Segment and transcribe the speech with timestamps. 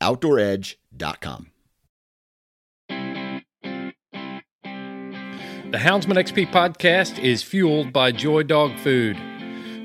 [0.00, 1.50] OutdoorEdge.com.
[5.68, 9.16] The Houndsman XP podcast is fueled by Joy Dog Food.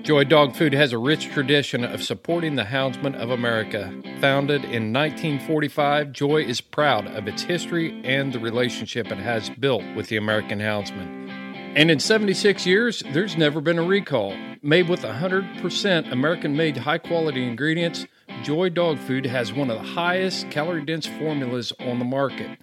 [0.04, 3.92] Joy Dog Food has a rich tradition of supporting the houndsmen of America.
[4.20, 9.84] Founded in 1945, Joy is proud of its history and the relationship it has built
[9.96, 11.41] with the American houndsman.
[11.74, 14.36] And in 76 years, there's never been a recall.
[14.62, 18.06] Made with 100% American made high quality ingredients,
[18.44, 22.60] Joy Dog Food has one of the highest calorie dense formulas on the market.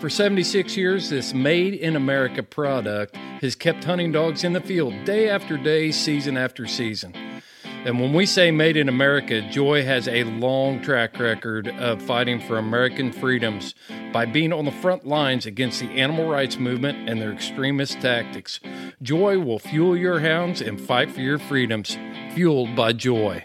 [0.00, 4.94] For 76 years, this made in America product has kept hunting dogs in the field
[5.04, 7.12] day after day, season after season.
[7.86, 12.40] And when we say made in America, Joy has a long track record of fighting
[12.40, 13.76] for American freedoms
[14.12, 18.58] by being on the front lines against the animal rights movement and their extremist tactics.
[19.02, 21.96] Joy will fuel your hounds and fight for your freedoms,
[22.34, 23.44] fueled by Joy.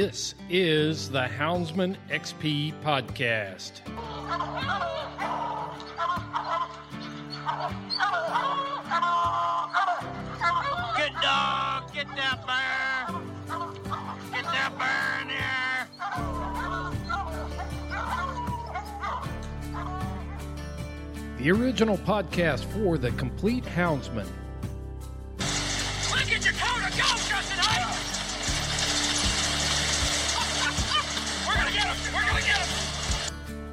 [0.00, 3.84] This is the Houndsman XP podcast.
[10.94, 13.08] Good dog, get that bear.
[14.30, 15.88] Get that bear in here.
[21.38, 24.28] The original podcast for the complete houndsman.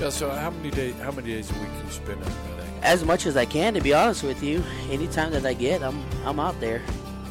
[0.00, 0.10] Yeah.
[0.10, 0.94] So how many days?
[1.00, 2.58] How many days a week you spend on that?
[2.82, 4.62] as much as I can, to be honest with you.
[4.90, 6.82] Anytime that I get, I'm I'm out there.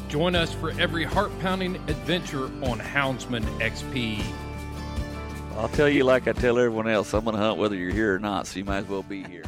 [0.08, 4.24] Join us for every heart pounding adventure on Houndsman XP.
[5.56, 8.14] I'll tell you like I tell everyone else, I'm going to hunt whether you're here
[8.14, 9.44] or not, so you might as well be here.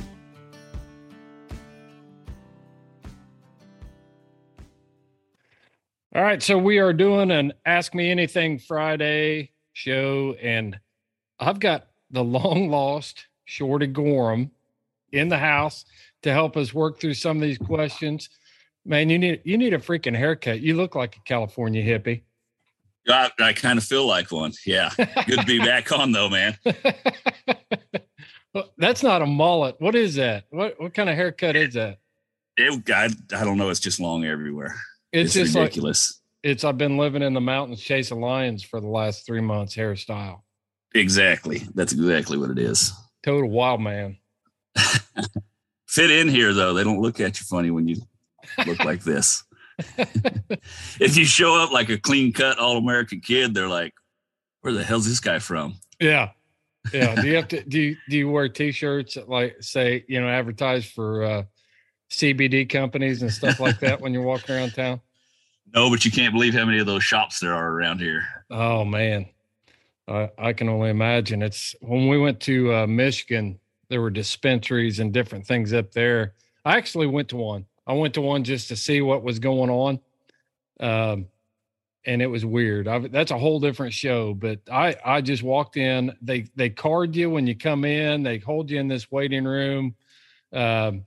[6.15, 10.79] All right, so we are doing an Ask Me Anything Friday show, and
[11.39, 14.51] I've got the long lost Shorty Gorham
[15.13, 15.85] in the house
[16.23, 18.29] to help us work through some of these questions.
[18.85, 20.61] Man, you need you need a freaking haircut.
[20.61, 22.23] You look like a California hippie.
[23.09, 24.53] I, I kind of feel like one.
[24.67, 24.91] Yeah.
[24.97, 26.57] Good to be back on though, man.
[28.53, 29.77] Well, That's not a mullet.
[29.79, 30.45] What is that?
[30.51, 31.99] What what kind of haircut is that?
[32.57, 33.05] It, I,
[33.37, 33.71] I don't know.
[33.71, 34.75] It's just long everywhere.
[35.13, 36.21] It's, It's, just like ridiculous.
[36.43, 40.41] it's I've been living in the mountains chasing lions for the last three months hairstyle.
[40.95, 41.63] Exactly.
[41.75, 42.93] That's exactly what it is.
[43.23, 44.17] Total wild man.
[45.87, 46.75] Fit in here though.
[46.75, 47.97] They don't look at you funny when you
[48.67, 49.43] look like this.
[51.01, 53.95] if you show up like a clean cut all American kid, they're like,
[54.61, 55.75] where the hell's this guy from?
[55.99, 56.31] Yeah.
[56.93, 57.21] Yeah.
[57.21, 60.87] Do you have to do you do you wear t-shirts like say, you know, advertise
[60.87, 61.43] for uh
[62.11, 65.01] CBD companies and stuff like that when you're walking around town?
[65.75, 68.25] No, but you can't believe how many of those shops there are around here.
[68.51, 69.27] Oh man.
[70.11, 71.43] I I can only imagine.
[71.43, 73.59] It's when we went to uh Michigan,
[73.89, 76.35] there were dispensaries and different things up there.
[76.65, 77.67] I actually went to one.
[77.87, 80.01] I went to one just to see what was going on.
[80.81, 81.27] Um
[82.07, 82.89] and it was weird.
[82.89, 84.35] I've, that's a whole different show.
[84.35, 86.17] But I, I just walked in.
[86.23, 88.23] They, they card you when you come in.
[88.23, 89.95] They hold you in this waiting room,
[90.53, 91.05] um,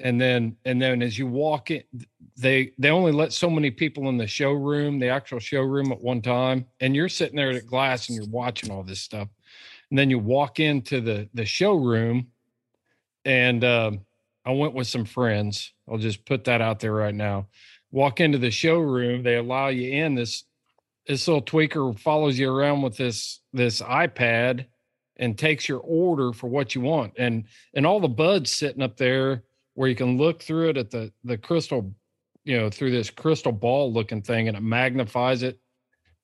[0.00, 1.82] and then, and then as you walk in,
[2.36, 6.20] they, they only let so many people in the showroom, the actual showroom at one
[6.20, 9.28] time, and you're sitting there at glass and you're watching all this stuff,
[9.90, 12.26] and then you walk into the the showroom,
[13.24, 14.00] and um,
[14.44, 15.72] I went with some friends.
[15.88, 17.48] I'll just put that out there right now.
[17.90, 20.14] Walk into the showroom, they allow you in.
[20.14, 20.44] This
[21.06, 24.66] this little tweaker follows you around with this this iPad
[25.16, 27.14] and takes your order for what you want.
[27.16, 27.44] And
[27.74, 29.44] and all the buds sitting up there
[29.76, 31.94] where you can look through it at the the crystal,
[32.44, 35.60] you know, through this crystal ball looking thing and it magnifies it.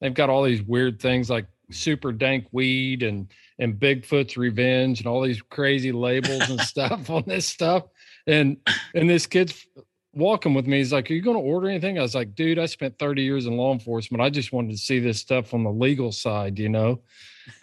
[0.00, 3.28] They've got all these weird things like super dank weed and
[3.58, 7.84] and Bigfoot's revenge and all these crazy labels and stuff on this stuff.
[8.26, 8.56] And
[8.94, 9.66] and this kid's
[10.14, 10.78] walking with me.
[10.78, 11.98] He's like, Are you going to order anything?
[11.98, 14.22] I was like, Dude, I spent 30 years in law enforcement.
[14.22, 17.00] I just wanted to see this stuff on the legal side, you know?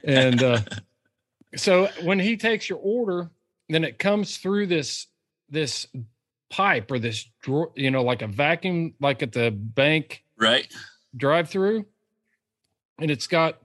[0.04, 0.62] And uh,
[1.56, 3.32] so when he takes your order,
[3.70, 5.08] then it comes through this
[5.52, 5.88] this
[6.50, 10.72] pipe or this drawer, you know, like a vacuum, like at the bank Right.
[11.16, 11.86] drive through.
[13.00, 13.60] And it's got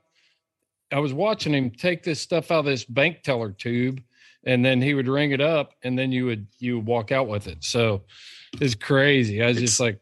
[0.93, 4.01] I was watching him take this stuff out of this bank teller tube
[4.45, 7.27] and then he would ring it up and then you would you would walk out
[7.27, 7.65] with it.
[7.65, 8.03] So
[8.61, 9.43] it's crazy.
[9.43, 10.01] I was just like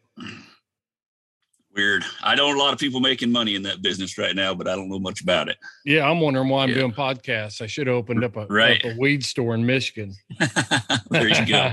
[1.75, 2.05] Weird.
[2.23, 4.77] I know a lot of people making money in that business right now, but I
[4.77, 5.57] don't know much about it.
[5.87, 6.77] Yeah, I'm wondering why I'm Yeah.
[6.77, 7.63] doing podcasts.
[7.63, 8.85] I should have opened up a, Right.
[8.85, 10.15] up a weed store in Michigan.
[11.11, 11.73] there you go.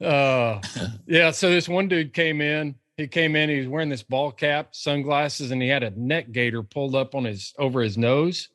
[0.06, 0.62] uh,
[1.06, 1.30] yeah.
[1.30, 2.74] So this one dude came in.
[2.96, 3.50] He came in.
[3.50, 7.14] He was wearing this ball cap, sunglasses, and he had a neck gaiter pulled up
[7.14, 8.48] on his over his nose.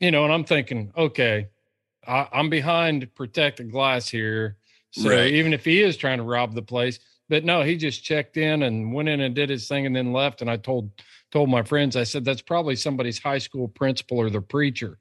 [0.00, 1.48] You know, and I'm thinking, okay,
[2.06, 4.56] I, I'm behind protected glass here.
[4.92, 5.32] So Right.
[5.32, 8.62] even if he is trying to rob the place, but no, he just checked in
[8.62, 10.40] and went in and did his thing and then left.
[10.40, 10.90] And I told
[11.32, 14.98] told my friends, I said that's probably somebody's high school principal or the preacher.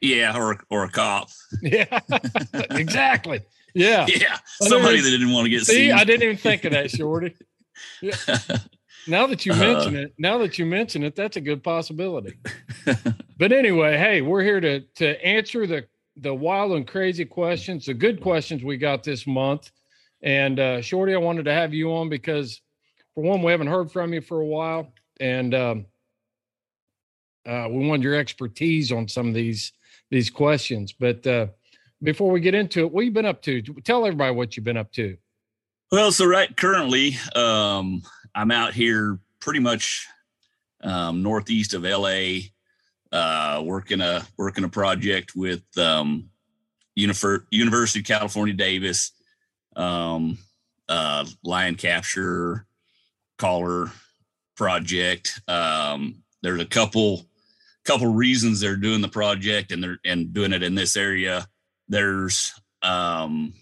[0.00, 1.28] Yeah, or or a cop.
[1.62, 1.98] Yeah,
[2.70, 3.40] exactly.
[3.74, 4.06] Yeah.
[4.08, 5.92] Yeah, somebody that didn't want to get See, seen.
[5.92, 7.34] I didn't even think of that, Shorty.
[8.00, 8.14] Yeah.
[9.08, 9.56] Now that you Uh.
[9.58, 12.34] mention it, now that you mention it, that's a good possibility.
[13.38, 15.86] but anyway, hey, we're here to to answer the
[16.16, 19.70] the wild and crazy questions, the good questions we got this month.
[20.22, 22.60] And uh Shorty, I wanted to have you on because
[23.14, 25.86] for one, we haven't heard from you for a while, and um
[27.46, 29.72] uh we wanted your expertise on some of these
[30.10, 30.92] these questions.
[30.92, 31.48] But uh
[32.02, 33.62] before we get into it, what you been up to?
[33.62, 35.16] Tell everybody what you've been up to.
[35.90, 38.02] Well, so right currently, um,
[38.34, 40.06] I'm out here pretty much
[40.82, 42.38] um, northeast of LA,
[43.12, 46.28] uh, working a working a project with um,
[46.98, 49.12] Unifer- University of California Davis,
[49.76, 50.38] um,
[50.88, 52.66] uh, lion capture
[53.38, 53.90] caller
[54.56, 55.40] project.
[55.46, 57.26] Um, there's a couple
[57.84, 61.46] couple reasons they're doing the project and they're and doing it in this area.
[61.88, 62.52] There's
[62.82, 63.52] um,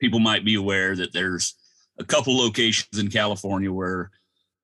[0.00, 1.54] people might be aware that there's
[1.98, 4.10] a couple locations in California where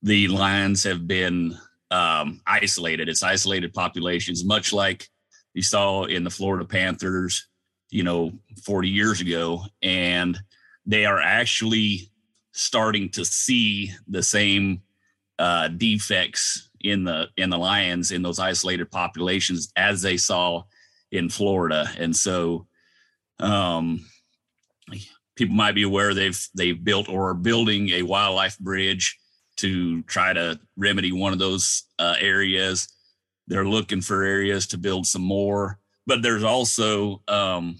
[0.02, 1.56] the lions have been
[1.90, 3.08] um, isolated.
[3.08, 5.08] It's isolated populations, much like
[5.54, 7.48] you saw in the Florida Panthers,
[7.96, 8.30] you know,
[8.62, 9.62] 40 years ago.
[9.80, 10.38] And
[10.84, 12.10] they are actually
[12.52, 14.82] starting to see the same
[15.38, 20.62] uh, defects in the in the lions in those isolated populations as they saw
[21.10, 21.90] in Florida.
[21.98, 22.66] And so
[23.40, 24.04] um
[25.34, 29.18] people might be aware they've they've built or are building a wildlife bridge
[29.56, 32.88] to try to remedy one of those uh, areas.
[33.46, 37.78] They're looking for areas to build some more, but there's also um,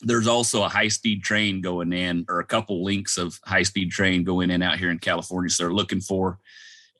[0.00, 3.90] there's also a high speed train going in, or a couple links of high speed
[3.90, 5.50] train going in out here in California.
[5.50, 6.38] So they're looking for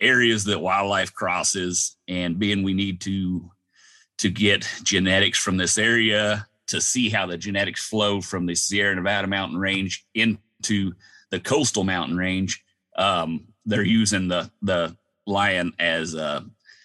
[0.01, 3.51] areas that wildlife crosses, and being we need to
[4.19, 8.95] to get genetics from this area to see how the genetics flow from the Sierra
[8.95, 10.93] Nevada mountain range into
[11.31, 12.63] the coastal mountain range.
[12.97, 14.97] Um, they're using the the
[15.27, 16.45] lion as a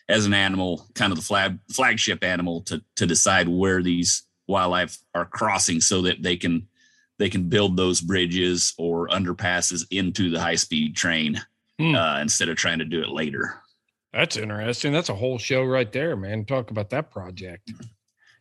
[0.09, 4.97] as an animal, kind of the flag flagship animal to to decide where these wildlife
[5.15, 6.67] are crossing, so that they can
[7.19, 11.41] they can build those bridges or underpasses into the high speed train
[11.79, 11.95] Hmm.
[11.95, 13.55] uh, instead of trying to do it later.
[14.13, 14.93] That's interesting.
[14.93, 16.45] That's a whole show right there, man.
[16.45, 17.71] Talk about that project.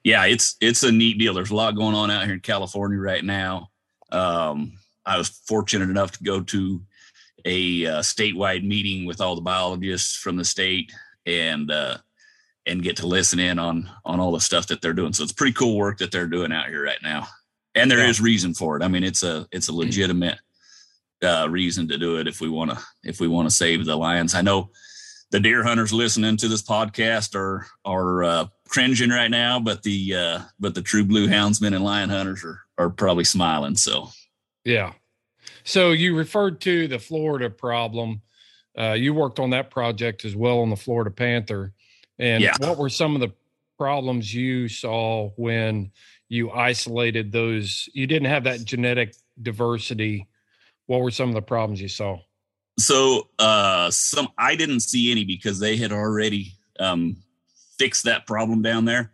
[0.05, 1.33] yeah, it's it's a neat deal.
[1.33, 3.71] There's a lot going on out here in California right now.
[4.11, 4.73] Um,
[5.07, 6.83] I was fortunate enough to go to
[7.47, 10.93] a uh, statewide meeting with all the biologists from the state
[11.27, 11.97] and uh,
[12.67, 15.13] and get to listen in on on all the stuff that they're doing.
[15.13, 17.27] So it's pretty cool work that they're doing out here right now,
[17.75, 18.25] and there is Yeah.
[18.27, 18.83] reason for it.
[18.83, 20.39] I mean, it's a it's a legitimate
[21.23, 23.97] uh, reason to do it if we want to if we want to save the
[23.97, 24.35] lions.
[24.35, 24.71] I know
[25.31, 30.15] the deer hunters listening to this podcast are are uh, cringing right now, but the
[30.15, 33.77] uh, but the true blue houndsmen and lion hunters are are probably smiling.
[33.77, 34.11] So
[34.65, 34.93] Yeah.
[35.65, 38.23] So you referred to the Florida problem.
[38.79, 41.73] Uh, you worked on that project as well on the Florida Panther.
[42.19, 42.55] And Yeah.
[42.59, 43.33] what were some of the
[43.79, 45.91] problems you saw when
[46.29, 47.89] you isolated those?
[47.93, 50.27] You didn't have that genetic diversity?
[50.87, 52.19] What were some of the problems you saw?
[52.79, 57.17] So uh some I didn't see any because they had already um
[57.79, 59.13] fixed that problem down there.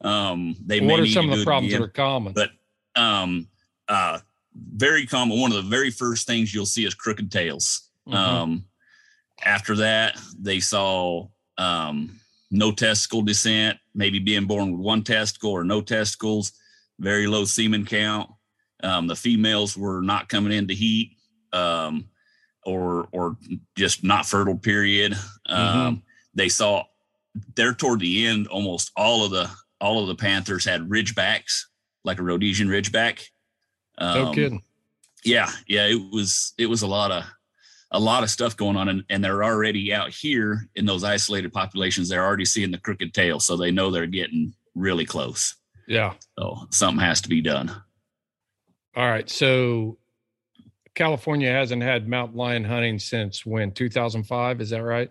[0.00, 2.32] Um they what are some of the problems again, that are common?
[2.32, 2.50] but
[2.94, 3.48] um
[3.88, 4.20] uh
[4.54, 7.88] very common one of the very first things you'll see is crooked tails.
[8.08, 8.14] Mhm.
[8.14, 8.64] Um
[9.44, 11.26] after that they saw
[11.58, 12.18] um
[12.50, 16.52] no testicle descent, maybe being born with one testicle or no testicles,
[16.98, 18.28] very low semen count.
[18.82, 21.12] Um, the females were not coming into heat,
[21.52, 22.08] um,
[22.64, 23.36] or or
[23.76, 24.56] just not fertile.
[24.58, 25.16] Period.
[25.46, 26.02] Um,
[26.34, 26.84] They saw
[27.54, 31.64] there toward the end, almost all of the all of the panthers had ridgebacks,
[32.04, 33.22] like a Rhodesian ridgeback.
[34.00, 34.62] no Um, kidding.
[35.24, 37.24] yeah yeah it was it was a lot of
[37.92, 41.52] a lot of stuff going on and, and they're already out here in those isolated
[41.52, 45.56] populations they're already seeing the crooked tail so they know they're getting really close
[45.88, 46.14] Yeah.
[46.38, 47.70] so something has to be done
[48.96, 49.28] All right.
[49.30, 49.98] So
[50.94, 53.70] California hasn't had mountain lion hunting since when?
[53.72, 54.60] 2005.
[54.60, 55.10] Is that right?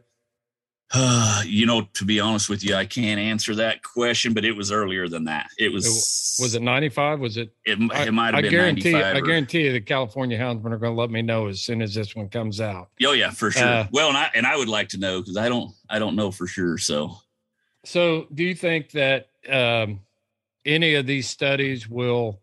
[0.92, 4.54] Uh, you know to be honest with you i can't answer that question but it
[4.56, 7.20] was earlier than that it was Was it 95?
[7.20, 7.50] Was it?
[7.66, 8.92] it, I, it might have been guarantee.
[8.94, 11.82] 95 I guarantee you, the California houndsmen are going to let me know as soon
[11.82, 12.90] as this one comes out.
[13.06, 15.38] oh yeah for sure Uh, well and i and i would like to know because
[15.38, 17.16] i don't i don't know for sure so
[17.86, 20.00] So, do you think that um,
[20.66, 22.42] any of these studies will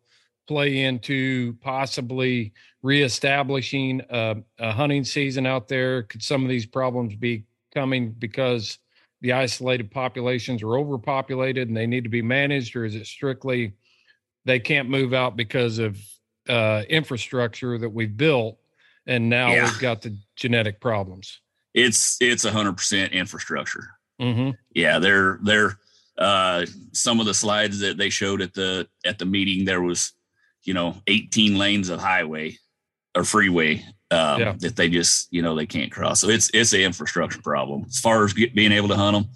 [0.49, 6.03] play into possibly reestablishing a, a hunting season out there?
[6.05, 7.45] Could some of these problems be
[7.77, 8.79] coming because
[9.21, 13.75] the isolated populations are overpopulated and they need to be managed, or is it strictly
[14.47, 15.99] they can't move out because of
[16.49, 18.59] uh, infrastructure that we've built,
[19.07, 19.65] and now Yeah.
[19.65, 21.41] we've got the genetic problems?
[21.79, 24.53] it's it's a hundred percent infrastructure Mm-hmm.
[24.75, 25.79] yeah they're they're
[26.17, 30.15] uh some of the slides that they showed at the at the meeting there was
[30.65, 32.57] you know 18 lanes of highway
[33.15, 34.55] or freeway um Yeah.
[34.59, 37.99] that they just you know they can't cross so it's it's an infrastructure problem as
[38.01, 39.27] far as get, being able to hunt them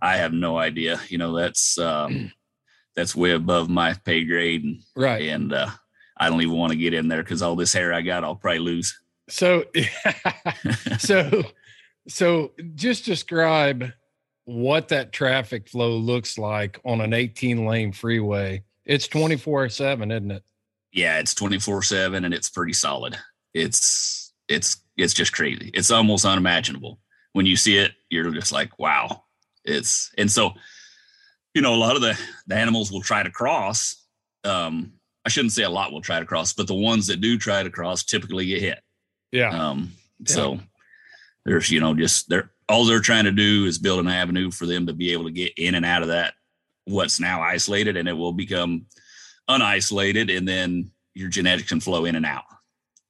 [0.00, 2.30] i have no idea you know that's um
[2.96, 5.28] that's way above my pay grade and Right.
[5.28, 5.68] and uh
[6.16, 8.36] i don't even want to get in there because all this hair i got i'll
[8.36, 9.64] probably lose So,
[10.98, 11.42] so,
[12.08, 13.92] so just describe
[14.44, 18.64] what that traffic flow looks like on an 18 lane freeway.
[18.84, 20.42] It's 24 seven, isn't it?
[20.92, 23.16] yeah it's 24 7 and it's pretty solid
[23.54, 25.70] it's it's it's just crazy.
[25.74, 26.98] It's almost unimaginable.
[27.32, 29.24] When you see it you're just like wow.
[29.64, 30.52] It's and so
[31.54, 34.06] you know a lot of the the animals will try to cross
[34.44, 34.92] um
[35.24, 37.62] i shouldn't say a lot will try to cross but the ones that do try
[37.62, 38.78] to cross typically get hit.
[39.32, 39.50] Yeah.
[39.50, 39.92] um
[40.26, 40.58] so
[41.44, 44.66] there's you know just they're all they're trying to do is build an avenue for
[44.66, 46.34] them to be able to get in and out of that
[46.84, 48.86] what's now isolated and it will become
[49.48, 52.44] unisolated and then your genetics can flow in and out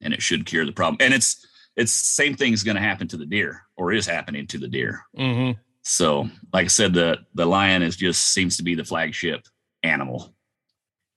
[0.01, 3.07] and it should cure the problem and it's it's same thing is going to happen
[3.07, 5.59] to the deer or is happening to the deer Mm-hmm.
[5.81, 9.41] so like i said the the lion is just seems to be the flagship
[9.83, 10.33] animal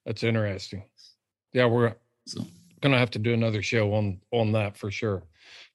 [0.06, 0.84] That's interesting.
[1.52, 1.94] Yeah, we're
[2.26, 2.44] so
[2.80, 5.22] gonna have to do another show on on that for sure.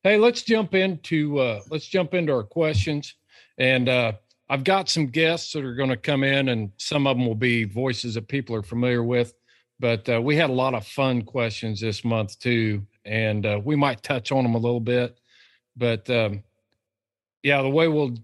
[0.04, 3.16] Hey, let's jump into uh let's jump into our questions.
[3.58, 4.14] And uh
[4.52, 7.36] I've got some guests that are going to come in, and some of them will
[7.36, 9.36] be voices that people are familiar with.
[9.80, 13.76] But uh, we had a lot of fun questions this month too, and uh, we
[13.76, 15.20] might touch on them a little bit.
[15.76, 16.44] But um,
[17.44, 18.16] yeah, the way we'll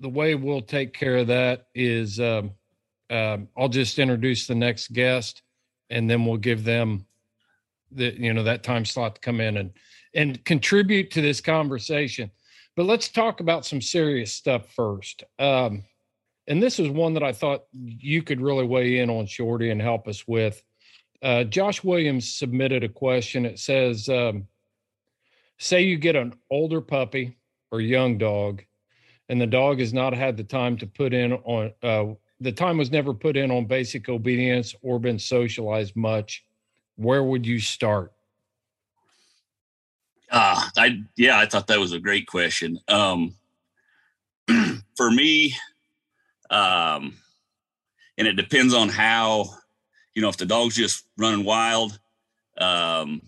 [0.00, 2.52] the way we'll take care of that is um,
[3.10, 5.42] um, I'll just introduce the next guest,
[5.90, 7.06] and then we'll give them
[7.92, 9.72] the you know that time slot to come in and
[10.14, 12.30] and contribute to this conversation.
[12.76, 15.24] But let's talk about some serious stuff first.
[15.38, 15.84] Um,
[16.46, 19.82] and this is one that I thought you could really weigh in on, Shorty, and
[19.82, 20.62] help us with.
[21.22, 23.44] Uh, Josh Williams submitted a question.
[23.44, 24.46] It says, um,
[25.58, 27.36] "Say you get an older puppy
[27.70, 28.62] or young dog,
[29.28, 32.78] and the dog has not had the time to put in on uh, the time
[32.78, 36.44] was never put in on basic obedience or been socialized much.
[36.96, 38.12] Where would you start?"
[40.30, 42.78] Ah, I yeah, I thought that was a great question.
[42.86, 43.34] Um,
[44.96, 45.54] for me,
[46.50, 47.16] um,
[48.18, 49.57] and it depends on how,
[50.18, 51.96] you know, if the dog's just running wild,
[52.60, 53.22] um,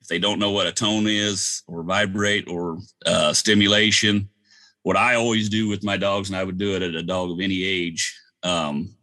[0.00, 4.28] if they don't know what a tone is or vibrate or uh, stimulation,
[4.84, 7.32] what I always do with my dogs, and I would do it at a dog
[7.32, 8.16] of any age.
[8.44, 8.94] Um,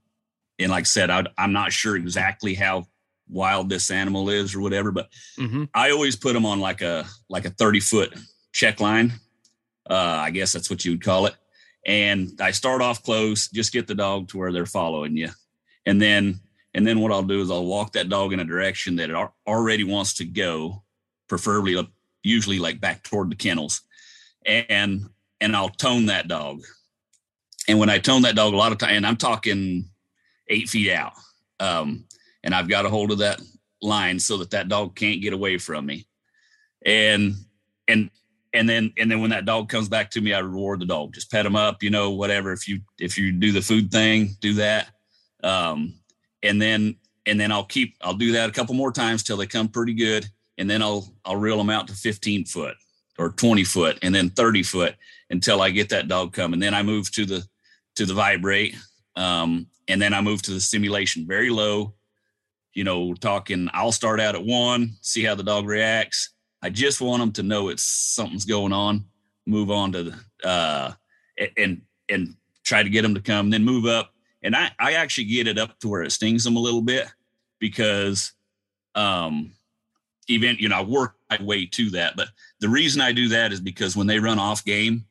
[0.59, 2.87] and like I said, I, I'm not sure exactly how
[3.27, 5.65] wild this animal is or whatever, but Mm-hmm.
[5.73, 8.17] I always put them on like a like a 30 foot
[8.53, 9.11] check line.
[9.89, 11.35] Uh, I guess that's what you would call it.
[11.85, 15.31] And I start off close, just get the dog to where they're following you.
[15.85, 16.39] And then
[16.73, 19.29] and then what I'll do is I'll walk that dog in a direction that it
[19.47, 20.83] already wants to go,
[21.27, 21.75] preferably
[22.23, 23.81] usually like back toward the kennels,
[24.45, 25.09] and
[25.41, 26.63] and I'll tone that dog.
[27.67, 29.89] And when I tone that dog, a lot of time, and I'm talking
[30.47, 31.13] eight feet out,
[31.59, 32.05] um,
[32.43, 33.41] and I've got a hold of that
[33.81, 36.07] line so that that dog can't get away from me,
[36.85, 37.33] and
[37.87, 38.11] and
[38.53, 41.13] and then and then when that dog comes back to me, I reward the dog.
[41.13, 42.51] Just pet him up, you know, whatever.
[42.51, 44.89] If you if you do the food thing, do that.
[45.43, 45.98] Um,
[46.43, 49.45] and then and then I'll keep I'll do that a couple more times till they
[49.45, 50.25] come pretty good,
[50.57, 52.75] and then I'll I'll reel them out to 15 foot
[53.17, 54.95] or 20 foot, and then 30 foot
[55.29, 56.59] until I get that dog coming.
[56.59, 57.43] Then I move to the
[57.95, 58.75] to the vibrate,
[59.15, 61.93] um, and then I move to the stimulation very low.
[62.73, 63.69] You know, talking.
[63.73, 66.33] I'll start out at one, see how the dog reacts.
[66.61, 69.05] I just want them to know it's something's going on.
[69.45, 70.93] Move on to the uh,
[71.57, 75.25] and and try to get them to come, then move up and I, I actually
[75.25, 77.07] get it up to where it stings them a little bit
[77.59, 78.33] because
[78.95, 79.51] um
[80.27, 82.15] even you know I work my way to that.
[82.15, 82.29] But
[82.59, 85.05] the reason I do that is because when they run off game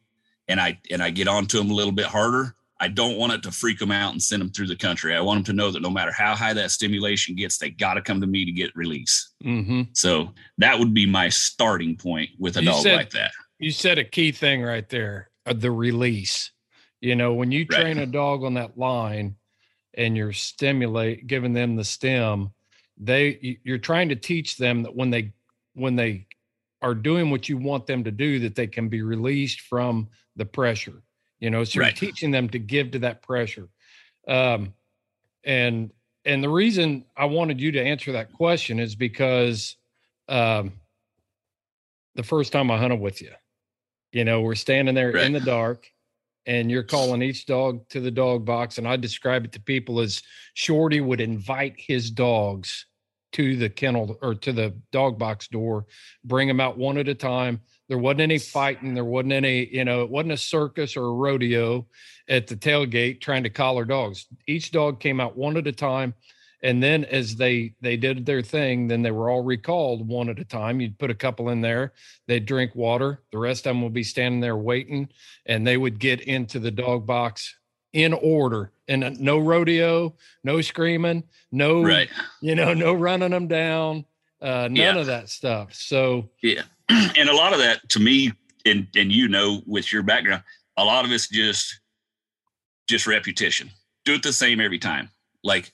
[0.48, 3.42] and I and I get onto them a little bit harder, I don't want it
[3.42, 5.14] to freak them out and send them through the country.
[5.14, 7.94] I want them to know that no matter how high that stimulation gets, they got
[7.94, 9.32] to come to me to get release.
[9.44, 9.82] Mm-hmm.
[9.92, 13.32] So that would be my starting point with a You dog said- like that.
[13.60, 16.52] You said a key thing right there: uh, the release.
[17.00, 17.80] You know, when you Right.
[17.80, 19.36] train a dog on that line,
[19.94, 22.52] and you're stimulate, giving them the stim,
[22.96, 25.32] they you- you're trying to teach them that when they
[25.74, 26.26] when they
[26.82, 30.44] are doing what you want them to do, that they can be released from the
[30.44, 31.02] pressure.
[31.40, 31.86] You know, so Right.
[32.00, 33.68] you're teaching them to give to that pressure.
[34.26, 34.74] Um,
[35.44, 35.92] and
[36.24, 39.76] and the reason I wanted you to answer that question is because
[40.28, 40.72] um,
[42.14, 43.32] the first time I hunted with you,
[44.12, 45.90] you know, we're standing there in the dark
[46.48, 48.78] and you're calling each dog to the dog box.
[48.78, 50.22] And I describe it to people as
[50.54, 52.86] Shorty would invite his dogs
[53.32, 55.84] to the kennel or to the dog box door,
[56.24, 57.60] bring them out one at a time.
[57.90, 58.94] There wasn't any fighting.
[58.94, 61.86] There wasn't any, you know, it wasn't a circus or a rodeo
[62.30, 64.26] at the tailgate trying to collar dogs.
[64.46, 66.14] Each dog came out one at a time.
[66.62, 70.40] And then as they they did their thing, then they were all recalled one at
[70.40, 70.80] a time.
[70.80, 71.92] You'd put a couple in there,
[72.26, 73.20] they'd drink water.
[73.30, 75.08] The rest of them would be standing there waiting,
[75.46, 77.54] and they would get into the dog box
[77.92, 78.72] in order.
[78.88, 82.08] And uh, no rodeo, no screaming, no Right.
[82.40, 84.04] you know, no running them down,
[84.42, 84.96] uh, none Yeah.
[84.98, 85.74] of that stuff.
[85.74, 86.62] So Yeah.
[86.88, 88.32] and a lot of that to me,
[88.66, 90.42] and and you know, with your background,
[90.76, 91.80] a lot of it's just
[92.88, 93.70] just repetition.
[94.04, 95.10] Do it the same every time.
[95.44, 95.72] Like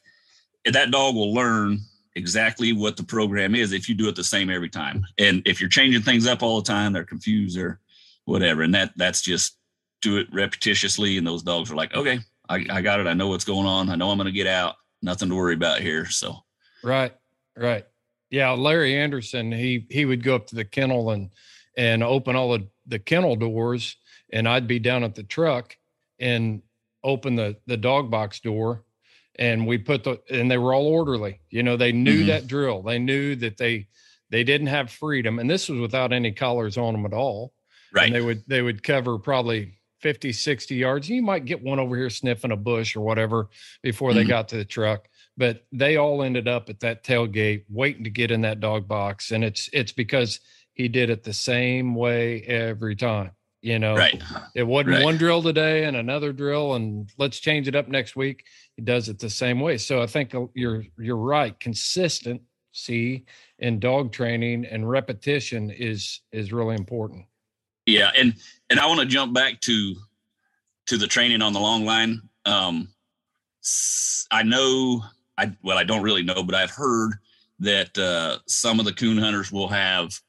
[0.72, 1.80] that dog will learn
[2.16, 5.04] exactly what the program is if you do it the same every time.
[5.18, 7.80] And if you're changing things up all the time, they're confused or
[8.24, 8.62] whatever.
[8.62, 9.58] And that that's just
[10.00, 11.18] do it repetitiously.
[11.18, 13.06] And those dogs are like, okay, I, I got it.
[13.06, 13.90] I know what's going on.
[13.90, 14.76] I know I'm gonna get out.
[15.02, 16.08] Nothing to worry about here.
[16.08, 16.36] So
[16.84, 17.14] Right,
[17.56, 17.86] right.
[18.30, 21.30] Yeah, Larry Anderson, he he would go up to the kennel and
[21.76, 23.96] and open all the, the kennel doors,
[24.32, 25.76] and I'd be down at the truck
[26.18, 26.62] and
[27.02, 28.84] open the the dog box door,
[29.38, 31.40] and we put the and they were all orderly.
[31.50, 32.26] You know, they knew Mhm.
[32.28, 32.82] that drill.
[32.82, 33.86] They knew that they
[34.30, 37.52] they didn't have freedom, and this was without any collars on them at all.
[37.92, 38.06] right.
[38.06, 41.08] And they would they would cover probably 50, 60 yards.
[41.08, 43.48] You might get one over here sniffing a bush or whatever
[43.82, 44.28] before they Mhm.
[44.28, 45.08] got to the truck.
[45.36, 49.30] But they all ended up at that tailgate waiting to get in that dog box.
[49.30, 50.40] And it's it's because
[50.74, 53.30] he did it the same way every time.
[53.64, 54.22] You know, right.
[54.54, 55.04] it wasn't Right.
[55.04, 58.44] one drill today and another drill, and let's change it up next week.
[58.76, 59.78] He does it the same way.
[59.78, 61.58] So I think uh, you're you're right.
[61.58, 63.24] Consistency
[63.58, 67.24] in dog training and repetition is is really important.
[67.86, 68.34] Yeah, and
[68.68, 69.94] and I want to jump back to
[70.88, 72.20] to the training on the long line.
[72.44, 72.88] Um,
[74.30, 75.04] I know,
[75.38, 77.12] I well, I don't really know, but I've heard
[77.60, 80.20] that uh, some of the coon hunters will have.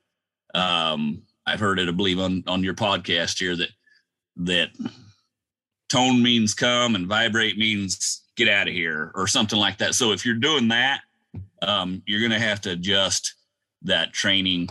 [0.54, 3.70] Um, I've heard it, I believe, on on your podcast here that
[4.38, 4.70] that
[5.90, 9.96] tone means come and vibrate means get out of here or something like that.
[9.96, 11.02] So if you're doing that,
[11.62, 13.36] um, you're going to have to adjust
[13.84, 14.70] that training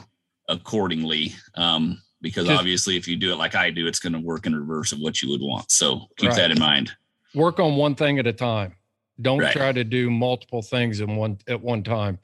[0.48, 1.34] accordingly.
[1.54, 4.54] Um, because obviously, if you do it like I do, it's going to work in
[4.56, 5.70] reverse of what you would want.
[5.70, 6.37] So keep Right.
[6.37, 6.90] that in mind.
[7.34, 8.74] work on one thing at a time.
[9.20, 9.52] Don't Right.
[9.52, 12.18] try to do multiple things in one at one time.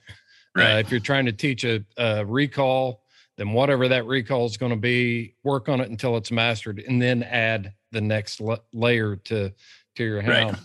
[0.58, 3.02] Uh, if you're trying to teach a, a recall,
[3.36, 7.00] then whatever that recall is going to be, work on it until it's mastered, and
[7.00, 9.52] then add the next la- layer to
[9.96, 10.44] to your Right.
[10.44, 10.58] hound.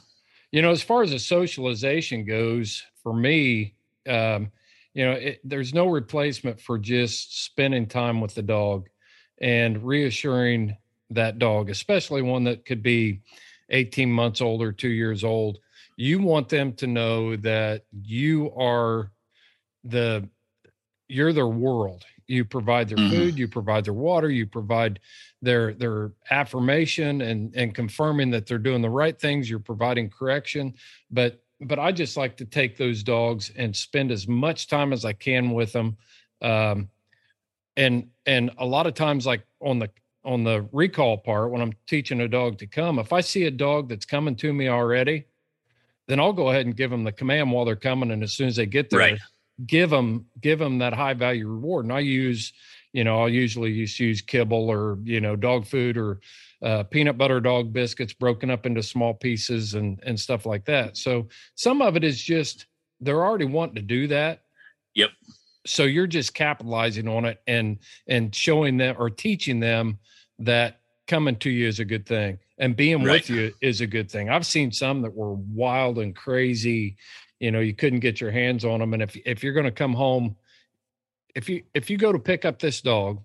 [0.52, 3.76] You know, as far as the socialization goes, for me,
[4.08, 4.52] um,
[4.94, 8.88] you know, it, there's no replacement for just spending time with the dog
[9.42, 10.78] and reassuring
[11.10, 13.22] that dog, especially one that could be
[13.70, 15.58] 18 months old or two years old.
[15.98, 19.12] you want them to know that you are
[19.84, 20.28] the
[21.08, 23.10] you're their world you provide their Mhm.
[23.10, 25.00] food you provide their water you provide
[25.42, 30.74] their their affirmation and and confirming that they're doing the right things you're providing correction
[31.12, 35.06] but but i just like to take those dogs and spend as much time as
[35.06, 35.96] i can with them
[36.42, 36.90] um
[37.78, 39.90] and and a lot of times like on the
[40.24, 43.52] on the recall part when i'm teaching a dog to come if i see a
[43.52, 45.26] dog that's coming to me already
[46.08, 48.48] then i'll go ahead and give them the command while they're coming and as soon
[48.48, 49.20] as they get there Right.
[49.66, 52.52] Give them give them that high value reward and i use
[52.92, 56.20] you know i'll usually just use kibble or you know dog food or
[56.62, 60.98] uh, peanut butter dog biscuits broken up into small pieces and and stuff like that
[60.98, 62.66] so some of it is just
[63.02, 64.42] they're already wanting to do that
[64.96, 65.12] Yep.
[65.66, 70.00] so you're just capitalizing on it and and showing them or teaching them
[70.40, 73.22] that coming to you is a good thing and being Right.
[73.22, 76.98] with you is a good thing i've seen some that were wild and crazy
[77.46, 79.72] you know you couldn't get your hands on them and if if you're going to
[79.84, 80.36] come home
[81.36, 83.22] if you if you go to pick up this dog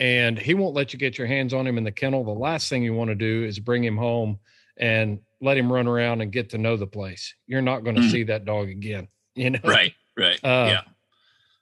[0.00, 2.70] and he won't let you get your hands on him in the kennel the last
[2.70, 4.38] thing you want to do is bring him home
[4.78, 8.00] and let him run around and get to know the place you're not going to
[8.00, 8.10] Mhm.
[8.10, 9.92] see that dog again you know Right.
[10.16, 10.42] Right.
[10.42, 10.82] Uh, yeah.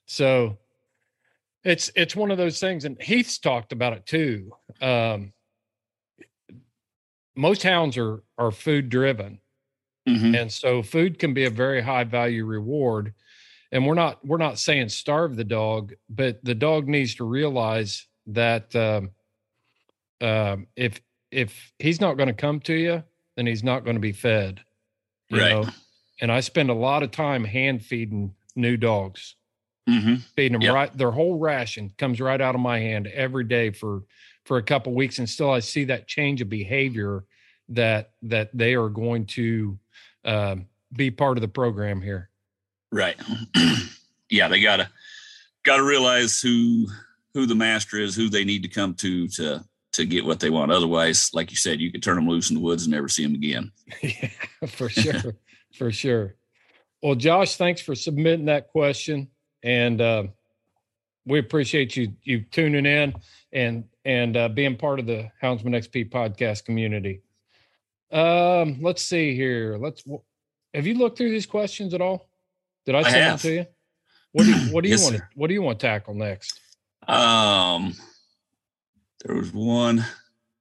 [0.07, 0.57] so
[1.65, 4.53] it's it's one of those things, and Heath's talked about it too.
[4.81, 5.33] Um,
[7.37, 9.40] most hounds are are food driven,
[10.17, 10.37] Mhm.
[10.41, 13.15] and so food can be a very high value reward.
[13.73, 18.07] And we're not we're not saying starve the dog, but the dog needs to realize
[18.27, 19.11] that um,
[20.21, 23.03] um, if if he's not going to come to you,
[23.37, 24.61] then he's not going to be fed.
[25.31, 25.51] Right.
[25.53, 25.69] know?
[26.21, 29.37] And I spend a lot of time hand feeding new dogs
[29.89, 30.75] hmm feeding them Yep.
[30.75, 34.03] right their whole ration comes right out of my hand every day for
[34.45, 37.25] for a couple weeks and still i see that change of behavior
[37.69, 39.79] that that they are going to
[40.25, 42.31] um, be part of the program here
[42.93, 43.17] Right.
[44.31, 44.91] yeah, they gotta
[45.63, 46.87] gotta realize who
[47.35, 50.51] who the master is, who they need to come to to to get what they
[50.51, 50.73] want.
[50.73, 53.25] Otherwise, like you said, you could turn them loose in the woods and never see
[53.25, 53.71] them again.
[54.03, 54.29] yeah
[54.67, 55.35] for sure
[55.77, 56.35] for sure
[57.03, 59.29] well josh thanks for submitting that question
[59.63, 60.25] and uh,
[61.25, 63.15] we appreciate you you tuning in
[63.53, 67.23] and and uh, being part of the houndsman xp podcast community
[68.13, 70.03] um let's see here let's
[70.75, 72.29] have you looked through these questions at all
[72.87, 73.67] did i send them to you
[74.33, 75.29] what do you what do you Yes, want sir.
[75.35, 76.61] what do you want to tackle next
[77.07, 77.95] Um,
[79.25, 80.05] there was one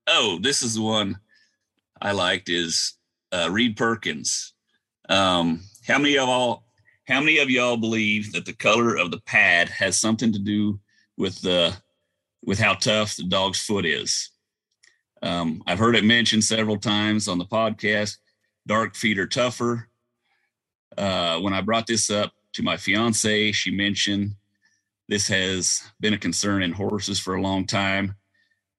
[0.08, 1.18] oh this is the one
[2.02, 2.94] I liked is
[3.34, 4.54] uh, Reed Perkins.
[5.10, 6.64] Um, how many of all?
[7.08, 10.80] How many of y'all believe that the color of the pad has something to do
[11.18, 11.76] with the
[12.46, 14.32] with how tough the dog's foot is?
[15.22, 18.18] Um, I've heard it mentioned several times on the podcast.
[18.68, 19.90] Dark feet are tougher.
[20.98, 24.36] Uh, when I brought this up to my fiance, she mentioned
[25.08, 28.16] this has been a concern in horses for a long time.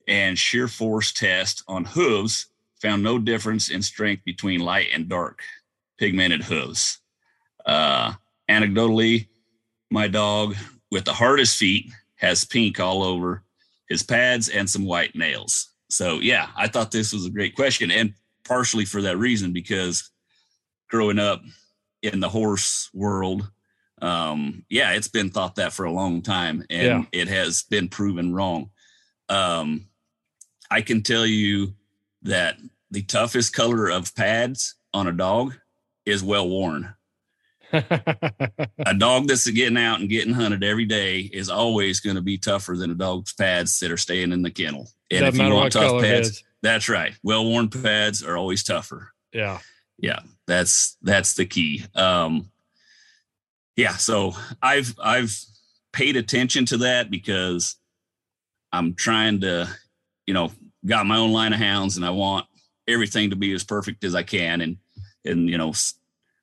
[0.09, 2.47] And sheer force test on hooves
[2.81, 5.43] found no difference in strength between light and dark
[5.99, 6.99] pigmented hooves.
[7.67, 8.15] Uh,
[8.49, 9.29] anecdotally,
[9.91, 10.57] my dog
[10.91, 13.43] with the hardest feet has pink all over
[13.89, 15.70] his pads and some white nails.
[15.91, 17.91] So, yeah, I thought this was a great question.
[17.91, 20.11] And partially for that reason, because
[20.89, 21.43] growing up
[22.03, 23.51] in the horse world,
[24.01, 27.05] um, yeah, it's been thought that for a long time and Yeah.
[27.13, 28.71] it has been proven wrong.
[29.29, 29.87] Um,
[30.71, 31.75] I can tell you
[32.23, 32.57] that
[32.91, 35.55] the toughest color of pads on a dog
[36.07, 36.95] is well worn.
[38.87, 42.39] A dog that's getting out and getting hunted every day is always going to be
[42.39, 44.89] tougher than a dog's pads that are staying in the kennel.
[45.11, 47.15] And doesn't if you want tough pads, that's right.
[47.23, 49.13] Well worn pads are always tougher.
[49.33, 49.59] yeah
[49.99, 51.85] Yeah, that's that's the key.
[51.95, 52.51] Um,
[53.77, 55.39] yeah, so I've I've
[55.93, 57.77] paid attention to that because
[58.73, 59.69] I'm trying to,
[60.27, 60.53] you know,
[60.87, 62.47] got my own line of hounds and I want
[62.89, 64.61] everything to be as perfect as I can.
[64.61, 64.77] And
[65.25, 65.73] and you know,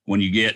[0.06, 0.56] when you get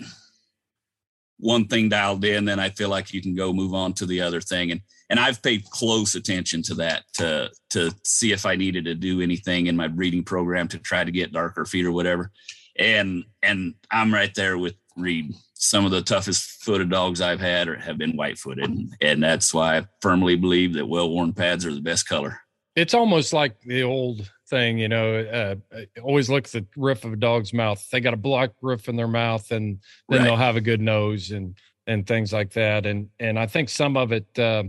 [1.41, 4.21] one thing dialed in, then I feel like you can go move on to the
[4.21, 4.71] other thing.
[4.71, 8.95] And and I've paid close attention to that to to see if I needed to
[8.95, 12.31] do anything in my breeding program to try to get darker feet or whatever.
[12.79, 15.33] And and I'm right there with Reed.
[15.55, 19.21] Some of the toughest footed dogs I've had are, have been white footed, and, and
[19.21, 22.39] that's why I firmly believe that well worn pads are the best color.
[22.75, 25.15] it's almost like the old thing, you know.
[25.15, 25.55] Uh,
[26.03, 27.83] always look at the roof of a dog's mouth.
[27.89, 30.23] They got a black roof in their mouth, and then Right.
[30.25, 31.55] they'll have a good nose and
[31.87, 32.85] and things like that.
[32.85, 34.65] And and I think some of it, uh,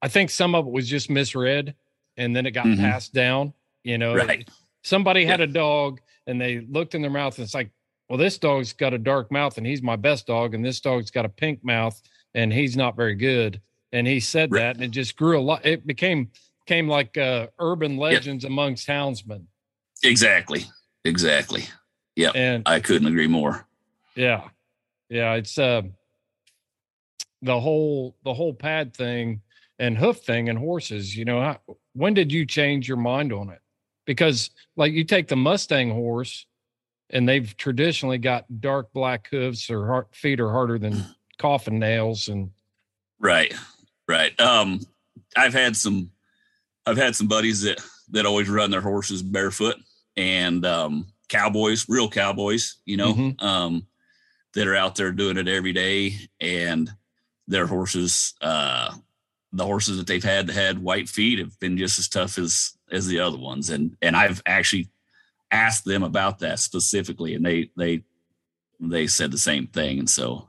[0.00, 1.74] I think some of it was just misread,
[2.16, 2.78] and then it got Mhm.
[2.78, 3.52] passed down.
[3.84, 4.48] You know, Right.
[4.82, 7.70] Somebody had a dog and they looked in their mouth and it's like,
[8.08, 11.10] well, this dog's got a dark mouth and he's my best dog, and this dog's
[11.10, 12.00] got a pink mouth
[12.34, 13.60] and he's not very good.
[13.92, 14.60] And he said Right.
[14.60, 15.64] that, and it just grew a lot.
[15.66, 16.30] It became
[16.68, 19.44] came like uh, urban legends amongst houndsmen.
[20.04, 20.66] Exactly.
[21.04, 21.64] Exactly.
[22.14, 22.30] Yeah.
[22.34, 23.66] And I couldn't agree more.
[24.14, 24.48] Yeah.
[25.08, 25.34] Yeah.
[25.34, 25.82] It's uh
[27.42, 29.40] the whole the whole pad thing
[29.78, 31.60] and hoof thing and horses, you know, how,
[31.94, 33.60] when did you change your mind on it?
[34.04, 36.46] Because like you take the Mustang horse
[37.10, 41.04] and they've traditionally got dark black hooves or feet are harder than
[41.38, 42.50] coffin nails and
[43.20, 43.54] Right.
[44.06, 44.38] Right.
[44.40, 44.80] Um,
[45.36, 46.10] I've had some,
[46.88, 49.76] I've had some buddies that, that always run their horses barefoot
[50.16, 53.42] and, um, cowboys, real cowboys, you know, Mhm.
[53.42, 53.86] um,
[54.54, 56.90] that are out there doing it every day and
[57.46, 58.94] their horses, uh,
[59.52, 62.72] the horses that they've had that had white feet have been just as tough as,
[62.90, 63.70] as the other ones.
[63.70, 64.88] And, and I've actually
[65.50, 68.02] asked them about that specifically and they, they,
[68.80, 69.98] they said the same thing.
[69.98, 70.48] And so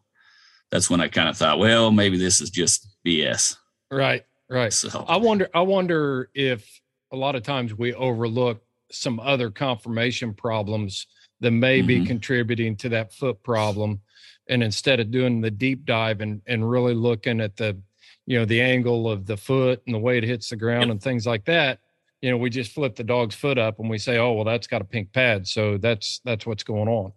[0.72, 3.56] that's when I kind of thought, well, maybe this is just BS.
[3.92, 4.74] right, right.
[4.74, 6.82] So I wonder I wonder if
[7.12, 11.08] a lot of times we overlook some other conformation problems
[11.42, 12.08] that may be Mhm.
[12.08, 14.02] contributing to that foot problem.
[14.48, 17.78] And instead of doing the deep dive and, and really looking at the,
[18.26, 20.92] you know, the angle of the foot and the way it hits the ground Yep.
[20.92, 21.80] and things like that,
[22.22, 24.68] you know, we just flip the dog's foot up and we say, oh, well, that's
[24.68, 25.48] got a pink pad.
[25.48, 27.14] So that's that's what's going on.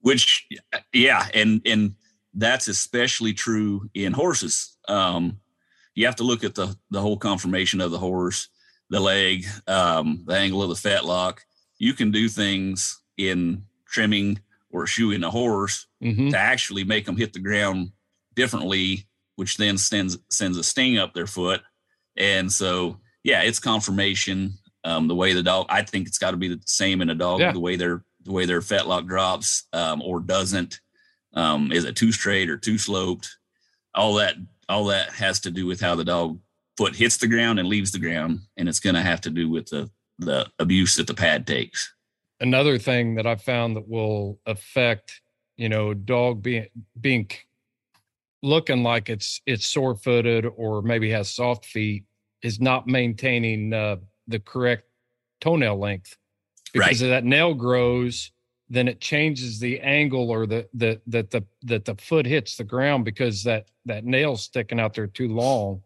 [0.00, 0.46] which
[0.92, 1.94] yeah and and
[2.34, 5.38] that's especially true in horses um
[5.94, 8.48] you have to look at the the whole conformation of the horse
[8.90, 11.38] the leg um the angle of the fetlock.
[11.78, 17.16] You can do things in trimming or shoeing a horse hmm to actually make them
[17.16, 17.92] hit the ground
[18.34, 21.60] differently which then sends sends a sting up their foot.
[22.16, 24.54] And so yeah it's conformation
[24.84, 27.14] um the way the dog i think it's got to be the same in a
[27.14, 27.52] dog Yeah.
[27.52, 30.80] the way their the way their fetlock drops um or doesn't.
[31.34, 33.28] Um is it too straight or too sloped?
[33.94, 34.36] All that
[34.68, 36.38] all that has to do with how the dog
[36.76, 39.48] foot hits the ground and leaves the ground and it's going to have to do
[39.48, 41.94] with the the abuse that the pad takes
[42.40, 45.20] another thing that I found that will affect,
[45.56, 46.68] you know, dog being
[47.00, 47.30] being
[48.42, 52.04] looking like it's it's sore footed or maybe has soft feet
[52.42, 53.96] is not maintaining uh,
[54.28, 54.84] the correct
[55.40, 56.16] toenail length
[56.72, 57.08] because Right.
[57.08, 58.30] that nail grows
[58.70, 62.64] then it changes the angle or the the that the that the foot hits the
[62.64, 65.82] ground because that that nail's sticking out there too long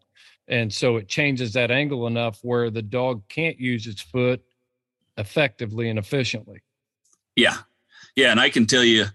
[0.47, 4.41] and so it changes that angle enough where the dog can't use its foot
[5.17, 6.61] effectively and efficiently
[7.35, 7.57] Yeah.
[8.15, 8.31] Yeah.
[8.31, 9.05] And I can tell you,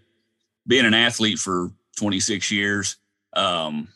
[0.66, 2.96] being an athlete for 26 years,
[3.34, 3.88] um,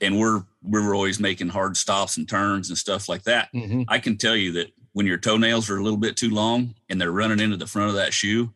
[0.00, 3.48] and we're we were always making hard stops and turns and stuff like that.
[3.54, 3.84] Mhm.
[3.88, 7.00] I can tell you that when your toenails are a little bit too long and
[7.00, 8.52] they're running into the front of that shoe,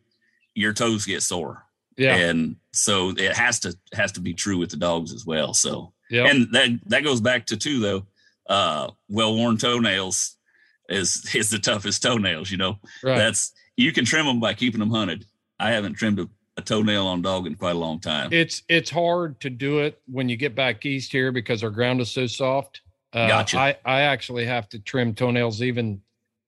[0.55, 1.65] your toes get sore.
[1.97, 5.53] yeah And so it has to has to be true with the dogs as well.
[5.53, 8.05] So yeah and that that goes back to two though,
[8.49, 10.37] uh, well worn toenails
[10.89, 14.79] is is the toughest toenails, you know right that's you can trim them by keeping
[14.79, 15.25] them hunted.
[15.59, 18.29] I haven't trimmed a, a toenail on a dog in quite a long time.
[18.33, 22.01] it's it's hard to do it when you get back east here because our ground
[22.01, 22.81] is so soft
[23.13, 23.57] uh, Gotcha.
[23.59, 26.01] i i actually have to trim toenails even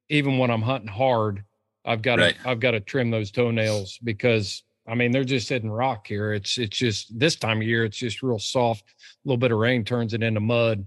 [0.10, 1.44] even when i'm hunting hard
[1.86, 2.36] i've got Right.
[2.42, 6.34] to i've got to trim those toenails because i mean they're just hitting rock here
[6.34, 9.58] it's it's just this time of year it's just real soft a little bit of
[9.58, 10.86] rain turns it into mud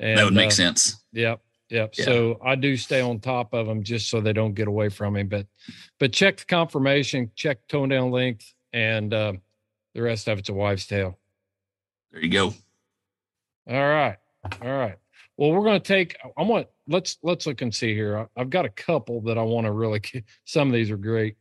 [0.00, 0.96] and that would make uh, sense.
[1.12, 1.40] Yep.
[1.70, 1.94] Yep.
[1.96, 2.04] Yeah.
[2.04, 5.14] So I do stay on top of them just so they don't get away from
[5.14, 5.22] me.
[5.22, 5.46] But
[6.00, 9.34] but check the conformation, check toenail length, and uh,
[9.94, 11.18] the rest of it's a wives' tale.
[12.10, 12.46] There you go.
[13.68, 14.16] All right.
[14.60, 14.96] All right.
[15.42, 16.16] Well, we're going to take.
[16.38, 18.16] I want let's let's look and see here.
[18.16, 20.00] I- I've got a couple that I want to really.
[20.44, 21.34] Some of these are great.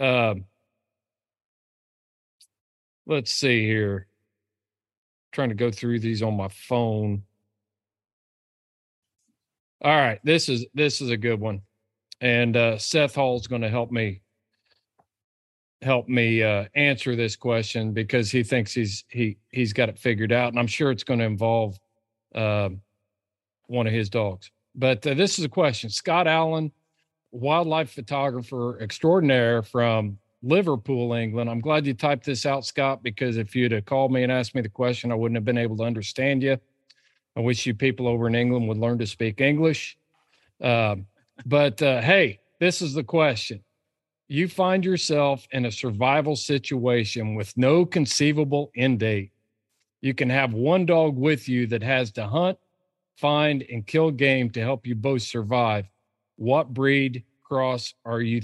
[0.00, 0.46] Um,
[3.06, 4.08] let's see here.
[5.30, 7.22] Trying to go through these on my phone.
[9.80, 11.62] All right, this is this is a good one,
[12.20, 14.22] and uh, Seth Hall's going to help me
[15.82, 20.32] help me uh, answer this question because he thinks he's he he's got it figured
[20.32, 21.78] out, and I'm sure it's going to involve
[22.34, 22.80] um
[23.66, 24.50] one of his dogs.
[24.74, 26.72] But uh, this is a question: Scott Allen,
[27.30, 31.48] wildlife photographer extraordinaire from Liverpool, England.
[31.48, 34.54] I'm glad you typed this out, Scott, because if you'd have called me and asked
[34.54, 36.58] me the question, I wouldn't have been able to understand you.
[37.36, 39.96] I wish you people over in England would learn to speak English.
[40.60, 41.06] Um,
[41.46, 43.64] but uh, hey, this is the question.
[44.28, 49.32] You find yourself in a survival situation with no conceivable end date.
[50.00, 52.58] You can have one dog with you that has to hunt,
[53.16, 55.86] find, and kill game to help you both survive.
[56.36, 58.42] What breed cross are you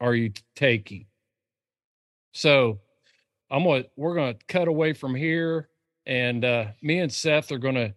[0.00, 1.06] are you taking?
[2.32, 2.80] So
[3.50, 5.68] I'm gonna we're gonna cut away from here,
[6.06, 7.94] and uh, me and Seth are gonna.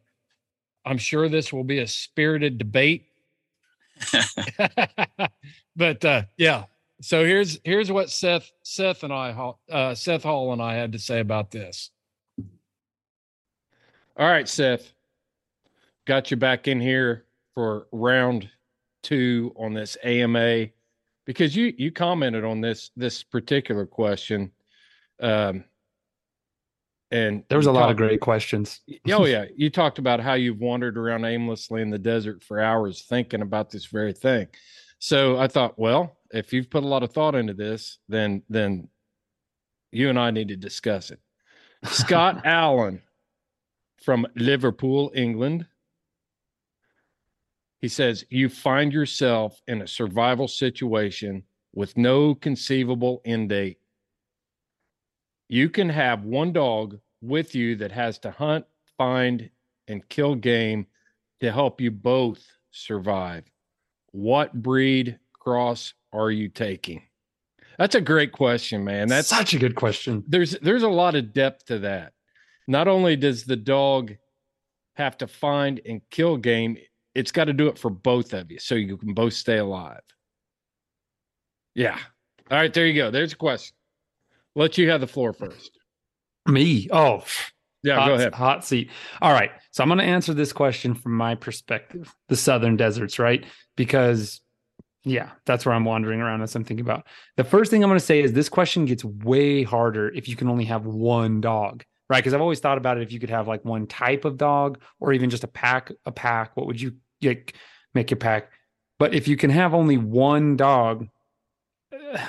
[0.86, 3.06] I'm sure this will be a spirited debate,
[5.76, 6.66] but uh, yeah.
[7.02, 11.00] So here's here's what Seth Seth and I uh, Seth Hall and I had to
[11.00, 11.90] say about this.
[14.18, 14.94] All right, Seth,
[16.06, 18.50] got you back in here for round
[19.04, 20.68] two on this AMA
[21.26, 24.52] because you you commented on this this particular question
[25.22, 25.64] um
[27.12, 28.80] and there was a lot of great questions.
[29.10, 29.44] oh yeah.
[29.58, 33.70] You talked about how you've wandered around aimlessly in the desert for hours thinking about
[33.70, 34.48] this very thing.
[35.00, 38.88] So i thought well if you've put a lot of thought into this then then
[39.92, 41.20] you and i need to discuss it.
[41.86, 43.02] Scott allen
[44.04, 45.66] from liverpool england
[47.82, 53.78] he says you find yourself in a survival situation with no conceivable end date
[55.52, 58.66] you can have one dog with you that has to hunt,
[58.98, 59.50] find,
[59.90, 60.88] and kill game
[61.42, 62.42] to help you both
[62.72, 63.44] survive.
[64.14, 67.04] What breed cross are you taking?
[67.78, 69.10] That's a great question, man.
[69.10, 70.24] That's such a good question.
[70.26, 72.14] There's there's a lot of depth to that.
[72.66, 74.16] Not only does the dog
[74.96, 76.78] have to find and kill game,
[77.16, 80.02] it's got to do it for both of you so you can both stay alive.
[81.76, 81.98] Yeah.
[82.50, 83.12] All right, there you go.
[83.12, 83.76] There's a question.
[84.56, 85.78] Let you have the floor first.
[86.48, 86.90] Me?
[86.92, 87.24] Oh,
[87.84, 88.34] Yeah, hot, go ahead.
[88.34, 88.90] Hot seat.
[89.22, 89.52] All right.
[89.72, 93.46] So I'm going to answer this question from my perspective, the southern deserts, right?
[93.78, 94.42] Because,
[95.04, 97.08] yeah, that's where I'm wandering around as I'm thinking about.
[97.38, 100.36] The first thing I'm going to say is this question gets way harder if you
[100.36, 102.22] can only have one dog, right?
[102.22, 104.82] Because I've always thought about it if you could have like one type of dog
[105.00, 106.58] or even just a pack, a pack.
[106.58, 107.54] What would you like,
[107.94, 108.52] make your pack?
[109.00, 111.08] But if you can have only one dog,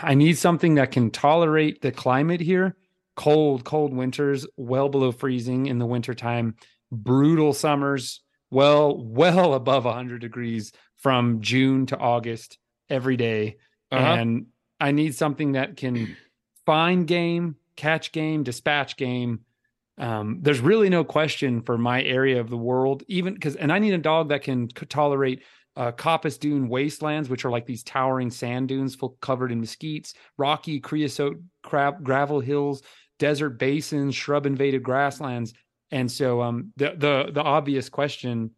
[0.01, 2.77] I need something that can tolerate the climate here.
[3.16, 6.55] Cold, cold winters, well below freezing in the wintertime,
[6.92, 8.21] brutal summers,
[8.53, 12.57] well, well above 100 degrees from June to August
[12.88, 13.57] every day.
[13.90, 14.05] Uh-huh.
[14.05, 14.47] And
[14.79, 16.16] I need something that can
[16.66, 19.40] find game, catch game, dispatch game.
[19.98, 23.78] Um, there's really no question for my area of the world, even because, and I
[23.78, 25.42] need a dog that can c- tolerate
[25.76, 30.14] uh, coppice dune wastelands, which are like these towering sand dunes full covered in mesquites,
[30.38, 32.83] rocky creosote crab, gravel hills,
[33.18, 35.52] desert basins, shrub invaded grasslands.
[35.90, 38.50] And so, um, the the the obvious question,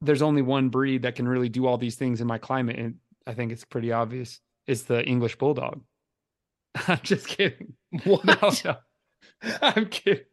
[0.00, 2.96] there's only one breed that can really do all these things in my climate, and
[3.26, 4.40] I think it's pretty obvious.
[4.66, 5.82] It's the English bulldog.
[6.88, 7.74] I'm just kidding.
[8.04, 8.24] What?
[8.24, 8.76] No, no.
[9.62, 10.24] I'm kidding.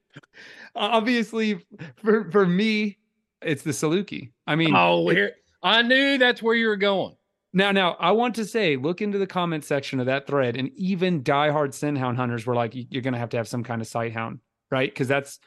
[0.75, 1.65] Obviously,
[2.03, 2.97] for for me,
[3.41, 4.31] it's the Saluki.
[4.45, 5.31] I mean, Oh, here
[5.63, 7.15] I knew that's where you were going.
[7.53, 10.69] now, now, I want to say, look into the comment section of that thread, and
[10.75, 13.81] even diehard scenthound hunters were like, "You- "You're going to have to have some kind
[13.81, 14.39] of sight hound,
[14.71, 15.39] right?" Because that's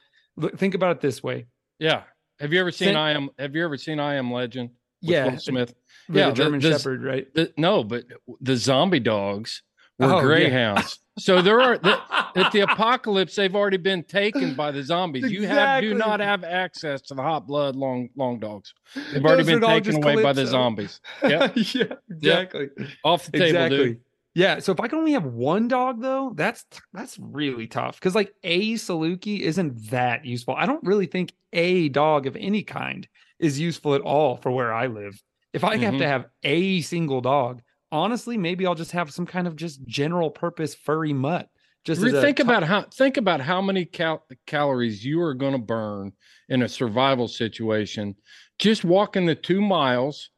[0.57, 1.47] think about it this way.
[1.79, 2.03] Yeah.
[2.41, 4.71] Have you ever seen Sen- I am have you ever seen I am legend?
[5.03, 5.75] with Yeah, Will Smith.
[6.11, 7.33] Yeah, the German the- Shepherd, right?
[7.35, 8.05] The, no, but
[8.41, 9.63] the zombie dogs
[9.99, 10.83] were Oh, yeah.
[11.21, 11.99] So there are the,
[12.37, 15.31] at the apocalypse, they've already been taken by the zombies.
[15.31, 18.73] You have do not have access to the hot blood long long dogs.
[19.13, 21.01] They've already Those been taken away by the zombies.
[21.23, 21.53] Yep.
[21.57, 22.69] yeah, exactly.
[23.05, 23.77] Off the table, exactly.
[23.79, 24.01] dude.
[24.35, 24.59] Yeah.
[24.61, 27.97] So if I can only have one dog though, that's that's really tough.
[27.99, 30.55] Because like a Saluki isn't that useful.
[30.57, 33.07] I don't really think a dog of any kind
[33.39, 35.21] is useful at all for where I live.
[35.53, 35.99] If I have Mhm.
[35.99, 37.61] to have a single dog,
[37.93, 41.49] honestly, maybe I'll just have some kind of just general purpose furry mutt.
[41.85, 45.21] Just Re- as a think to- about how think about how many cal- calories you
[45.23, 46.13] are going to burn
[46.49, 48.15] in a survival situation
[48.59, 50.31] just walking the two miles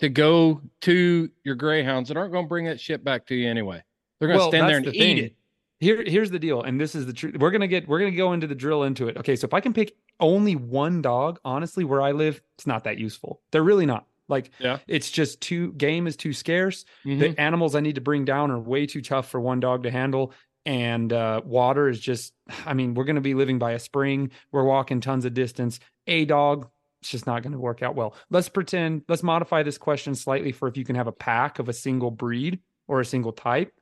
[0.00, 3.48] to go to your greyhounds that aren't going to bring that shit back to you
[3.48, 3.82] anyway.
[4.18, 5.36] They're going to Well, stand there and the eat it.
[5.78, 7.38] Here, here's the deal, and this is the truth.
[7.38, 9.16] We're gonna get, we're gonna go into the drill into it.
[9.16, 12.84] Okay, so if I can pick only one dog, honestly, where I live, it's not
[12.84, 13.40] that useful.
[13.50, 14.04] They're really not.
[14.30, 14.78] Like, Yeah.
[14.88, 16.84] it's just too game is too scarce.
[17.04, 17.18] Mhm.
[17.18, 19.90] The animals I need to bring down are way too tough for one dog to
[19.90, 20.32] handle.
[20.66, 22.34] And uh, water is just,
[22.66, 24.30] I mean, we're gonna be living by a spring.
[24.52, 25.80] We're walking tons of distance.
[26.06, 26.68] A dog,
[27.00, 28.14] it's just not gonna work out well.
[28.30, 29.02] Let's pretend.
[29.08, 32.10] Let's modify this question slightly for if you can have a pack of a single
[32.10, 33.72] breed or a single type.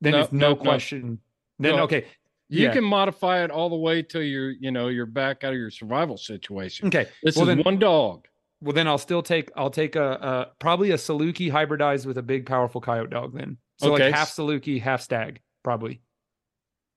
[0.00, 0.56] Then No, it's no, no, no.
[0.56, 1.18] question.
[1.58, 1.82] Then No.
[1.82, 2.04] okay,
[2.48, 2.72] You yeah.
[2.72, 5.70] can modify it all the way till you're, you know, you're back out of your
[5.70, 6.86] survival situation.
[6.86, 7.08] okay.
[7.22, 8.26] This well is then, one dog.
[8.60, 12.22] Well then I'll still take I'll take a, a probably a Saluki hybridized with a
[12.22, 13.34] big powerful coyote dog.
[13.34, 14.04] Then so Okay.
[14.06, 16.00] like half Saluki, half stag, probably.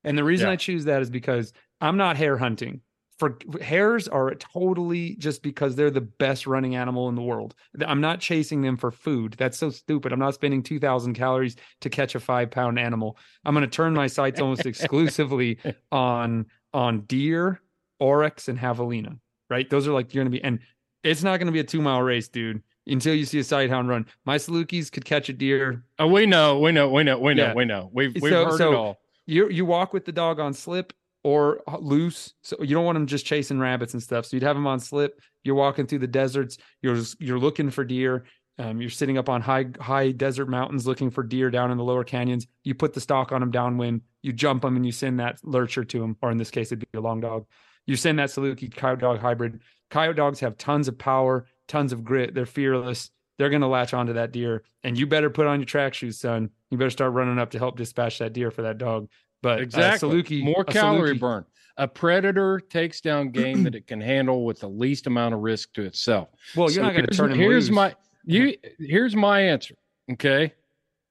[0.04, 0.52] And the reason Yeah.
[0.52, 2.80] I choose that is because I'm not hare hunting.
[3.18, 7.54] for hares are totally just because they're the best running animal in the world.
[7.86, 9.36] I'm not chasing them for food.
[9.38, 10.12] That's so stupid.
[10.12, 13.16] I'm not spending 2000 calories to catch a 5 pound animal.
[13.44, 15.58] I'm going to turn my sights almost exclusively
[15.92, 17.60] on on deer,
[18.00, 19.70] oryx and javelina, right?
[19.70, 20.58] Those are like you're going to be and
[21.04, 22.62] it's not going to be a 2 mile race, dude.
[22.86, 25.84] Until you see a sighthound run, my Salukis could catch a deer.
[26.00, 27.54] Oh, we know, we know, we know, we know, Yeah.
[27.54, 27.90] we know.
[27.92, 28.98] We've we've So- heard so- it all.
[29.26, 30.92] You you walk with the dog on slip
[31.22, 34.26] or loose, so you don't want them just chasing rabbits and stuff.
[34.26, 35.20] So you'd have them on slip.
[35.44, 36.58] You're walking through the deserts.
[36.82, 38.24] You're you're looking for deer.
[38.58, 41.84] Um, you're sitting up on high high desert mountains looking for deer down in the
[41.84, 42.48] lower canyons.
[42.64, 44.00] You put the stalk on them downwind.
[44.22, 46.80] You jump them and you send that lurcher to them, or in this case, it'd
[46.90, 47.46] be a long dog.
[47.86, 49.60] You send that Saluki cow dog hybrid.
[49.92, 52.34] Coyote dogs have tons of power, tons of grit.
[52.34, 53.10] They're fearless.
[53.38, 56.18] They're going to latch onto that deer, and you better put on your track shoes,
[56.18, 56.48] son.
[56.70, 59.08] You better start running up to help dispatch that deer for that dog.
[59.42, 60.08] But uh, Exactly.
[60.22, 61.44] Saluki, More calorie Saluki- burn.
[61.76, 65.72] A predator takes down game that it can handle with the least amount of risk
[65.74, 66.28] to itself.
[66.56, 67.74] Well, you're So not going to turn him Here's loose.
[67.74, 68.56] my you.
[68.78, 69.74] Here's my answer.
[70.12, 70.52] Okay,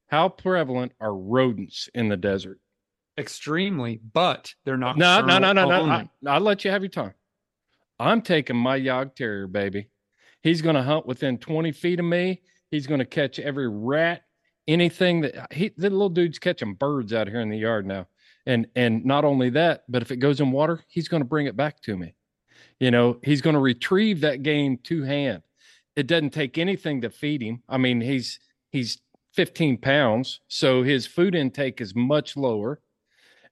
[0.08, 2.60] how prevalent are rodents in the desert?
[3.18, 4.98] extremely, but they're not.
[4.98, 5.86] No, no, no, no, no.
[5.92, 7.14] I, I'll let you have your time.
[8.02, 9.88] I'm taking my Jagd Terrier, baby.
[10.42, 12.42] He's going to hunt within 20 feet of me.
[12.72, 14.24] He's going to catch every rat,
[14.68, 15.70] anything that he.
[15.78, 18.08] The little dude's catching birds out here in the yard now,
[18.46, 21.46] and and not only that, but if it goes in water, he's going to bring
[21.46, 22.16] it back to me.
[22.80, 25.44] You know, he's going to retrieve that game two hand.
[25.96, 27.62] It doesn't take anything to feed him.
[27.70, 28.40] I mean, he's
[28.72, 29.00] he's
[29.34, 32.82] 15 pounds, so his food intake is much lower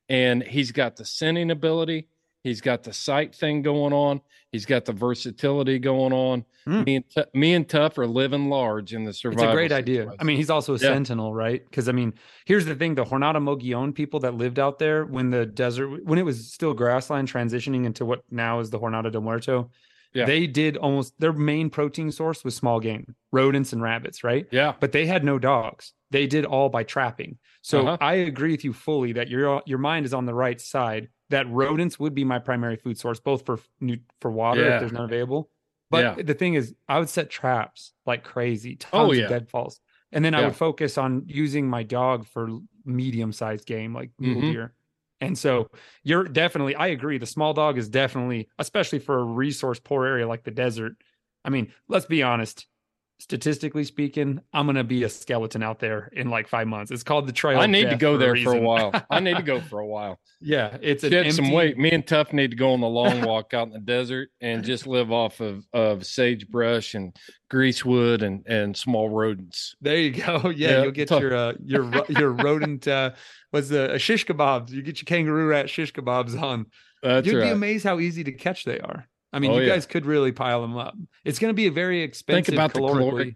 [0.09, 2.07] and he's got the scenting ability.
[2.43, 4.21] He's got the sight thing going on.
[4.51, 6.45] He's got the versatility going on.
[6.65, 6.85] Mm.
[6.85, 9.43] Me and Tu- me and Tough are living large in the survival.
[9.45, 10.11] It's a great idea.
[10.19, 10.89] I mean, he's also a Yeah.
[10.93, 11.63] sentinel, right?
[11.69, 12.13] Because I mean,
[12.45, 16.17] here's the thing: the Jornada Mogollon people that lived out there when the desert, when
[16.17, 19.69] it was still grassland, transitioning into what now is the Jornada de Muerto,
[20.13, 20.25] Yeah.
[20.25, 24.47] they did almost their main protein source was small game, rodents and rabbits, right?
[24.51, 25.93] yeah, But they had no dogs.
[26.11, 27.37] They did all by trapping.
[27.61, 27.97] So Uh-huh.
[28.01, 31.09] I agree with you fully that your your mind is on the right side.
[31.29, 33.59] That rodents would be my primary food source, both for
[34.19, 34.73] for water Yeah.
[34.75, 35.51] if there's none available.
[35.91, 36.23] But Yeah.
[36.23, 39.79] the thing is, I would set traps like crazy, tons Oh, of deadfalls,
[40.11, 42.47] and then I would focus on using my dog for
[42.85, 44.51] medium sized game like mule Mhm.
[44.53, 44.73] deer.
[45.21, 45.69] And so
[46.03, 47.17] you're definitely, I agree.
[47.17, 50.93] The small dog is definitely, especially for a resource poor area like the desert.
[51.43, 52.67] I mean, let's be honest.
[53.21, 56.89] Statistically speaking, I'm gonna be a skeleton out there in like five months.
[56.89, 57.59] It's called the trail.
[57.59, 58.93] I need to go for there for a while.
[59.09, 60.19] I need to go for a while.
[60.39, 61.77] yeah, it's Shed some weight.
[61.77, 64.63] Me and Tough need to go on the long walk out in the desert and
[64.63, 67.13] just live off of of sagebrush and
[67.51, 69.75] greasewood and and small rodents.
[69.81, 70.49] There you go.
[70.55, 71.21] Yeah, Yeah, you'll get tough.
[71.21, 72.87] your uh, your your rodent.
[72.87, 73.11] Uh,
[73.51, 74.69] was the a shish kebabs?
[74.69, 76.67] You get your kangaroo rat shish kebabs on.
[77.03, 79.07] That's You'd be amazed how easy to catch they are.
[79.31, 79.73] I mean, Oh, you yeah.
[79.75, 80.95] guys could really pile them up.
[81.23, 82.45] It's going to be a very expensive.
[82.47, 83.35] Think about the caloric- calorically.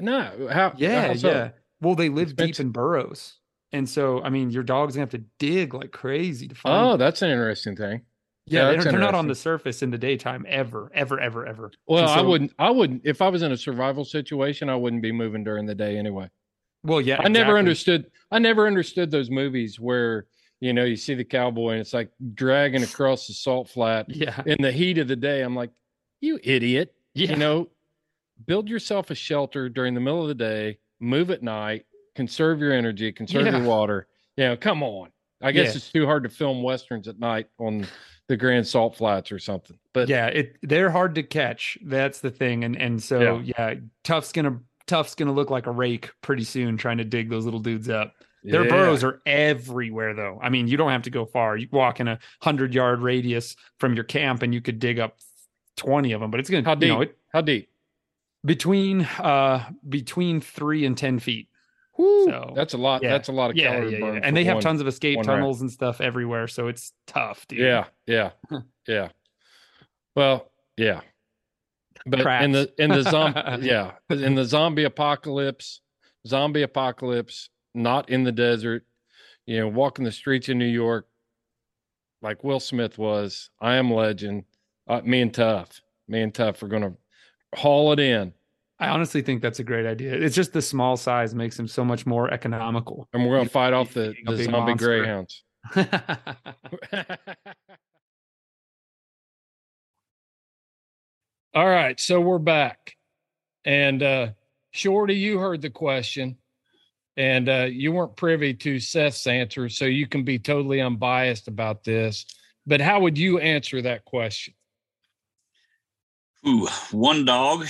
[0.00, 0.72] No, how?
[0.76, 1.30] Yeah, how so?
[1.30, 1.50] yeah.
[1.80, 3.38] Well, they live deep in burrows,
[3.72, 6.74] and so I mean, your dog's gonna have to dig like crazy to find.
[6.92, 8.02] Oh, that's an interesting thing.
[8.46, 11.70] yeah, that's they're, they're not on the surface in the daytime ever, ever, ever, ever.
[11.86, 12.52] Well, And I wouldn't.
[12.58, 13.02] I wouldn't.
[13.04, 16.28] If I was in a survival situation, I wouldn't be moving during the day anyway.
[16.82, 18.10] Well, yeah, I never understood.
[18.30, 20.26] I never understood those movies where
[20.64, 24.42] you know you see the cowboy and it's like dragging across the salt flat Yeah,
[24.46, 25.42] in the heat of the day.
[25.42, 25.70] I'm like,
[26.20, 26.94] you idiot.
[27.14, 27.30] yeah.
[27.32, 27.68] You know,
[28.46, 30.78] build yourself a shelter during the middle of the day.
[31.00, 31.84] Move at night.
[32.14, 33.12] Conserve your energy.
[33.12, 33.58] Conserve Yeah.
[33.58, 34.06] your water.
[34.38, 35.10] You know, come on.
[35.42, 35.76] I guess Yeah.
[35.76, 37.86] it's too hard to film westerns at night on
[38.28, 39.78] the Grand Salt Flats or something.
[39.92, 41.76] But yeah, it they're hard to catch.
[41.84, 46.10] That's the thing, and and so yeah, Tough's gonna Tough's gonna look like a rake
[46.22, 48.14] pretty soon, trying to dig those little dudes up.
[48.44, 48.70] Their yeah.
[48.70, 50.38] burrows are everywhere, though.
[50.42, 51.56] I mean, you don't have to go far.
[51.56, 55.16] You walk in a hundred yard radius from your camp, and you could dig up
[55.76, 56.30] twenty of them.
[56.30, 56.88] But it's gonna, How you deep?
[56.90, 57.70] know, it, How deep?
[58.44, 61.48] between uh between three and ten feet.
[61.96, 63.02] Whew, So, that's a lot.
[63.02, 63.10] yeah.
[63.12, 64.14] That's a lot of Yeah, calorie yeah, burn.
[64.16, 64.20] yeah.
[64.24, 67.60] and they have one- tons of escape tunnels and stuff everywhere, so it's tough, dude.
[67.60, 68.30] Yeah, yeah,
[68.86, 69.08] yeah.
[70.16, 71.00] Well, yeah.
[72.04, 75.80] But in the in the zombie, yeah, in the zombie apocalypse,
[76.26, 78.84] zombie apocalypse, not in the desert.
[79.46, 81.06] You know, walking the streets of New York,
[82.22, 83.50] like Will Smith was.
[83.60, 84.44] I am legend.
[84.88, 86.94] Uh, me and Tough, me and Tough are gonna
[87.54, 88.32] haul it in,
[88.78, 90.12] I honestly think that's a great idea.
[90.14, 93.08] It's just the small size makes them so much more economical.
[93.12, 94.86] and we're gonna fight off the, the zombie monster.
[94.86, 95.44] greyhounds.
[101.54, 102.96] All right, so we're back.
[103.64, 104.28] And uh
[104.72, 106.36] Shorty, you heard the question.
[107.16, 111.84] And uh you weren't privy to Seth's answer, so you can be totally unbiased about
[111.84, 112.26] this.
[112.66, 114.54] but how would you answer that question?
[116.46, 117.66] Ooh, one dog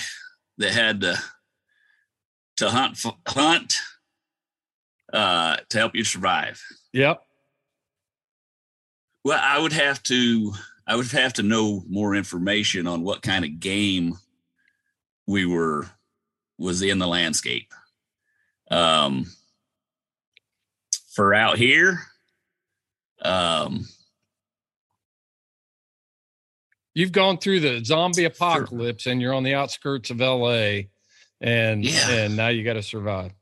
[0.59, 1.17] that had to
[2.57, 3.77] to hunt hunt
[5.13, 6.61] uh, to help you survive.
[6.93, 7.23] Yep.
[9.25, 10.53] Well, I would have to
[10.87, 14.19] I would have to know more information on what kind of game
[15.27, 15.89] we were
[16.59, 17.73] was in the landscape.
[18.75, 19.27] Um,
[21.15, 22.01] for out here,
[23.23, 23.87] um,
[26.95, 30.89] you've gone through the zombie apocalypse and you're on the outskirts of LA
[31.41, 32.09] and Yeah.
[32.11, 33.33] and now you got to survive.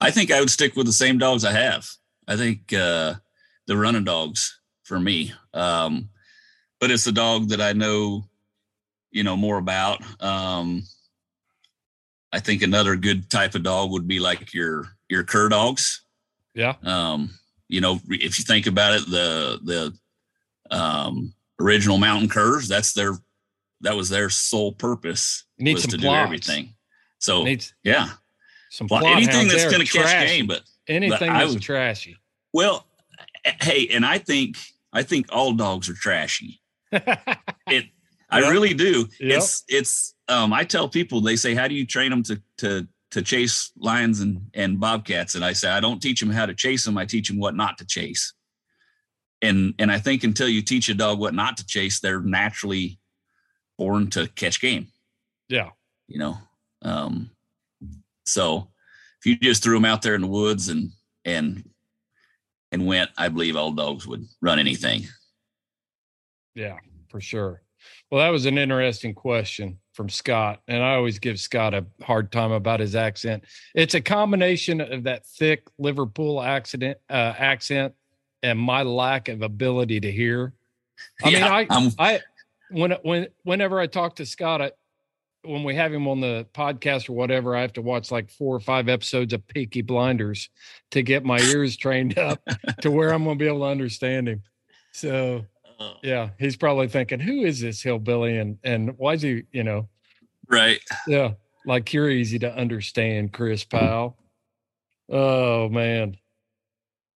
[0.00, 1.88] I think I would stick with the same dogs I have.
[2.28, 3.14] I think uh,
[3.66, 5.32] the running dogs for me.
[5.54, 6.10] Um,
[6.80, 8.28] but it's a dog that I know,
[9.10, 10.02] you know, more about.
[10.22, 10.82] Um,
[12.32, 16.02] I think another good type of dog would be like your your cur dogs.
[16.54, 16.74] Yeah.
[16.82, 17.30] Um,
[17.68, 19.60] you know, if you think about it, the
[20.70, 23.12] the um, original mountain curs, that's their
[23.82, 26.00] that was their sole purpose Need was some to Plotts.
[26.02, 26.74] do everything.
[27.18, 28.08] So Needs yeah,
[28.70, 32.16] some Plott anything that's going to catch game, but anything I that's would- trashy.
[32.52, 32.86] well,
[33.44, 34.56] eh, hey, and I think
[34.92, 36.60] I think all dogs are trashy.
[37.68, 37.86] It,
[38.30, 38.50] I Yep.
[38.52, 39.08] really do.
[39.20, 39.38] Yep.
[39.38, 40.14] It's it's.
[40.28, 43.70] Um, I tell people they say, "How do you train them to to to chase
[43.76, 46.98] lions and and bobcats?" And I say, I don't teach them how to chase them.
[46.98, 48.34] I teach them what not to chase.
[49.42, 52.98] And and I think until you teach a dog what not to chase, they're naturally
[53.78, 54.88] born to catch game.
[55.48, 55.70] yeah.
[56.08, 56.38] You know.
[56.82, 57.30] Um,
[58.24, 58.68] so
[59.20, 60.90] if you just threw them out there in the woods and
[61.24, 61.68] and
[62.72, 65.06] and went, I believe all dogs would run anything.
[66.54, 66.76] Yeah,
[67.08, 67.62] for sure.
[68.10, 72.30] Well, that was an interesting question from Scott, and I always give Scott a hard
[72.30, 73.44] time about his accent.
[73.74, 77.94] It's a combination of that thick Liverpool accident uh, accent
[78.42, 80.52] and my lack of ability to hear.
[81.24, 82.20] I mean, I I'm- I
[82.70, 84.72] when when whenever I talk to Scott, I,
[85.42, 88.54] when we have him on the podcast or whatever, I have to watch like four
[88.54, 90.50] or five episodes of Peaky Blinders
[90.90, 92.40] to get my ears trained up
[92.82, 94.42] to where I'm going to be able to understand him.
[94.92, 95.46] So
[96.02, 99.88] yeah, he's probably thinking, "Who is this hillbilly?" and and why is he, you know,
[100.48, 100.80] right.
[101.06, 101.32] yeah,
[101.64, 104.16] like you're easy to understand, Chris Powell.
[105.08, 106.16] Oh man.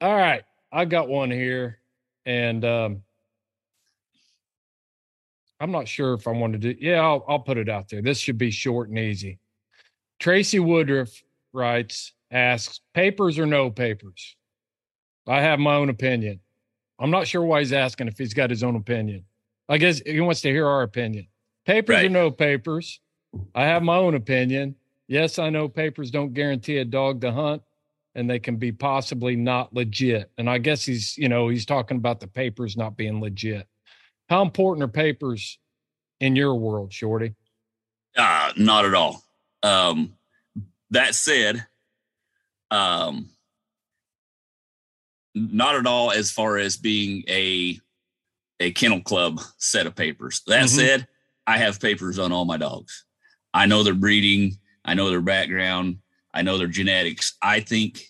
[0.00, 1.80] All right, I got one here,
[2.24, 3.02] and um,
[5.60, 6.74] I'm not sure if I want to do.
[6.78, 8.00] Yeah, I'll I'll put it out there.
[8.00, 9.38] This should be short and easy.
[10.18, 14.36] Tracy Woodruff writes, asks, papers or no papers?
[15.26, 16.40] I have my own opinion.
[17.00, 19.24] I'm not sure why he's asking if he's got his own opinion.
[19.68, 21.26] I guess he wants to hear our opinion.
[21.64, 23.00] Papers or no papers?
[23.54, 24.74] I have my own opinion.
[25.08, 27.62] Yes, I know papers don't guarantee a dog to hunt
[28.14, 30.30] and they can be possibly not legit.
[30.36, 33.66] And I guess he's, you know, he's talking about the papers not being legit.
[34.28, 35.58] How important are papers
[36.20, 37.34] in your world, Shorty?
[38.16, 39.22] Uh, not at all.
[39.62, 40.16] Um,
[40.90, 41.66] that said,
[42.70, 43.30] um,
[45.34, 47.78] not at all as far as being a
[48.62, 50.42] a kennel club set of papers.
[50.46, 50.68] That Mhm.
[50.68, 51.08] said,
[51.46, 53.04] I have papers on all my dogs.
[53.54, 56.00] I know their breeding, I know their background,
[56.34, 57.36] I know their genetics.
[57.40, 58.06] I think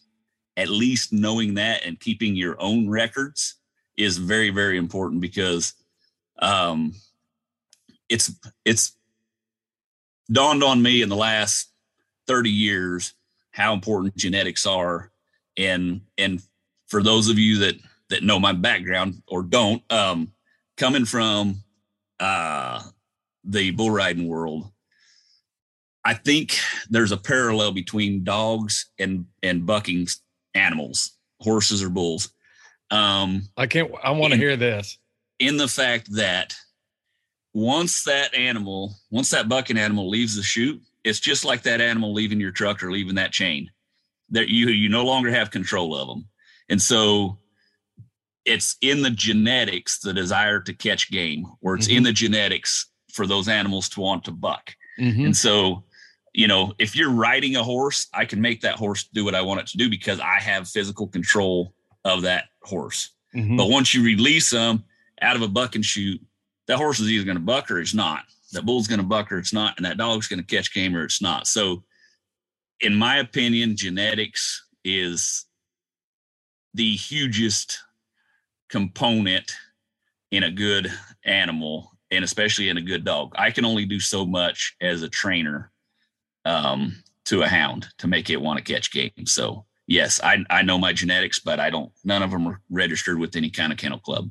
[0.57, 3.55] at least knowing that and keeping your own records
[3.97, 5.75] is very very important because
[6.41, 6.95] um
[8.09, 8.33] it's
[8.65, 8.97] it's
[10.31, 11.73] dawned on me in the last
[12.27, 13.15] 30 years
[13.53, 15.13] how important genetics are
[15.57, 16.43] and and
[16.91, 17.77] for those of you that
[18.11, 20.31] that know my background or don't um
[20.77, 21.63] coming from
[22.21, 22.83] uh
[23.45, 24.71] the bull riding world
[26.05, 26.59] i think
[26.91, 30.07] there's a parallel between dogs and and bucking
[30.55, 32.33] animals horses or bulls
[32.91, 34.99] um I can't, I want to hear this.
[35.39, 36.55] in the fact that
[37.53, 42.13] once that animal, once that bucking animal leaves the chute, it's just like that animal
[42.13, 43.71] leaving your truck or leaving that chain.
[44.31, 46.29] That you you no longer have control of them,
[46.71, 47.39] and so
[48.47, 53.27] it's in the genetics the desire to catch game, or it's in the genetics for
[53.27, 54.75] those animals to want to buck.
[54.99, 55.27] Mhm.
[55.27, 55.85] And so,
[56.33, 59.43] you know, if you're riding a horse, I can make that horse do what I
[59.43, 63.11] want it to do because I have physical control of that horse.
[63.35, 63.59] Mhm.
[63.59, 64.85] But once you release them
[65.21, 66.23] out of a buck and chute,
[66.67, 68.25] that horse is either going to buck or it's not.
[68.53, 70.97] That bull's going to buck or it's not, and that dog's going to catch game
[70.97, 71.47] or it's not.
[71.47, 71.85] So,
[72.81, 75.45] in my opinion, genetics is
[76.75, 77.81] the hugest
[78.69, 79.53] component
[80.31, 80.93] in a good
[81.25, 83.33] animal, and especially in a good dog.
[83.37, 85.71] I can only do so much as a trainer
[86.45, 89.27] um, to a hound to make it want to catch game.
[89.27, 91.93] So, yes, I I know my genetics, but I don't.
[92.05, 94.31] None of them are registered with any kind of kennel club.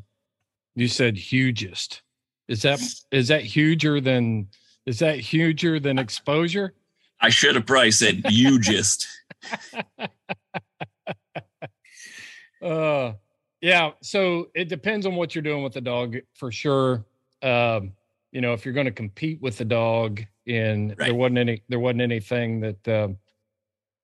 [0.76, 2.02] You said hugest.
[2.48, 2.82] Is that
[3.12, 4.48] is that huger than
[4.86, 6.74] is that huger than exposure?
[7.22, 9.06] I should have probably said hugest.
[12.62, 13.14] uh
[13.62, 17.06] yeah so it depends on what you're doing with the dog for sure.
[17.42, 17.94] Um
[18.32, 21.80] you know if you're going to compete with the dog and there wasn't any there
[21.80, 23.18] wasn't anything that um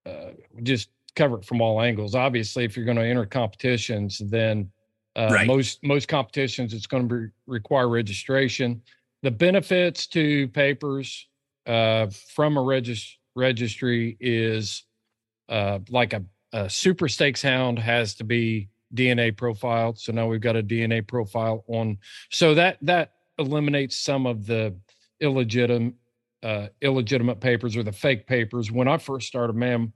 [0.06, 0.32] uh,
[0.64, 2.16] just cover it from all angles.
[2.16, 4.70] Obviously if you're going to enter competitions then
[5.16, 5.48] uh, Right.
[5.48, 8.82] most most competitions it's going to be, require registration.
[9.24, 11.28] The benefits to papers
[11.66, 14.84] uh, from a regis- registry is
[15.50, 16.24] uh, like a,
[16.56, 20.00] a super stakes hound has to be DNA profiled.
[20.00, 21.98] So now we've got a DNA profile on.
[22.32, 24.74] So that that eliminates some of the
[25.20, 25.96] illegitimate
[26.42, 28.72] uh, illegitimate papers or the fake papers.
[28.72, 29.92] When I first started, man,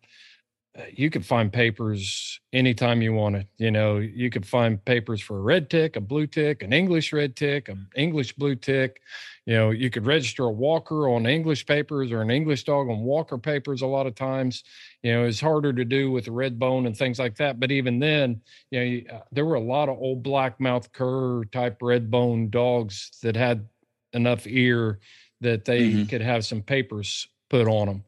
[0.77, 3.47] uh, you could find papers anytime you wanted.
[3.57, 7.13] You know, you could find papers for a red tick, a blue tick, an English
[7.13, 9.01] red tick, an English blue tick.
[9.45, 12.99] You know, you could register a walker on English papers or an English dog on
[12.99, 14.63] walker papers a lot of times
[15.03, 17.71] you know it's harder to do with the red bone and things like that but
[17.71, 18.41] even then
[18.71, 22.09] you know you- uh, there were a lot of old black mouth cur type red
[22.11, 23.67] bone dogs that had
[24.13, 24.99] enough ear
[25.41, 26.09] that they Mhm.
[26.09, 28.03] could have some papers put on them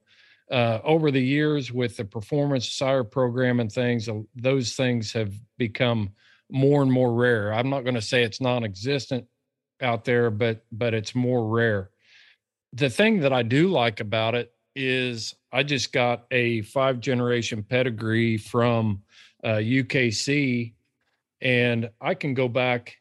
[0.52, 5.34] uh, over the years with the performance sire program and things uh, those things have
[5.58, 6.10] become
[6.54, 7.54] more and more rare.
[7.54, 9.26] I'm not going to say it's non-existent
[9.82, 11.92] out there but but it's more rare.
[12.74, 17.64] The thing that i do like about it is I just got a five generation
[17.64, 19.04] pedigree from
[19.44, 20.74] uh, UKC,
[21.42, 22.98] and I can go back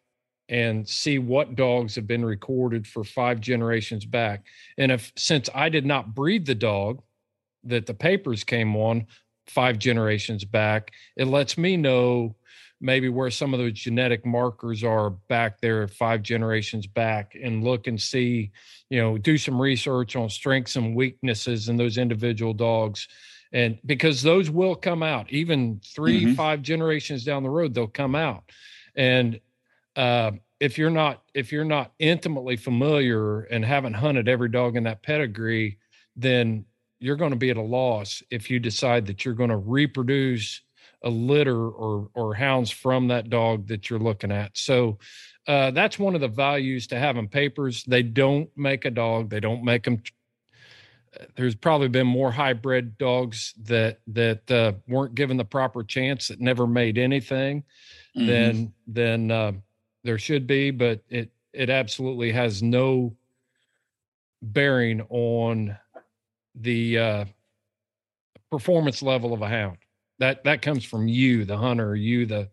[0.49, 4.45] and see what dogs have been recorded for five generations back.
[4.79, 7.03] And if since I did not breed the dog
[7.65, 9.07] that the papers came on
[9.47, 12.35] five generations back, it lets me know
[12.81, 17.87] maybe where some of those genetic markers are back there five generations back and look
[17.87, 18.51] and see
[18.89, 23.07] you know do some research on strengths and weaknesses in those individual dogs
[23.53, 26.35] and because those will come out even 3 Mhm.
[26.37, 28.45] five generations down the road they'll come out
[28.97, 29.41] and
[29.97, 34.85] uh, if you're not if you're not intimately familiar and haven't hunted every dog in
[34.85, 35.79] that pedigree
[36.17, 36.65] then
[37.01, 40.61] you're going to be at a loss if you decide that you're going to reproduce
[41.03, 44.99] a litter or or hounds from that dog that you're looking at so
[45.47, 47.83] uh, that's one of the values to having papers.
[47.85, 49.31] They don't make a dog.
[49.31, 50.01] They don't make them.
[51.35, 56.41] There's probably been more hybrid dogs that that uh, weren't given the proper chance that
[56.41, 57.65] never made anything
[58.17, 58.27] Mhm.
[58.27, 59.53] than than uh,
[60.05, 60.71] there should be.
[60.71, 63.17] But it it absolutely has no
[64.43, 65.77] bearing on
[66.55, 67.25] the uh,
[68.51, 69.79] performance level of a hound.
[70.21, 72.49] That that comes from you, the hunter, you the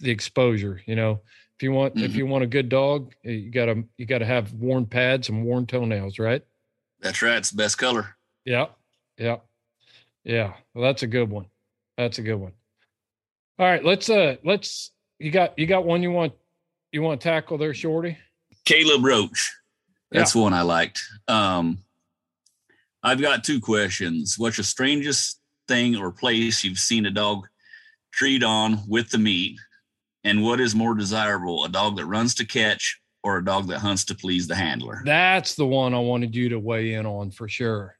[0.00, 0.82] the exposure.
[0.86, 1.22] You know,
[1.56, 2.16] if you want if Mhm.
[2.16, 5.66] you want a good dog, eh, you gotta you gotta have worn pads and worn
[5.66, 6.42] toenails, right?
[7.00, 7.38] That's right.
[7.38, 8.16] It's the best color.
[8.44, 8.66] Yeah,
[9.16, 9.38] yeah,
[10.24, 10.52] yeah.
[10.74, 11.46] Well, that's a good one.
[11.96, 12.52] That's a good one.
[13.58, 16.34] All right, let's uh let's you got you got one you want
[16.92, 18.18] you want to tackle there, Shorty?
[18.66, 19.52] Caleb Roach.
[20.10, 21.02] That's one I liked.
[21.28, 21.78] Um,
[23.02, 24.38] I've got two questions.
[24.38, 27.46] What's the strangest thing or place you've seen a dog
[28.12, 29.58] treat on with the meat?
[30.24, 33.78] And what is more desirable, a dog that runs to catch or a dog that
[33.78, 35.02] hunts to please the handler?
[35.04, 37.98] That's the one I wanted you to weigh in on for sure.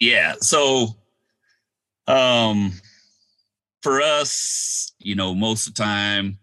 [0.00, 0.96] yeah so
[2.06, 2.72] um
[3.82, 6.38] for us you know most of the time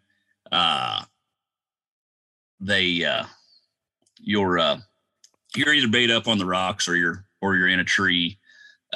[0.52, 1.04] uh
[2.60, 3.26] they uh
[4.20, 4.78] you're uh
[5.56, 8.38] you're either bayed up on the rocks or you're or you're in a tree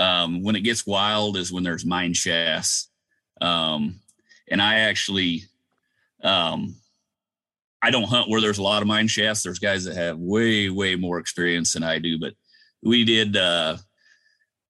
[0.02, 2.90] um when it gets wild is when there's mine shafts
[3.40, 4.00] um
[4.50, 5.44] and i actually
[6.24, 6.76] um
[7.82, 10.70] i don't hunt where there's a lot of mine shafts there's guys that have way
[10.70, 12.34] way more experience than i do but
[12.84, 13.78] we did uh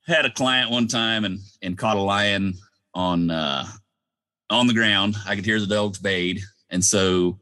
[0.06, 2.54] had a client one time and and caught a lion
[2.94, 3.66] on uh
[4.52, 5.16] on the ground.
[5.26, 6.42] I could hear the dogs bayed.
[6.70, 7.40] And so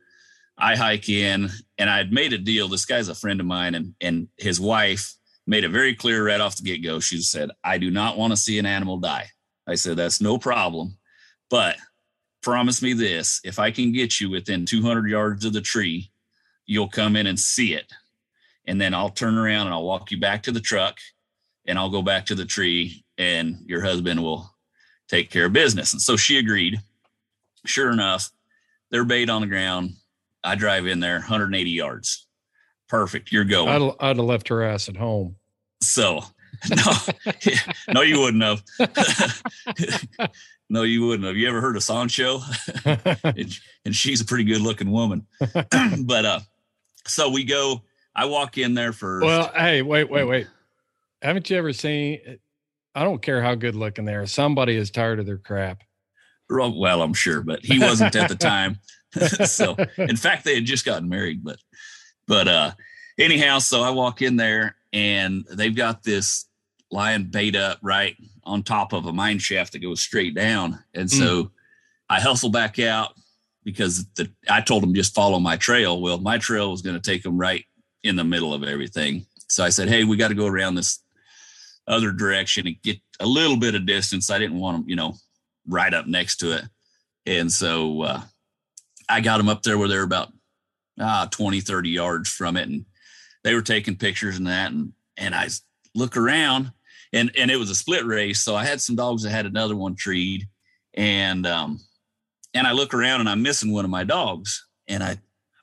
[0.58, 2.68] I hike in and I'd made a deal.
[2.68, 5.16] This guy's a friend of mine and and his wife
[5.50, 7.00] made it very clear right off the get-go.
[7.00, 9.26] She said, I do not want to see an animal die.
[9.68, 10.96] I said, That's no problem.
[11.50, 11.78] But
[12.44, 16.12] promise me this if I can get you within 200 yards of the tree,
[16.68, 17.92] you'll come in and see it.
[18.66, 21.00] And then I'll turn around and I'll walk you back to the truck
[21.66, 24.56] and I'll go back to the tree and your husband will
[25.08, 25.94] take care of business.
[25.94, 26.80] And so she agreed.
[27.66, 28.30] Sure enough,
[28.92, 29.94] they're bayed on the ground.
[30.44, 32.28] I drive in there 180 yards.
[32.90, 33.32] Perfect.
[33.32, 33.70] You're going.
[33.70, 35.36] I'd I'd have left her ass at home.
[35.82, 36.24] So
[36.70, 36.92] no,
[37.94, 38.64] no, you wouldn't have.
[40.70, 41.38] no, you wouldn't have.
[41.38, 42.42] You ever heard of Sancho?
[42.86, 45.26] and, and she's a pretty good looking woman.
[46.02, 46.40] but uh,
[47.06, 47.84] so we go.
[48.16, 49.26] I walk in there first.
[49.26, 50.48] Well, hey, wait, wait, wait.
[51.22, 52.40] Haven't you ever seen?
[52.96, 54.26] I don't care how good looking they are.
[54.26, 55.84] Somebody is tired of their crap.
[56.50, 58.80] Well, I'm sure, but he wasn't at the time.
[59.46, 61.44] so, in fact, they had just gotten married.
[61.44, 61.60] But,
[62.30, 62.72] but uh,
[63.18, 66.46] anyhow, so I walk in there and they've got this
[66.92, 70.78] lion bayed up right on top of a mine shaft that goes straight down.
[70.94, 71.52] And so mm.
[72.08, 73.16] I hustle back out
[73.64, 76.02] because the I told them just follow my trail.
[76.02, 77.66] Well, my trail was going to take them right
[78.04, 79.26] in the middle of everything.
[79.48, 81.00] So I said, "Hey, we got to go around this
[81.88, 84.30] other direction and get a little bit of distance.
[84.30, 85.16] I didn't want them, you know,
[85.68, 86.66] right up next to it.
[87.26, 88.22] And so uh,
[89.10, 90.32] I got them up there where they're about
[91.00, 92.68] uh, 20, 30 yards from it.
[92.68, 92.86] And
[93.44, 94.72] they were taking pictures and that.
[94.72, 95.48] And, and I
[95.96, 96.72] look around
[97.14, 98.40] and, and it was a split race.
[98.40, 100.48] So I had some dogs that had another one treed.
[100.94, 101.80] And, um,
[102.54, 104.66] and I look around and I'm missing one of my dogs.
[104.88, 105.18] And I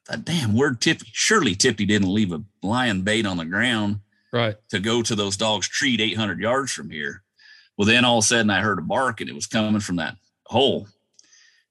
[0.07, 1.07] thought, damn, where Tippy?
[1.13, 4.01] Surely Tippy didn't leave a lion bayed on the ground
[4.33, 7.23] right to go to those dogs treat 800 yards from here
[7.77, 9.97] well then all of a sudden i heard a bark and it was coming from
[9.97, 10.17] that
[10.47, 10.87] hole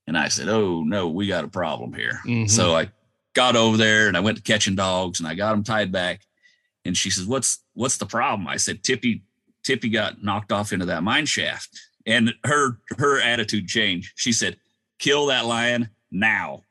[0.07, 2.47] and i said oh no we got a problem here mm-hmm.
[2.47, 2.89] so i
[3.35, 6.21] got over there and i went to catching dogs and i got them tied back
[6.83, 9.21] and she says what's what's the problem i said tippy
[9.63, 11.69] tippy got knocked off into that mine shaft
[12.07, 14.57] and her her attitude changed she said
[14.97, 16.61] kill that lion now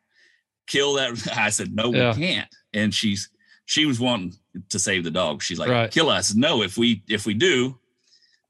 [0.67, 2.13] kill that i said no yeah.
[2.13, 3.29] we can't and she's
[3.67, 4.35] she was wanting
[4.69, 5.43] to save the dog.
[5.43, 5.91] She's like, right.
[5.91, 6.35] kill us.
[6.35, 7.79] No, if we if we do,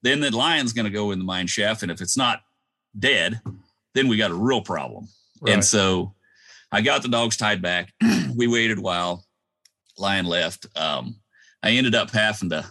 [0.03, 2.41] then the lion's going to go in the mine shaft, and if it's not
[2.99, 3.41] dead,
[3.95, 5.09] then we got a real problem.
[5.41, 5.55] Right.
[5.55, 6.14] And so,
[6.75, 7.93] I got the dogs tied back.
[8.37, 9.25] we waited a while.
[9.97, 10.67] Lion left.
[10.77, 11.17] Um,
[11.63, 12.65] I ended up having to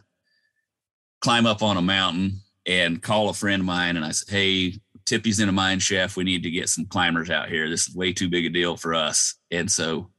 [1.22, 4.80] climb up on a mountain and call a friend of mine, and I said, "Hey,
[5.06, 6.18] Tippy's in a mine shaft.
[6.18, 7.70] We need to get some climbers out here.
[7.70, 10.12] This is way too big a deal for us." And so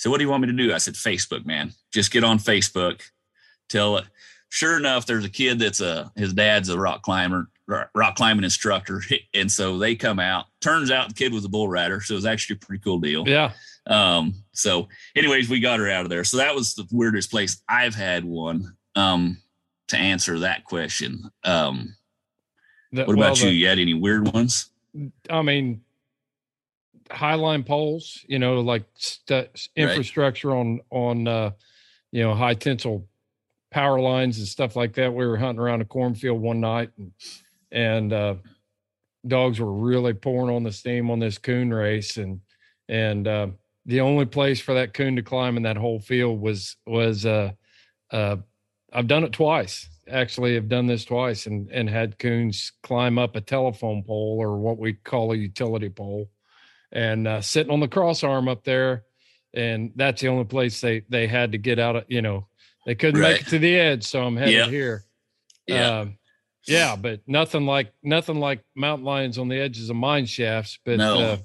[0.00, 0.72] so what do you want me to do?
[0.72, 1.72] I said, Facebook, man.
[1.92, 3.02] Just get on Facebook.
[3.68, 4.06] Tell it.
[4.48, 7.50] Sure enough, there's a kid that's a his dad's a rock climber,
[7.94, 9.02] rock climbing instructor,
[9.34, 10.46] and so they come out.
[10.60, 12.98] Turns out the kid was a bull rider, so it was actually a pretty cool
[12.98, 13.28] deal.
[13.28, 13.52] Yeah.
[13.86, 14.34] Um.
[14.52, 16.24] So, anyways, we got her out of there.
[16.24, 18.76] So that was the weirdest place I've had one.
[18.94, 19.38] Um.
[19.88, 21.30] To answer that question.
[21.42, 21.96] Um.
[22.90, 23.44] what about well, you?
[23.46, 24.70] The, you had any weird ones?
[25.28, 25.82] I mean,
[27.10, 30.56] highline poles, you know, like st- infrastructure right.
[30.56, 31.50] on on uh,
[32.12, 33.06] you know high tensile
[33.70, 35.12] power lines and stuff like that.
[35.12, 37.12] We were hunting around a cornfield one night, and,
[37.72, 38.34] and uh,
[39.26, 42.40] dogs were really pouring on the steam on this coon race, and
[42.88, 43.48] and uh,
[43.86, 47.52] the only place for that coon to climb in that whole field was was uh,
[48.10, 48.36] uh,
[48.92, 49.88] I've done it twice.
[50.08, 54.58] Actually, I've done this twice and and had coons climb up a telephone pole or
[54.58, 56.30] what we call a utility pole
[56.92, 59.04] and uh, sitting on the cross arm up there.
[59.52, 62.04] And that's the only place they they had to get out of.
[62.08, 62.46] You know,
[62.86, 63.32] they couldn't right.
[63.32, 65.04] make it to the edge, so I'm headed here.
[65.66, 66.00] Yeah.
[66.00, 66.18] Um,
[66.66, 70.78] yeah, but nothing like nothing like mountain lions on the edges of mine shafts.
[70.84, 71.18] But no.
[71.18, 71.36] Uh,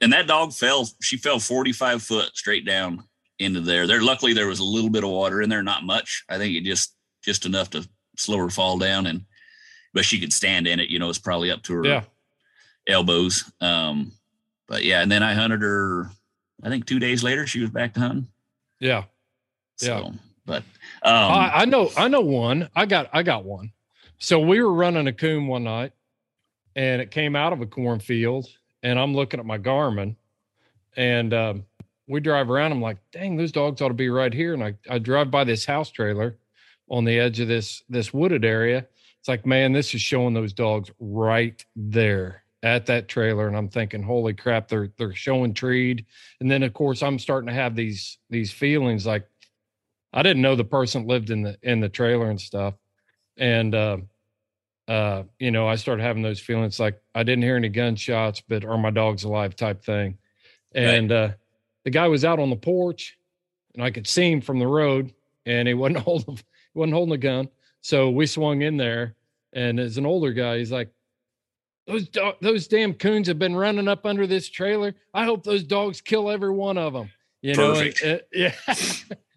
[0.00, 0.88] and that dog fell.
[1.02, 3.04] She fell 45 foot straight down
[3.38, 3.86] into there.
[3.86, 6.24] There, luckily, there was a little bit of water in there, not much.
[6.28, 7.86] I think it just just enough to
[8.16, 9.24] slow her fall down, and
[9.92, 10.88] but she could stand in it.
[10.88, 12.02] You know, it's probably up to her yeah.
[12.86, 13.50] elbows.
[13.60, 14.12] Um,
[14.68, 16.10] but yeah, and then I hunted her.
[16.62, 18.28] I think two days later, she was back to hunting.
[18.78, 19.04] Yeah,
[19.76, 20.10] so, yeah.
[20.46, 20.62] But
[21.02, 22.68] um, I, I know, I know one.
[22.74, 23.72] I got, I got one.
[24.20, 25.92] So we were running a coon one night,
[26.76, 28.46] and it came out of a cornfield,
[28.82, 30.14] and I'm looking at my Garmin,
[30.96, 31.64] and um,
[32.06, 32.72] we drive around.
[32.72, 34.52] I'm like, dang, those dogs ought to be right here.
[34.52, 36.36] And I, I drive by this house trailer
[36.90, 38.86] on the edge of this this wooded area.
[39.18, 43.68] It's like, man, this is showing those dogs right there at that trailer and I'm
[43.68, 46.04] thinking, holy crap, they're they're showing treed.
[46.40, 49.26] And then of course I'm starting to have these these feelings like
[50.12, 52.74] I didn't know the person lived in the in the trailer and stuff.
[53.40, 53.96] And uh
[54.86, 58.64] uh, you know, I started having those feelings like I didn't hear any gunshots, but
[58.64, 60.18] are my dogs alive type thing.
[60.72, 61.16] And right.
[61.16, 61.32] uh
[61.84, 63.18] the guy was out on the porch
[63.74, 65.12] and I could see him from the road
[65.46, 67.48] and he wasn't holding he wasn't holding a gun.
[67.80, 69.16] So we swung in there
[69.52, 70.90] and as an older guy, he's like,
[71.86, 74.94] those do- those damn coons have been running up under this trailer.
[75.12, 77.10] I hope those dogs kill every one of them.
[77.42, 78.04] You Perfect.
[78.04, 78.52] know, uh, yeah.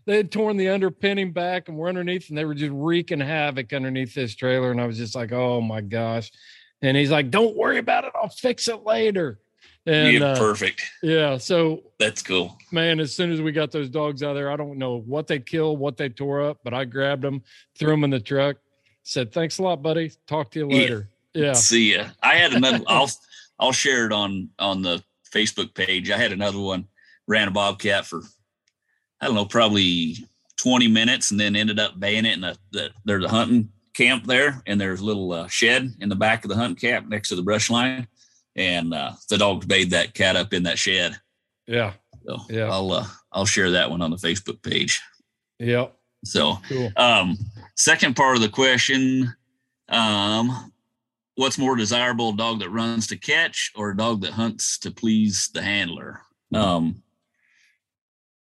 [0.06, 3.74] They had torn the underpinning back and were underneath, and they were just wreaking havoc
[3.74, 4.72] underneath this trailer.
[4.72, 6.32] And I was just like, oh my gosh.
[6.82, 8.12] And he's like, don't worry about it.
[8.16, 9.40] I'll fix it later.
[9.86, 10.82] And yeah, uh, perfect.
[11.02, 11.38] Yeah.
[11.38, 12.58] So that's cool.
[12.72, 15.40] Man, as soon as we got those dogs out there, I don't know what they
[15.40, 17.42] killed, what they tore up, but I grabbed them,
[17.78, 18.58] threw them in the truck,
[19.04, 20.12] said, "Thanks a lot, buddy.
[20.26, 21.10] Talk to you later.
[21.34, 21.42] Yeah.
[21.42, 21.54] later." Yeah.
[21.54, 22.06] See ya.
[22.22, 22.82] I had another.
[22.88, 23.10] I'll
[23.60, 26.10] I'll share it on on the Facebook page.
[26.12, 26.88] I had another one.
[27.28, 28.22] Ran a bobcat for
[29.24, 30.18] I don't know, probably
[30.58, 34.26] twenty minutes, and then ended up baying it in the, the there's a hunting camp
[34.26, 37.30] there, and there's a little uh, shed in the back of the hunting camp next
[37.30, 38.08] to the brush line,
[38.56, 41.16] and uh, the dogs bayed that cat up in that shed.
[41.68, 41.94] Yeah.
[42.26, 42.70] So Yeah.
[42.70, 45.02] I'll uh, I'll share that one on the Facebook page.
[45.60, 45.96] Yep.
[46.26, 46.92] So Cool.
[46.98, 47.38] um,
[47.76, 49.34] second part of the question,
[49.90, 50.72] um,
[51.36, 54.92] what's more desirable, a dog that runs to catch or a dog that hunts to
[54.92, 56.22] please the handler?
[56.54, 57.02] Um,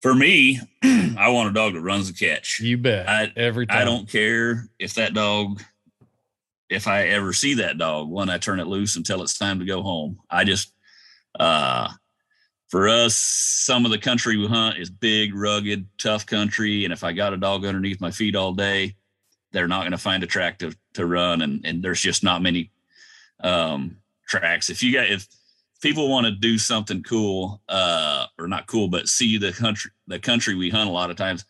[0.02, 2.60] for me, I want a dog that runs to catch.
[2.60, 3.08] You bet.
[3.08, 3.78] I Every time.
[3.78, 5.62] I don't care if that dog,
[6.70, 9.66] if I ever see that dog when I turn it loose until it's time to
[9.66, 10.20] go home.
[10.30, 10.74] I just,
[11.40, 11.90] uh,
[12.70, 16.86] for us, some of the country we hunt is big, rugged, tough country.
[16.86, 18.96] And if I got a dog underneath my feet all day,
[19.52, 21.42] they're not going to find a track to, to run.
[21.42, 22.72] And, and there's just not many
[23.44, 23.98] um,
[24.28, 24.70] tracks.
[24.70, 25.28] If you got, if
[25.82, 30.20] people want to do something cool, uh, or not cool, but see the country, the
[30.20, 31.46] country we hunt a lot of times,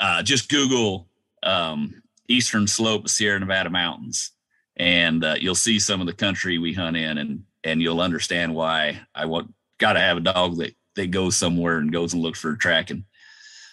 [0.00, 1.08] uh, just Google
[1.42, 4.32] um, Eastern Slope of Sierra Nevada Mountains,
[4.76, 8.54] and uh, you'll see some of the country we hunt in, and and you'll understand
[8.54, 12.22] why I want got to have a dog that that goes somewhere and goes and
[12.22, 12.90] looks for a track.
[12.90, 13.04] And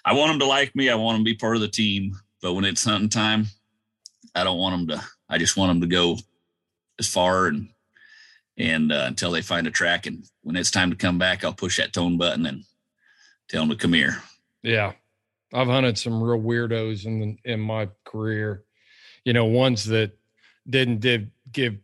[0.05, 0.89] I want them to like me.
[0.89, 2.17] I want them to be part of the team.
[2.41, 3.47] But when it's hunting time,
[4.35, 5.05] I don't want them to.
[5.29, 6.17] I just want them to go
[6.99, 7.69] as far and
[8.57, 10.05] and uh, until they find a track.
[10.05, 12.63] And when it's time to come back, I'll push that tone button and
[13.49, 14.21] tell them to come here.
[14.61, 14.93] Yeah.
[15.53, 18.63] I've hunted some real weirdos in the, in my career.
[19.25, 20.11] You know, ones that
[20.69, 21.75] didn't did give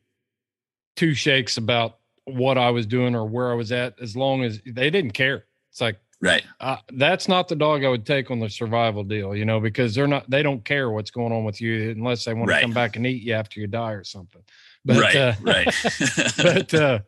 [0.95, 4.59] two shakes about what I was doing or where I was at as long as
[4.65, 5.45] they didn't care.
[5.71, 6.43] It's like Right.
[6.59, 9.95] uh, that's not the dog I would take on the survival deal, you know, because
[9.95, 12.57] they're not they don't care what's going on with you unless they want Right.
[12.59, 14.41] to come back and eat you after you die or something.
[14.85, 15.15] But right.
[15.15, 15.67] uh, right.
[16.37, 16.99] but uh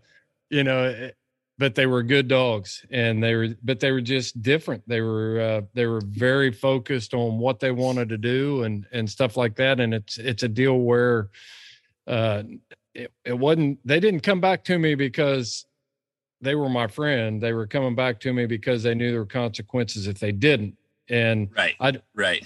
[0.50, 1.10] you know
[1.58, 5.40] but they were good dogs and they were but they were just different they were
[5.40, 9.56] uh they were very focused on what they wanted to do and and stuff like
[9.56, 11.30] that and it's it's a deal where
[12.08, 12.44] uh
[12.94, 15.66] it, it wasn't they didn't come back to me because
[16.42, 19.26] they were my friend they were coming back to me because they knew there were
[19.26, 20.76] consequences if they didn't
[21.10, 21.76] and right.
[21.80, 22.44] I- right.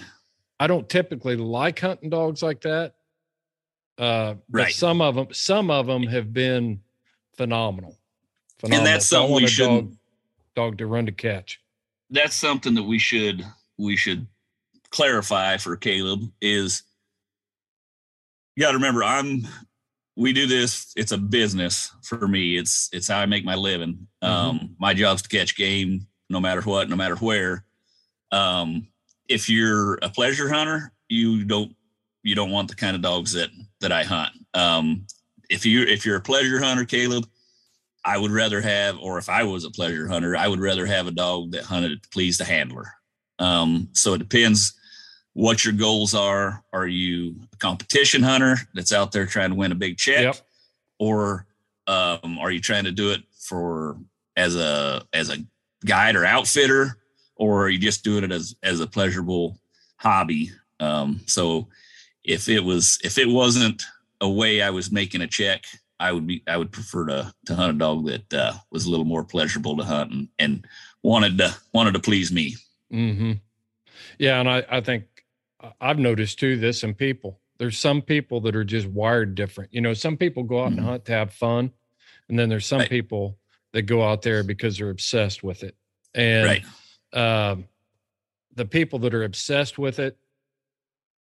[0.58, 2.94] I don't typically like hunting dogs like that.
[3.98, 4.72] Uh, but Right.
[4.74, 6.80] some of them, some of them have been
[7.36, 7.98] phenomenal.
[8.58, 8.78] Phenomenal.
[8.78, 9.90] And that's something we shouldn't.
[9.90, 9.96] dog,
[10.54, 11.60] dog to run to catch.
[12.10, 13.44] that's something that we should
[13.78, 14.26] we should
[14.90, 16.82] clarify for Caleb is
[18.54, 19.46] you got to remember I'm
[20.16, 24.06] we do this it's a business for me it's it's how I make my living
[24.22, 27.64] um my job's to catch game no matter what no matter where
[28.32, 28.86] um
[29.28, 31.74] if you're a pleasure hunter you don't
[32.22, 33.50] you don't want the kind of dogs that
[33.80, 35.06] that I hunt um
[35.50, 37.26] if you if you're a pleasure hunter Caleb
[38.08, 41.08] I would rather have, or if I was a pleasure hunter, I would rather have
[41.08, 42.92] a dog that hunted to please the handler.
[43.40, 44.74] Um, so it depends
[45.32, 46.62] what your goals are.
[46.72, 50.36] Are you a competition hunter that's out there trying to win a big check, Yep.
[51.00, 51.48] or
[51.88, 53.98] um, are you trying to do it for
[54.36, 55.38] as a as a
[55.84, 56.98] guide or outfitter,
[57.34, 59.58] or are you just doing it as as a pleasurable
[59.96, 60.52] hobby?
[60.78, 61.66] Um, so
[62.26, 63.82] if it was if it wasn't
[64.20, 65.64] a way I was making a check,
[65.98, 68.90] I would be I would prefer to to hunt a dog that uh, was a
[68.90, 70.66] little more pleasurable to hunt and, and
[71.02, 72.56] wanted to wanted to please me.
[72.92, 73.32] Mm-hmm.
[74.18, 75.04] Yeah, and I I think
[75.62, 77.40] I- I've noticed too this in people.
[77.58, 79.72] There's some people that are just wired different.
[79.72, 80.78] You know, some people go out Mhm.
[80.78, 81.70] and hunt to have fun,
[82.28, 82.90] and then there's some Right.
[82.90, 83.38] people
[83.72, 85.74] that go out there because they're obsessed with it.
[86.14, 86.64] And right.
[87.52, 87.68] um,
[88.54, 90.18] the people that are obsessed with it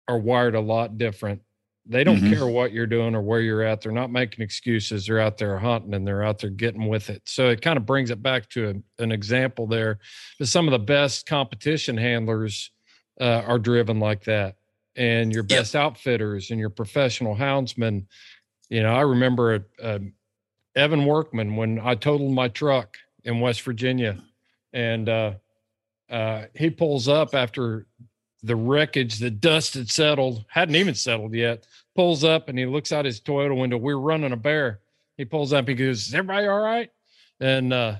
[0.08, 1.42] are wired a lot different.
[1.86, 2.30] They don't Mhm.
[2.30, 3.82] care what you're doing or where you're at.
[3.82, 5.06] They're not making excuses.
[5.08, 7.22] They're out there hunting and they're out there getting with it.
[7.26, 10.00] So it kind of brings it back to a, an example there.
[10.44, 12.72] Some of the best competition handlers
[13.20, 14.58] uh, are driven like that,
[14.96, 15.60] and your Yep.
[15.60, 18.06] best outfitters and your professional houndsmen.
[18.70, 20.00] You know, I remember a, a
[20.76, 24.22] Evan Workman when I totaled my truck in West Virginia,
[24.74, 25.34] and uh,
[26.10, 27.88] uh, he pulls up after
[28.44, 31.66] the wreckage, the dust had settled, hadn't even settled yet.
[31.96, 33.78] Pulls up and he looks out his Toyota window.
[33.78, 34.80] We're running a bear.
[35.18, 35.68] He pulls up.
[35.68, 36.92] He goes, "Is everybody all right?"
[37.40, 37.96] And uh,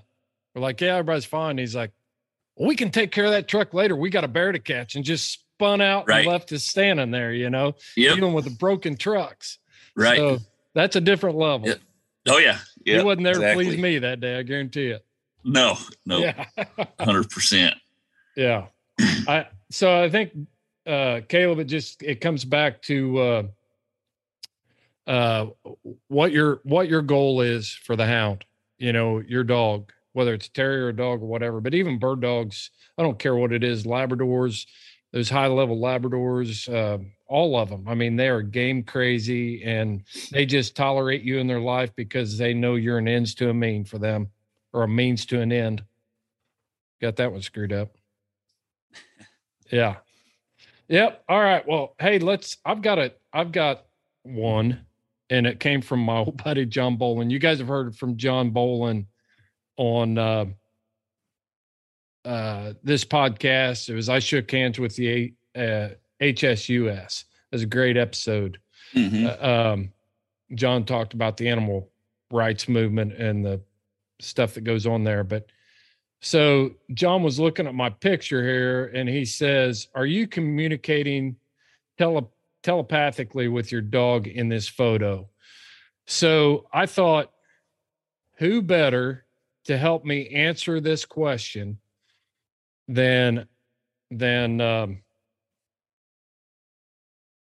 [0.54, 1.92] we're like, "Yeah, everybody's fine." He's like,
[2.56, 3.96] well, "We can take care of that truck later.
[3.96, 6.20] We got a bear to catch," and just spun out Right.
[6.20, 7.34] and left us standing there.
[7.34, 8.16] You know, Yep.
[8.18, 9.58] dealing with the broken trucks.
[9.96, 10.18] Right.
[10.18, 10.38] So
[10.76, 11.70] that's a different level.
[11.70, 11.80] Yep.
[12.30, 12.60] oh yeah.
[12.86, 13.00] Yeah.
[13.00, 14.38] he wasn't there to please me that day.
[14.38, 15.04] I guarantee it.
[15.44, 15.76] No.
[16.06, 16.20] No.
[16.20, 16.46] Yeah.
[17.00, 17.74] Hundred percent.
[18.36, 18.68] Yeah.
[19.00, 20.32] I so I think
[20.86, 23.44] uh Caleb it just it comes back to uh
[25.08, 25.48] uh,
[26.10, 28.46] what your what your goal is for the hound.
[28.78, 31.62] You know, your dog, whether it's a terrier or dog or whatever.
[31.62, 33.86] But even bird dogs, I don't care what it is.
[33.86, 34.68] Labradors,
[35.14, 37.86] those high level Labradors, uh, all of them.
[37.88, 42.38] I mean, they are game crazy and they just tolerate you in their life because
[42.38, 44.28] they know you're an ends to a mean for them
[44.74, 45.84] or a means to an end.
[47.02, 47.97] Got that one screwed up.
[49.70, 49.98] Yeah.
[50.88, 51.24] Yep.
[51.28, 51.68] All right.
[51.68, 52.58] Well, hey, let's.
[52.66, 53.14] I've got a.
[53.34, 53.86] I've got
[54.24, 54.86] one,
[55.30, 57.30] and it came from my old buddy John Bolin.
[57.30, 59.06] You guys have heard from John Bolin
[59.78, 60.46] on uh,
[62.26, 63.90] uh, this podcast.
[63.90, 65.90] It was I shook hands with the uh,
[66.22, 67.22] HSUS.
[67.24, 68.60] It was a great episode.
[68.94, 69.26] Mhm.
[69.26, 69.94] Uh, um,
[70.56, 71.90] John talked about the animal
[72.32, 73.62] rights movement and the
[74.20, 75.24] stuff that goes on there.
[75.24, 75.48] But
[76.22, 81.38] so John was looking at my picture here and he says, Are you communicating
[81.98, 82.30] tele-
[82.64, 85.30] telepathically with your dog in this photo?
[86.08, 87.32] So I thought,
[88.38, 89.26] who better
[89.66, 91.80] to help me answer this question
[92.88, 93.48] than
[94.10, 95.00] than um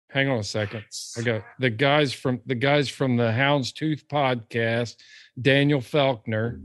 [0.08, 0.84] hang on a second.
[1.18, 4.96] I got the guys from the guys from the Houndstooth podcast,
[5.40, 6.64] Daniel Felkner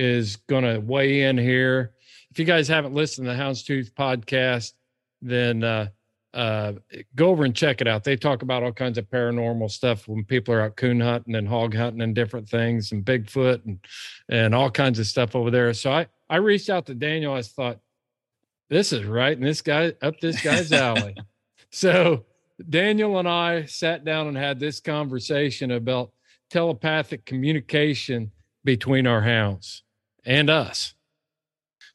[0.00, 1.92] is going to weigh in here.
[2.30, 4.72] If you guys haven't listened to the Houndstooth podcast,
[5.20, 5.88] then uh,
[6.32, 6.72] uh,
[7.14, 8.02] go over and check it out.
[8.02, 11.46] They talk about all kinds of paranormal stuff when people are out coon hunting and
[11.46, 13.78] hog hunting and different things and Bigfoot and
[14.30, 15.74] and all kinds of stuff over there.
[15.74, 17.34] So I I reached out to Daniel.
[17.34, 17.78] I thought
[18.70, 21.14] this is right and this guy up this guy's alley.
[21.70, 22.24] so
[22.70, 26.12] Daniel and I sat down and had this conversation about
[26.48, 28.30] telepathic communication
[28.64, 29.82] between our hounds
[30.24, 30.94] and us.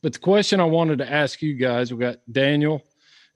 [0.02, 2.84] But the question I wanted to ask you guys, we got Daniel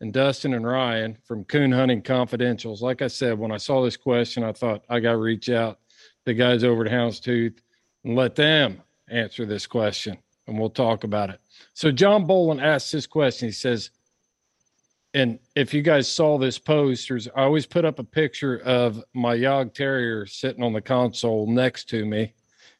[0.01, 2.81] and Dustin and Ryan from Coon Hunting Confidentials.
[2.81, 5.79] Like I said, when I saw this question, I thought I got to reach out
[6.25, 7.57] the guys over at Houndstooth
[8.03, 10.17] and let them answer this question
[10.49, 11.39] and we'll talk about it.
[11.73, 13.47] So John Bolin asked this question.
[13.47, 13.91] He says,
[15.13, 19.03] and if you guys saw this post, there's I always put up a picture of
[19.13, 22.33] my Jagd Terrier sitting on the console next to me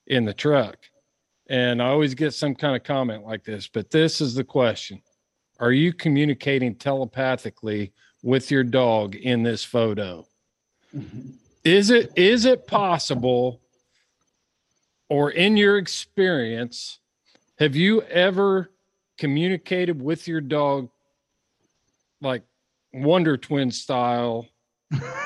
[0.08, 0.78] in the truck.
[1.50, 5.02] And I always get some kind of comment like this, but this is the question.
[5.60, 7.92] Are you communicating telepathically
[8.22, 10.28] with your dog in this photo?
[10.96, 11.32] Mm-hmm.
[11.64, 13.62] Is it is it possible
[15.10, 17.00] or in your experience
[17.60, 18.72] have you ever
[19.18, 20.90] communicated with your dog
[22.22, 22.44] like
[22.94, 24.48] Wonder Twin style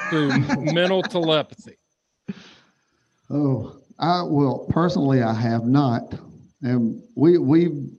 [0.09, 0.29] through
[0.73, 1.77] mental telepathy?
[3.29, 6.13] Oh, I well personally I have not,
[6.61, 7.89] and we we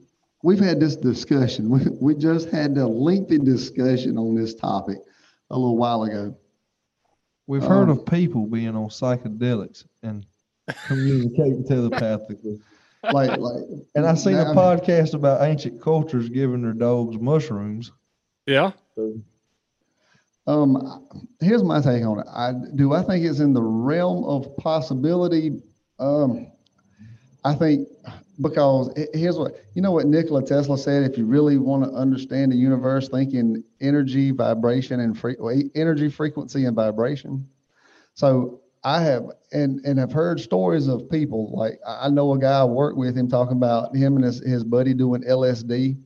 [0.43, 1.69] we've had this discussion.
[1.69, 4.97] We we just had a lengthy discussion on this topic
[5.49, 6.35] a little while ago.
[7.47, 10.25] We've heard Um, of people being on psychedelics and
[10.87, 12.59] communicating telepathically.
[13.13, 17.91] Like like, And I seen a podcast about ancient cultures giving their dogs mushrooms.
[18.47, 18.71] Yeah.
[20.47, 21.07] Um,
[21.39, 22.27] here's my take on it.
[22.27, 25.61] I do I think it's in the realm of possibility.
[25.99, 26.51] Um,
[27.43, 27.87] I think
[28.41, 31.09] because here's what you know what Nikola Tesla said.
[31.09, 35.61] If you really want to understand the universe, think in energy, vibration, and fre- well,
[35.75, 37.47] energy, frequency, and vibration.
[38.15, 42.39] So I have and and have heard stories of people like I I know a
[42.39, 45.97] guy I worked with him talking about him and his, his buddy doing LSD.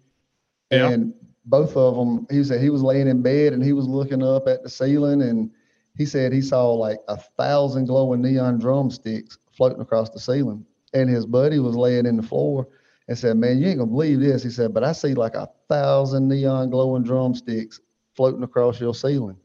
[0.72, 0.90] Yeah.
[0.90, 1.14] And
[1.46, 4.48] both of them, he said he was laying in bed and he was looking up
[4.48, 5.50] at the ceiling and
[5.98, 10.66] he said he saw like a thousand glowing neon drumsticks floating across the ceiling.
[10.94, 12.68] And his buddy was laying in the floor
[13.10, 14.42] and said, Man, you ain't gonna believe this.
[14.42, 17.82] He said, But I see like a thousand neon glowing drumsticks
[18.16, 19.38] floating across your ceiling.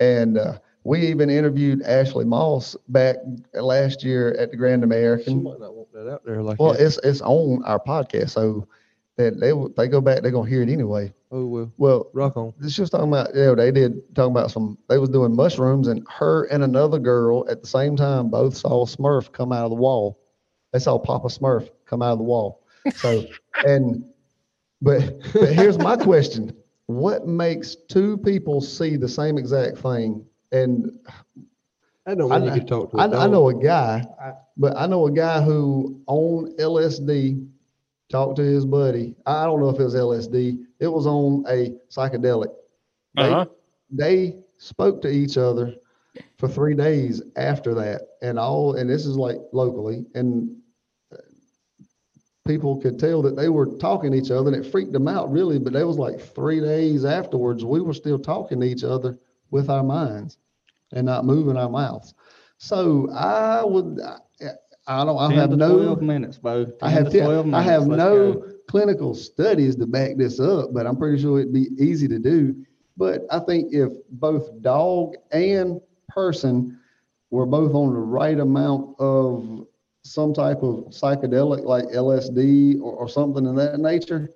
[0.00, 3.16] And uh, we even interviewed Ashley Moss back
[3.54, 5.38] last year at the Grand American.
[5.38, 6.84] She might not want that out there like Well, that.
[6.84, 8.68] it's it's on our podcast, so
[9.16, 9.52] that they
[9.82, 11.12] they go back, they're gonna hear it anyway.
[11.32, 12.52] oh well, Well, rock on.
[12.60, 15.88] it's just talking about, you know, they did talking about some, they was doing mushrooms
[15.88, 19.70] and her and another girl at the same time both saw Smurf come out of
[19.70, 20.18] the wall.
[20.72, 22.62] They saw Papa Smurf come out of the wall.
[22.94, 23.24] So,
[23.64, 24.04] and,
[24.82, 25.02] but,
[25.32, 26.54] but here's my question.
[26.86, 30.24] What makes two people see the same exact thing?
[30.52, 30.90] And
[32.06, 32.98] I don't I you know- talk to.
[32.98, 34.04] I, a I know a guy,
[34.56, 37.48] but I know a guy who on LSD
[38.08, 39.14] talked to his buddy.
[39.26, 40.64] I don't know if it was LSD.
[40.80, 42.50] It was on a psychedelic.
[43.16, 43.46] They, Uh-huh.
[43.90, 45.74] they spoke to each other
[46.38, 48.74] for three days after that, and all.
[48.76, 50.56] And this is like locally, and
[51.12, 51.16] uh,
[52.46, 55.30] people could tell that they were talking to each other, and it freaked them out
[55.30, 55.58] really.
[55.58, 59.18] But there was like three days afterwards, we were still talking to each other
[59.50, 60.38] with our minds.
[60.92, 62.14] and not moving our mouths.
[62.58, 64.18] So I would, I-
[64.86, 65.76] I don't, I have no.
[65.78, 66.66] 12 minutes, Bo.
[66.80, 68.52] I have, to te- 12 I have Let's no go.
[68.68, 72.54] clinical studies to back this up, but I'm pretty sure it'd be easy to do.
[72.96, 76.78] But I think if both dog and person
[77.30, 79.66] were both on the right amount of
[80.02, 84.30] some type of psychedelic like LSD or, or something of that nature,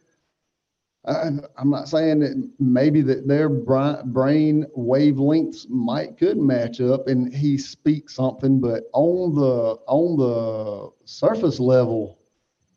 [1.06, 7.08] I, I'm not saying that maybe that their bri- brain wavelengths might could match up
[7.08, 12.18] and he speaks something, but on the on the surface level,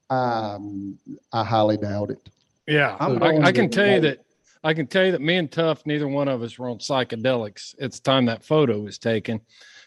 [0.10, 0.98] um,
[1.34, 2.30] I highly doubt it.
[2.68, 4.20] Yeah, I'm I, I can tell you that.
[4.66, 7.76] I can tell you that me and Tough, neither one of us were on psychedelics
[7.82, 9.42] at the time that photo was taken.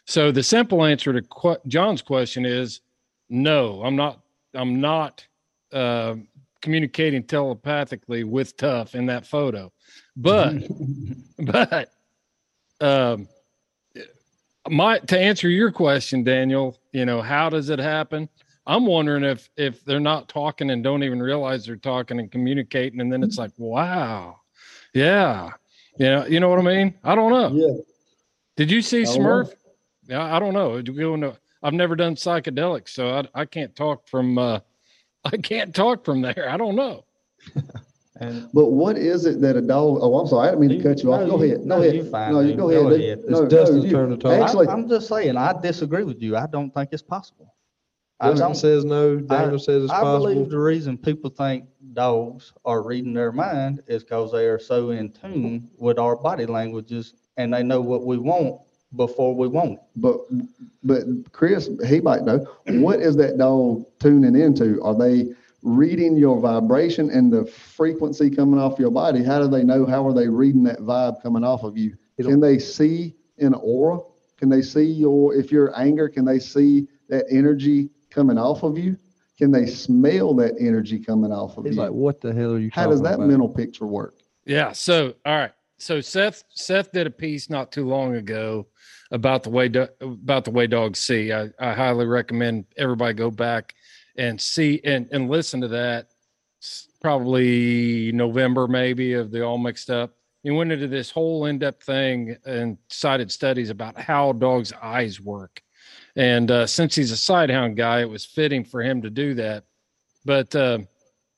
[0.04, 2.82] So the simple answer to que- John's question is
[3.30, 3.82] no.
[3.82, 4.20] I'm not.
[4.52, 5.26] I'm not
[5.72, 6.16] uh,
[6.60, 9.72] communicating telepathically with Tough in that photo,
[10.16, 10.54] but
[11.38, 11.90] but
[12.80, 13.28] um,
[14.68, 18.28] my to answer your question, Daniel, you know, how does it happen?
[18.66, 23.00] I'm wondering if if they're not talking and don't even realize they're talking and communicating,
[23.00, 24.40] and then it's like, wow,
[24.92, 25.50] yeah,
[25.98, 26.94] you know, you know what I mean?
[27.04, 27.50] I don't know.
[27.52, 27.82] Yeah.
[28.56, 29.04] Did you see I.
[29.04, 29.52] Smurf?
[30.08, 30.80] Yeah, I don't know.
[30.80, 34.60] Do we go into- I've never done psychedelics, so I I can't talk from uh
[35.32, 36.48] I can't talk from there.
[36.48, 37.04] I don't know.
[38.18, 39.98] But what is it that a dog?
[40.00, 41.20] Oh, I'm sorry, I didn't mean to cut you off.
[41.20, 41.66] no, Go you- ahead.
[41.66, 41.94] no, Go ahead.
[41.96, 43.00] you fine, No, you go Go ahead.
[43.00, 43.18] ahead.
[43.18, 44.40] It's No, no, Dustin's you- turn to talk.
[44.40, 46.34] Actually, I, I'm just saying, I disagree with you.
[46.34, 47.54] I don't think it's possible.
[48.18, 49.18] I Dustin says no.
[49.18, 50.50] I- Daniel says it's I believe possible.
[50.50, 55.12] the reason people think dogs are reading their mind is because they are so in
[55.12, 58.62] tune with our body languages and they know what we want
[58.96, 59.80] before we want it.
[59.96, 60.16] But,
[60.82, 64.82] but Chris, he might know, what is that dog tuning into?
[64.82, 65.32] Are they
[65.62, 69.22] reading your vibration and the frequency coming off your body?
[69.22, 69.86] How do they know?
[69.86, 71.96] How are they reading that vibe coming off of you?
[72.16, 74.00] Can they see an aura?
[74.38, 78.78] Can they see your, if you're anger, can they see that energy coming off of
[78.78, 78.96] you?
[79.38, 81.70] Can they smell that energy coming off of you?
[81.70, 81.82] He's you?
[81.82, 83.28] like, what the hell are you How talking does that about?
[83.28, 84.14] mental picture work?
[84.44, 84.72] Yeah.
[84.72, 85.52] So, all right.
[85.78, 88.66] So Seth Seth did a piece not too long ago
[89.10, 91.32] about the way do, about the way dogs see.
[91.32, 93.74] I, I highly recommend everybody go back
[94.16, 96.08] and see and and listen to that.
[96.58, 100.14] It's probably November maybe of the all mixed up.
[100.42, 105.20] He went into this whole in depth thing and cited studies about how dogs' eyes
[105.20, 105.60] work.
[106.14, 109.64] And uh, since he's a sidehound guy, it was fitting for him to do that.
[110.24, 110.78] But uh,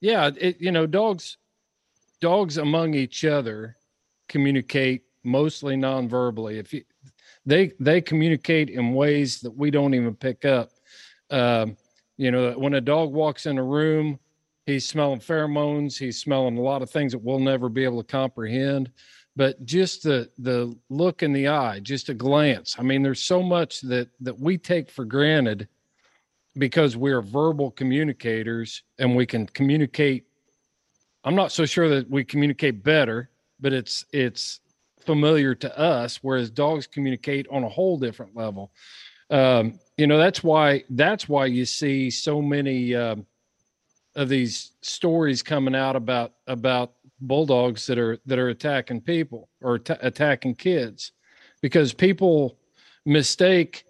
[0.01, 1.39] yeah, it, you know, dogs
[2.21, 3.78] dogs among each other
[4.29, 6.59] communicate mostly non-verbally.
[6.59, 6.85] If you,
[7.47, 10.71] they they communicate in ways that we don't even pick up.
[11.31, 11.77] Um,
[12.19, 14.19] you know when a dog walks in a room
[14.67, 18.07] he's smelling pheromones he's smelling a lot of things that we'll never be able to
[18.07, 18.91] comprehend.
[19.37, 22.77] But just the the look in the eye just a glance.
[22.79, 25.69] I mean there's so much that that we take for granted
[26.59, 30.25] because we're verbal communicators and we can communicate.
[31.25, 33.31] I'm not so sure that we communicate better,
[33.61, 34.61] but it's it's
[35.01, 38.71] familiar to us, whereas dogs communicate on a whole different level.
[39.31, 43.27] Um, you know, that's why that's why you see so many um,
[44.17, 49.79] of these stories coming out about about bulldogs that are that are attacking people or
[49.79, 51.13] ta attacking kids,
[51.61, 52.59] because people
[53.05, 53.85] mistake.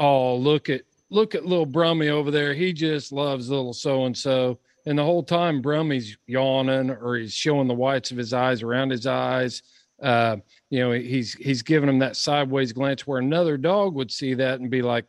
[0.00, 2.52] Oh, look at look at little Brummy over there.
[2.52, 4.58] He just loves little so and so.
[4.86, 8.90] And the whole time, Brummy's yawning or he's showing the whites of his eyes around
[8.90, 9.62] his eyes.
[10.02, 10.36] Uh,
[10.70, 14.60] you know, he's he's giving him that sideways glance where another dog would see that
[14.60, 15.06] and be like,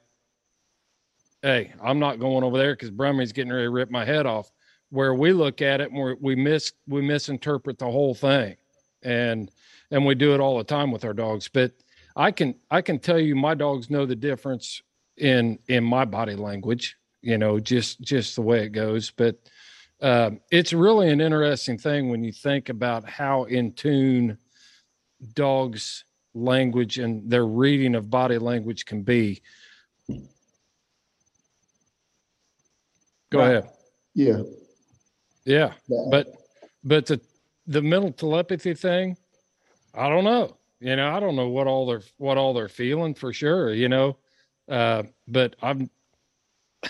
[1.41, 4.52] "Hey, I'm not going over there because Brummy's getting ready to rip my head off."
[4.91, 8.56] Where we look at it and we miss we misinterpret the whole thing,
[9.04, 9.52] and
[9.91, 11.50] and we do it all the time with our dogs.
[11.50, 11.74] But
[12.16, 14.82] I can I can tell you, my dogs know the difference
[15.18, 16.95] in in my body language.
[17.22, 19.38] You know, just just the way it goes, but
[20.02, 24.38] um, it's really an interesting thing when you think about how in tune
[25.34, 26.04] dogs'
[26.34, 29.42] language and their reading of body language can be.
[33.30, 33.48] Go Right.
[33.58, 33.70] ahead.
[34.14, 34.42] Yeah.
[35.46, 35.74] Yeah,
[36.10, 36.28] but
[36.84, 37.22] but the
[37.68, 39.16] the mental telepathy thing,
[39.94, 40.58] I don't know.
[40.80, 43.72] You know, I don't know what all they're what all they're feeling for sure.
[43.74, 44.18] You know,
[44.68, 45.90] uh, but I'm.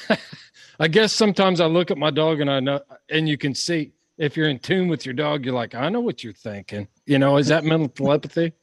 [0.80, 3.94] I guess sometimes I look at my dog and I know, and you can see
[4.18, 6.88] if you're in tune with your dog, you're like, I know what you're thinking.
[7.06, 8.54] You know, is that mental telepathy?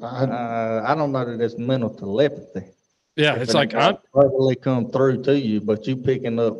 [0.00, 2.66] Uh, I don't know that it's mental telepathy.
[3.16, 3.96] Yeah, If it's it like I'm.
[4.12, 6.56] verbally come through to you, but you picking up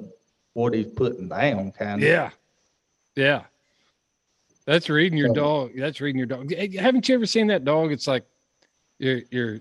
[0.52, 2.08] what he's putting down, kind of.
[2.08, 2.30] Yeah,
[3.16, 3.42] yeah.
[4.64, 5.72] That's reading your dog.
[5.76, 6.50] That's reading your dog.
[6.52, 7.90] Hey, Haven't you ever seen that dog?
[7.92, 8.24] It's like
[8.98, 9.60] you're you're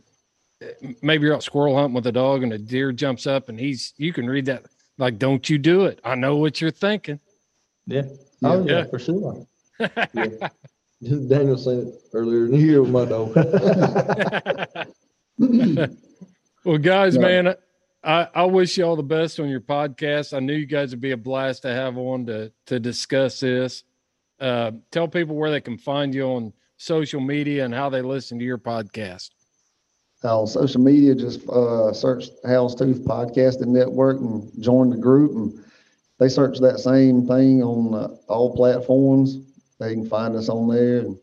[1.01, 3.93] maybe you're out squirrel hunting with a dog and a deer jumps up and he's
[3.97, 4.63] you can read that
[4.97, 7.19] like don't you do it i know what you're thinking
[7.87, 8.03] Yeah.
[8.43, 8.83] Oh yeah, Yeah.
[8.85, 9.45] for sure.
[10.13, 10.49] Yeah.
[11.27, 13.35] Daniel said it earlier in the year with my dog.
[16.65, 17.21] well guys Yeah.
[17.21, 17.55] man
[18.05, 21.01] I, I wish you all the best on your podcast i knew you guys would
[21.01, 23.83] be a blast to have on to to discuss this
[24.39, 28.37] uh, tell people where they can find you on social media and how they listen
[28.39, 29.29] to your podcast
[30.23, 35.31] on social media, just uh, search Houndstooth Podcasting Network and join the group.
[35.31, 35.63] And
[36.19, 39.37] they search that same thing on uh, all platforms.
[39.79, 41.17] They can find us on there and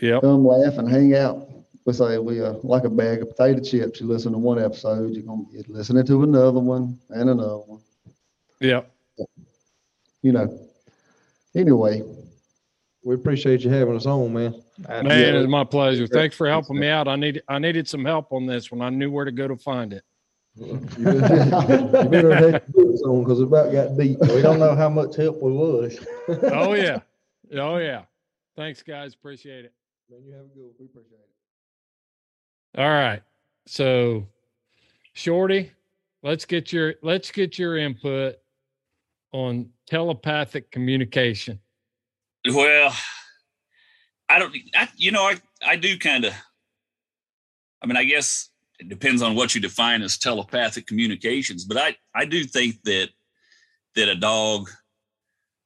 [0.00, 0.22] yep.
[0.22, 1.46] come laugh and hang out.
[1.84, 4.00] We say we uh, like a bag of potato chips.
[4.00, 7.80] You listen to one episode, you're gonna be listening to another one and another one.
[8.60, 8.90] Yep.
[10.22, 10.58] You know.
[11.54, 12.02] Anyway,
[13.04, 14.62] we appreciate you having us on, man.
[14.86, 16.06] Man, it's my pleasure.
[16.06, 17.08] Thanks for helping me out.
[17.08, 18.80] I needed I needed some help on this one.
[18.80, 20.04] I knew where to go to find it.
[20.54, 24.18] You better, you better have your boots on because it about got deep.
[24.20, 25.98] We don't know how much help we was.
[26.28, 27.00] Oh yeah.
[27.54, 28.02] Oh yeah.
[28.56, 29.14] Thanks, guys.
[29.14, 29.72] Appreciate it.
[30.10, 30.72] Man, you have a good one.
[30.78, 31.20] We appreciate
[32.74, 32.78] it.
[32.78, 33.22] All right.
[33.66, 34.26] So
[35.14, 35.72] Shorty,
[36.22, 38.36] let's get your let's get your input
[39.32, 41.58] on telepathic communication.
[42.46, 42.94] Well,
[44.28, 44.54] I don't.
[44.74, 45.36] I, you know, I
[45.66, 46.34] I do kind of.
[47.82, 51.96] I mean, I guess it depends on what you define as telepathic communications, but I
[52.14, 53.08] I do think that
[53.94, 54.68] that a dog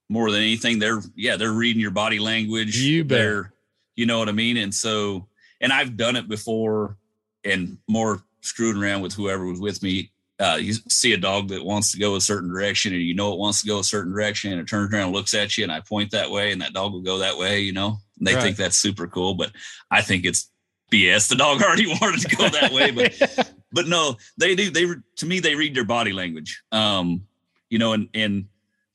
[0.09, 2.78] more than anything they're yeah they're reading your body language.
[2.78, 3.18] You bet.
[3.18, 3.52] They're,
[3.97, 5.28] you know what I mean, and so
[5.60, 6.97] and I've done it before,
[7.44, 10.10] and more screwing around with whoever was with me.
[10.40, 13.32] Uh, you see a dog that wants to go a certain direction, and you know
[13.32, 15.62] it wants to go a certain direction, and it turns around and looks at you,
[15.62, 17.60] and I point that way, and that dog will go that way.
[17.60, 18.43] You know, and they Right.
[18.44, 19.51] think that's super cool, but
[19.90, 20.49] I think it's
[20.93, 21.28] BS.
[21.28, 23.12] The dog already wanted to go that way, but
[23.73, 24.70] but no, they do.
[24.70, 24.86] They
[25.16, 26.62] to me they read their body language.
[26.70, 27.27] Um,
[27.69, 28.44] you know, and and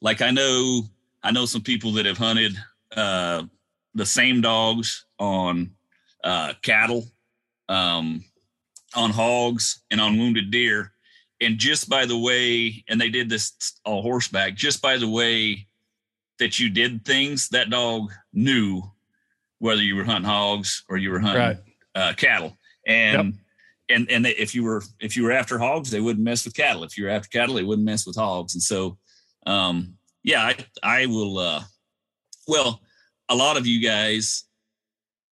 [0.01, 0.83] like I know
[1.23, 2.55] I know some people that have hunted
[2.95, 3.43] uh
[3.95, 5.71] the same dogs on
[6.23, 7.03] uh cattle,
[7.67, 8.23] um,
[8.95, 10.93] on hogs, and on wounded deer.
[11.41, 13.51] And just by the way, and they did this
[13.83, 15.67] on horseback, just by the way
[16.39, 18.81] that you did things, that dog knew
[19.59, 21.57] whether you were hunting hogs or you were hunting Right.
[21.95, 22.57] uh, cattle.
[22.85, 23.33] And
[23.89, 26.55] and and they, if you were if you were after hogs, they wouldn't mess with
[26.55, 26.83] cattle.
[26.83, 28.53] If you were after cattle, they wouldn't mess with hogs.
[28.53, 28.97] And so,
[29.45, 31.37] um, yeah, I I will.
[31.37, 31.63] Uh,
[32.47, 32.81] well,
[33.29, 34.43] a lot of you guys,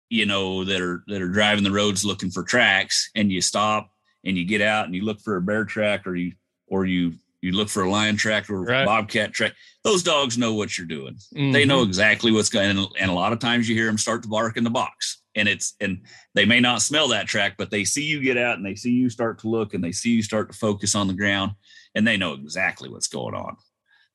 [0.10, 3.90] you know, that are that are driving the roads looking for tracks, and you stop
[4.26, 6.34] and you get out and you look for a bear track, or you
[6.68, 7.14] or you
[7.46, 8.86] you look for a lion track or Right.
[8.86, 9.54] bobcat track.
[9.84, 11.16] Those dogs know what you're doing.
[11.32, 11.68] They Mhm.
[11.68, 12.76] know exactly what's going.
[12.78, 12.88] on.
[13.00, 15.48] And a lot of times you hear them start to bark in the box, and
[15.48, 16.02] it's and
[16.34, 18.92] they may not smell that track, but they see you get out and they see
[18.92, 21.52] you start to look and they see you start to focus on the ground,
[21.94, 23.56] and they know exactly what's going on.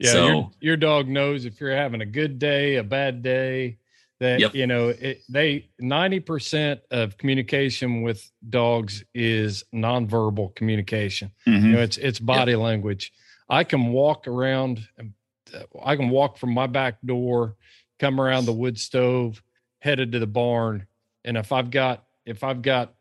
[0.01, 3.77] Yeah, so your, your dog knows if you're having a good day, a bad day.
[4.19, 4.55] That Yep.
[4.55, 11.31] you know, it, they ninety percent of communication with dogs is nonverbal communication.
[11.47, 11.62] Mhm.
[11.62, 13.12] You know, it's it's body language.
[13.51, 14.86] I can walk around.
[14.97, 15.12] and,
[15.52, 17.56] uh, I can walk from my back door,
[17.98, 19.43] come around the wood stove,
[19.81, 20.86] headed to the barn,
[21.24, 22.94] and if I've got if I've got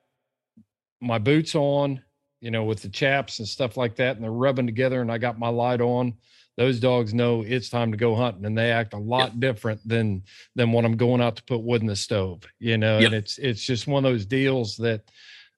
[1.02, 2.02] my boots on,
[2.42, 5.18] you know, with the chaps and stuff like that, and they're rubbing together, and I
[5.18, 6.14] got my light on.
[6.58, 10.24] Those dogs know it's time to go hunting, and they act a lot different than
[10.56, 12.44] than when I'm going out to put wood in the stove.
[12.60, 13.06] You know, Yep.
[13.06, 15.04] and it's it's just one of those deals that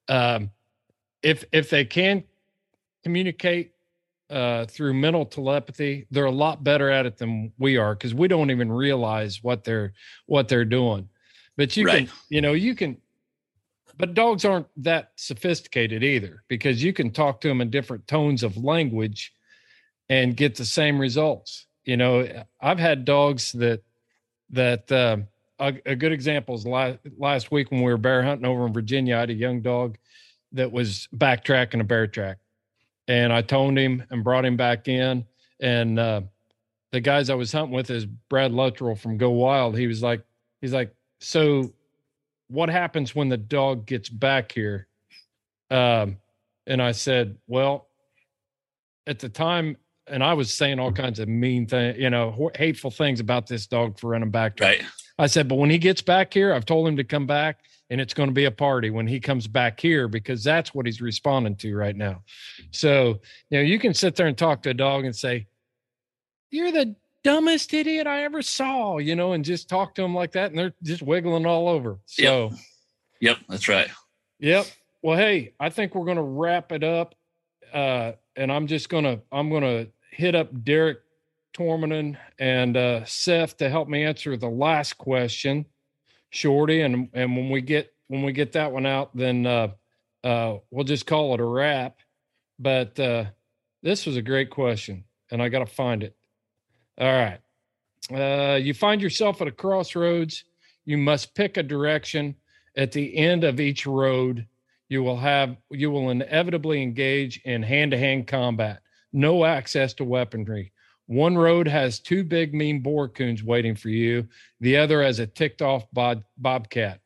[0.10, 0.52] um,
[1.24, 2.24] if if they can
[3.04, 3.72] communicate
[4.32, 8.28] uh, through mental telepathy, they're a lot better at it than we are because we
[8.28, 9.94] don't even realize what they're
[10.26, 11.10] what they're doing.
[11.58, 12.08] But you Right.
[12.08, 12.98] can, you know, you can.
[13.98, 18.42] But dogs aren't that sophisticated either because you can talk to them in different tones
[18.42, 19.34] of language
[20.10, 21.68] and get the same results.
[21.84, 22.28] You know,
[22.60, 23.84] I've had dogs that
[24.52, 25.18] that uh,
[25.60, 28.74] a, a good example is last, last week when we were bear hunting over in
[28.74, 29.16] Virginia.
[29.18, 29.98] I had a young dog
[30.54, 32.40] that was backtracking a bear track,
[33.08, 35.26] and I toned him and brought him back in.
[35.60, 36.22] And uh,
[36.92, 39.78] the guys I was hunting with is Brad Luttrell from Go Wild.
[39.78, 40.24] He was like,
[40.62, 41.72] he's like, so
[42.48, 44.88] what happens when the dog gets back here?
[45.70, 46.18] Um,
[46.68, 47.88] and I said, well,
[49.08, 52.92] at the time, and I was saying all kinds of mean things, you know, hateful
[52.92, 54.60] things about this dog for running back.
[54.60, 54.84] Right.
[55.18, 57.60] I said, but when he gets back here, I've told him to come back
[57.92, 60.86] and it's going to be a party when he comes back here because that's what
[60.86, 62.24] he's responding to right now.
[62.72, 63.20] So,
[63.50, 65.48] you know, you can sit there and talk to a dog and say,
[66.50, 70.32] You're the dumbest idiot I ever saw, you know, and just talk to them like
[70.32, 70.52] that.
[70.52, 72.00] And they're just wiggling all over.
[72.06, 72.52] So,
[73.20, 73.90] Yep, that's right.
[74.40, 74.68] Yep.
[75.02, 77.14] Well, hey, I think we're going to wrap it up.
[77.74, 81.00] Uh, and I'm just going to, I'm going to hit up Derek
[81.54, 85.66] Tormanen and uh, Seth to help me answer the last question,
[86.32, 86.82] Shorty.
[86.82, 89.70] And, and when we get, when we get that one out, then uh,
[90.24, 92.00] uh, we'll just call it a wrap.
[92.58, 93.26] But uh,
[93.84, 96.16] this was a great question and I got to find it.
[97.00, 97.40] All right.
[98.14, 100.44] Uh, you find yourself at a crossroads.
[100.86, 102.36] You must pick a direction.
[102.76, 104.48] At the end of each road,
[104.90, 108.82] you will have you will inevitably engage in hand-to-hand combat.
[109.14, 110.72] No access to weaponry.
[111.12, 114.30] One road has two big mean boar coons waiting for you.
[114.62, 117.02] The other has a ticked off bob, bobcat.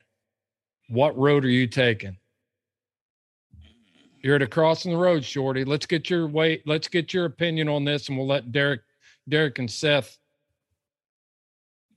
[0.90, 2.16] What road are you taking?
[4.22, 5.66] You're at a crossing the road, Shorty.
[5.66, 6.68] Let's get your weight.
[6.68, 8.82] Let's get your opinion on this, and we'll let Derek,
[9.28, 10.20] Derek and Seth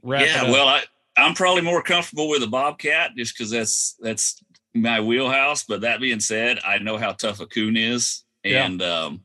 [0.03, 0.85] wrap it yeah, well, I,
[1.19, 5.65] I'm probably more comfortable with a bobcat just because that's that's my wheelhouse.
[5.65, 8.65] But that being said, I know how tough a coon is, Yeah.
[8.65, 9.21] and um,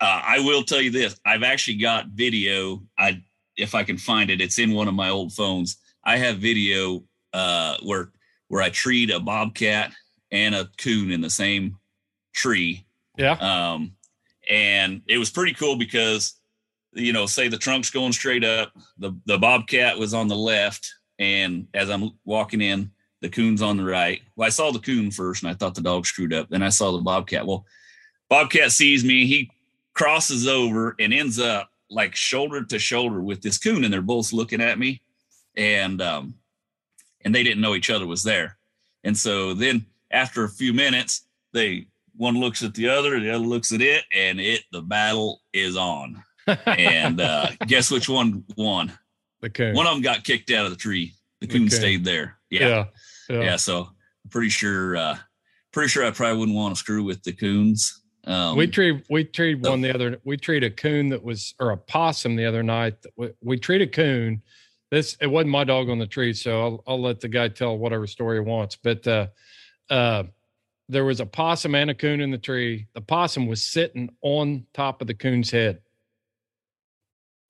[0.00, 2.82] uh, I will tell you this: I've actually got video.
[2.98, 3.22] I
[3.56, 5.78] if I can find it, it's in one of my old phones.
[6.04, 8.10] I have video uh, where
[8.48, 9.92] where I treed a bobcat
[10.30, 11.76] and a coon in the same
[12.34, 12.84] tree.
[13.16, 13.32] Yeah.
[13.32, 13.92] Um,
[14.48, 16.34] and it was pretty cool because,
[16.92, 20.92] you know, say the trunk's going straight up, the the bobcat was on the left,
[21.18, 22.90] and as I'm walking in,
[23.22, 24.20] the coon's on the right.
[24.36, 26.48] Well, I saw the coon first, and I thought the dog screwed up.
[26.48, 27.46] Then I saw the bobcat.
[27.46, 27.64] Well,
[28.28, 29.50] bobcat sees me, he
[29.96, 34.32] crosses over and ends up like shoulder to shoulder with this coon, and they're both
[34.32, 35.00] looking at me,
[35.56, 36.34] and um,
[37.24, 38.56] and they didn't know each other was there.
[39.02, 41.86] And so then after a few minutes, they
[42.16, 45.76] one looks at the other, the other looks at it, and it the battle is
[45.76, 46.22] on.
[46.66, 48.92] and uh, guess which one won?
[49.40, 49.74] The coon.
[49.74, 51.14] One of them got kicked out of the tree.
[51.40, 51.70] The The coon coon.
[51.70, 52.38] stayed there.
[52.50, 52.86] Yeah.
[53.28, 53.40] Yeah.
[53.40, 53.56] yeah.
[53.56, 53.82] so
[54.24, 55.16] I'm pretty sure uh
[55.72, 58.02] pretty sure I probably wouldn't want to screw with the coons.
[58.26, 61.70] Um we treat we treated one the other we treated a coon that was or
[61.70, 62.94] a possum the other night.
[63.16, 64.42] We, we treated a coon.
[64.90, 67.76] This it wasn't my dog on the tree, so I'll I'll let the guy tell
[67.78, 68.76] whatever story he wants.
[68.76, 69.26] But uh,
[69.90, 70.24] uh,
[70.88, 72.86] there was a possum and a coon in the tree.
[72.94, 75.80] The possum was sitting on top of the coon's head.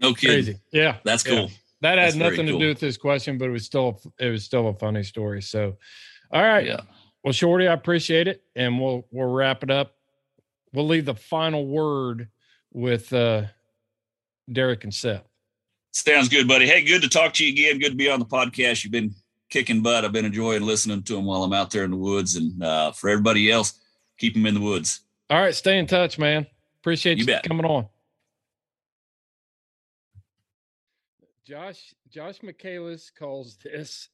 [0.01, 0.36] no kidding.
[0.36, 1.32] Crazy, yeah, That's yeah.
[1.36, 1.51] cool.
[1.82, 4.44] That had That's nothing to do with this question, but it was still it was
[4.44, 5.43] still a funny story.
[5.43, 5.77] So,
[6.31, 6.81] all right, Yeah.
[7.23, 9.95] well, Shorty, I appreciate it, and we'll we'll wrap it up.
[10.77, 12.28] We'll leave the final word
[12.70, 13.44] with uh
[14.53, 15.27] Derek and Seth.
[15.93, 16.66] Sounds good, buddy.
[16.66, 17.81] Hey, good to talk to you again.
[17.81, 18.85] Good to be on the podcast.
[18.85, 19.15] You've been
[19.48, 20.05] kicking butt.
[20.05, 22.36] I've been enjoying listening to them while I'm out there in the woods.
[22.36, 23.81] And uh, for everybody else,
[24.19, 25.01] keep them in the woods.
[25.31, 26.47] All right, stay in touch, man.
[26.82, 27.86] Appreciate You you, coming on.
[31.47, 34.11] Josh Josh Michaelis calls this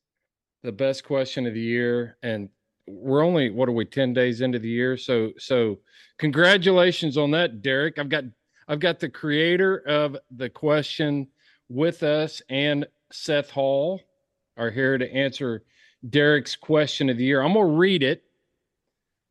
[0.63, 2.49] the best question of the year, and
[2.87, 4.97] we're only what are we ten days into the year?
[4.97, 5.79] So so
[6.19, 7.99] congratulations on that, Derek.
[7.99, 8.25] I've got
[8.69, 11.29] I've got the creator of the question
[11.69, 14.01] with us, and Seth Hall
[14.57, 15.65] are here to answer
[16.09, 17.43] Derek's question of the year.
[17.43, 18.25] I'm gonna read it,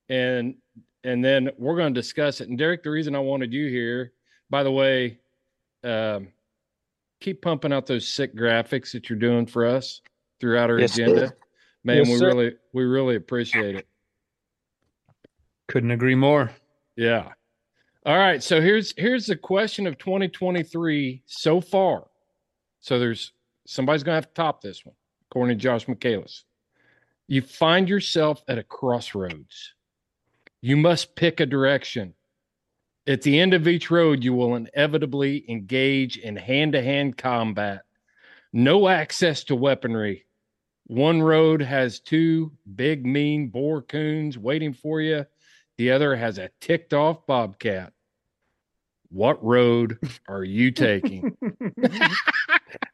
[0.10, 0.56] and
[1.04, 2.50] and then we're going to discuss it.
[2.50, 4.14] And Derek, the reason I wanted you here,
[4.50, 5.20] by the way,
[5.84, 6.28] um,
[7.20, 10.02] keep pumping out those sick graphics that you're doing for us
[10.40, 11.28] throughout our Yes, agenda.
[11.30, 11.38] sir.
[11.84, 12.28] Man, Yes, we sir.
[12.28, 13.88] really we really appreciate it.
[15.68, 16.52] Couldn't agree more.
[16.96, 17.32] Yeah.
[18.06, 18.42] All right.
[18.44, 22.08] So here's here's the question of 2023 so far.
[22.80, 23.32] So there's
[23.66, 24.96] somebody's gonna have to top this one,
[25.30, 26.44] according to Josh Michaelis.
[27.28, 29.74] You find yourself at a crossroads.
[30.62, 32.14] You must pick a direction.
[33.08, 37.82] At the end of each road, you will inevitably engage in hand-to-hand combat.
[38.54, 40.26] No access to weaponry.
[40.92, 45.26] One road has two big, mean boar coons waiting for you.
[45.78, 47.94] The other has a ticked off bobcat.
[49.10, 49.98] What road
[50.28, 51.36] are you taking?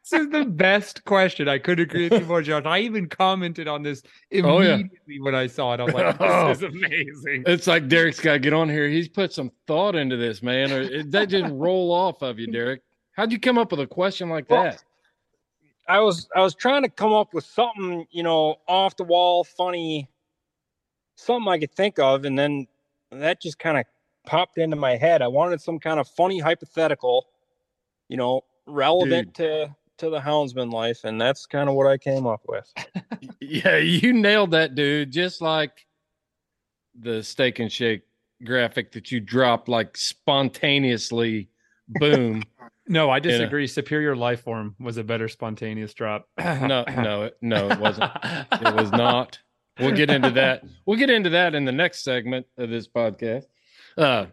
[0.09, 1.49] This is the best question.
[1.49, 2.63] I couldn't agree with you more, Josh.
[2.65, 4.01] I even commented on this
[4.35, 4.75] Oh, yeah.
[4.75, 5.81] immediately when I saw it.
[5.81, 6.47] I was like, Oh.
[6.47, 7.43] this is amazing.
[7.45, 8.87] It's like Derek's got to get on here.
[8.87, 10.71] He's put some thought into this, man.
[10.71, 12.81] Or it, that just roll off of you, Derek.
[13.11, 14.83] How'd you come up with a question like Well, that?
[15.87, 19.43] I was I was trying to come up with something, you know, off the wall,
[19.43, 20.09] funny,
[21.15, 22.67] something I could think of, and then
[23.11, 23.85] that just kind of
[24.25, 25.21] popped into my head.
[25.21, 27.27] I wanted some kind of funny hypothetical,
[28.09, 32.27] you know, relevant to to the houndsman life, and that's kind of what I came
[32.27, 32.71] up with.
[33.39, 35.11] Yeah, you nailed that, dude.
[35.11, 35.85] Just like
[36.99, 38.01] the steak and shake
[38.43, 41.49] graphic that you dropped like spontaneously.
[41.87, 42.43] Boom.
[42.87, 43.29] No, I You know.
[43.29, 43.67] disagree.
[43.67, 46.27] Superior life form was a better spontaneous drop.
[46.37, 48.11] no, no, it- no, it wasn't.
[48.23, 49.39] It was not.
[49.79, 50.63] we'll get into that.
[50.85, 53.45] We'll get into that in the next segment of this podcast.
[53.97, 54.25] Uh,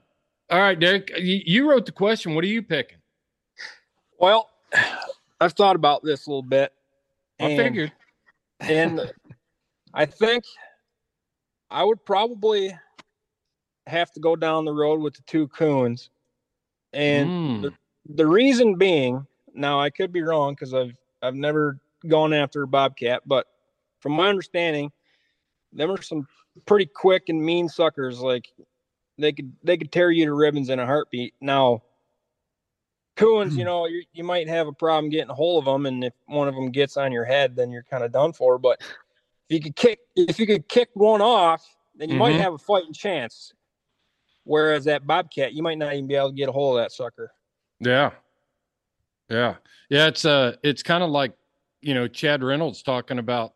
[0.50, 2.34] all right, Derek, you, you wrote the question.
[2.34, 2.98] What are you picking?
[4.18, 4.48] Well,
[5.40, 6.72] I've thought about this a little bit.
[7.40, 7.92] I and- figured.
[8.60, 9.12] and
[9.92, 10.44] I think
[11.70, 12.72] I would probably
[13.86, 16.10] have to go down the road with the two coons.
[16.92, 17.62] And Mm.
[17.62, 17.74] the,
[18.06, 22.68] the reason being, now I could be wrong because I've I've never gone after a
[22.68, 23.46] bobcat, but
[24.00, 24.92] from my understanding,
[25.72, 26.26] them are some
[26.66, 28.20] pretty quick and mean suckers.
[28.20, 28.52] Like
[29.18, 31.34] they could they could tear you to ribbons in a heartbeat.
[31.40, 31.82] Now,
[33.16, 36.04] coons, you know, you you might have a problem getting a hold of them, and
[36.04, 38.58] if one of them gets on your head, then you're kind of done for.
[38.58, 41.64] But if you could kick if you could kick one off,
[41.94, 42.40] then you might Mhm.
[42.40, 43.52] have a fighting chance.
[44.44, 46.92] Whereas that bobcat, you might not even be able to get a hold of that
[46.92, 47.32] sucker.
[47.84, 48.10] Yeah.
[49.28, 49.56] Yeah.
[49.88, 50.06] Yeah.
[50.08, 51.32] It's uh it's kind of like,
[51.80, 53.54] you know, Chad Reynolds talking about,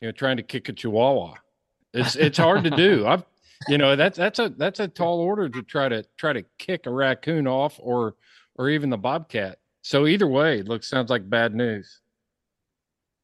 [0.00, 1.34] you know, trying to kick a chihuahua.
[1.92, 3.06] It's it's hard to do.
[3.08, 3.24] I've
[3.68, 6.86] you know, that's that's a that's a tall order to try to try to kick
[6.86, 8.14] a raccoon off or
[8.56, 9.58] or even the bobcat.
[9.82, 12.00] So either way, it looks sounds like bad news.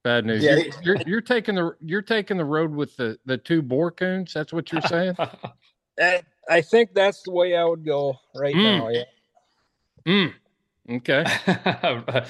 [0.05, 0.43] Bad news.
[0.45, 0.57] Yeah.
[0.57, 4.33] You're, you're you're taking the you're taking the road with the the two boar coons.
[4.33, 5.17] That's what you're saying.
[6.01, 8.79] I, I think that's the way I would go right Mm.
[8.79, 8.89] now.
[8.91, 9.05] Yeah.
[10.07, 10.33] Mm.
[10.91, 11.25] Okay.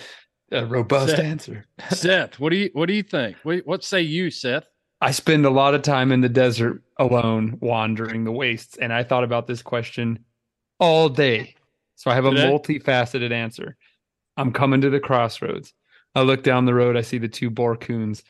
[0.53, 1.67] a robust Seth- answer.
[1.91, 3.37] Seth, what do you what do you think?
[3.43, 4.67] What, what say you, Seth?
[5.01, 9.03] I spend a lot of time in the desert alone, wandering the wastes, and I
[9.03, 10.21] thought about this question
[10.81, 11.55] all day.
[11.97, 12.51] So I have a Today?
[12.51, 13.77] multifaceted answer.
[14.39, 15.75] I'm coming to the crossroads.
[16.15, 16.97] I look down the road.
[16.97, 18.23] I see the two boar coons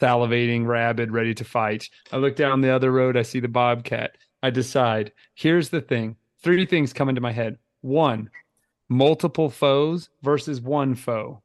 [0.00, 1.88] salivating, rabid, ready to fight.
[2.12, 3.16] I look down the other road.
[3.16, 4.16] I see the bobcat.
[4.42, 5.12] I decide.
[5.34, 7.58] Here's the thing three things come into my head.
[7.80, 8.30] One,
[8.88, 11.42] multiple foes versus one foe.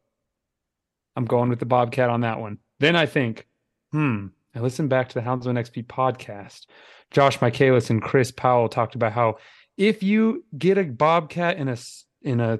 [1.15, 2.57] I'm going with the bobcat on that one.
[2.79, 3.47] Then I think,
[3.91, 6.65] hmm, I listened back to the Houndsman XP podcast.
[7.11, 9.37] Josh Michaelis and Chris Powell talked about how
[9.77, 11.77] if you get a bobcat in a
[12.23, 12.59] in a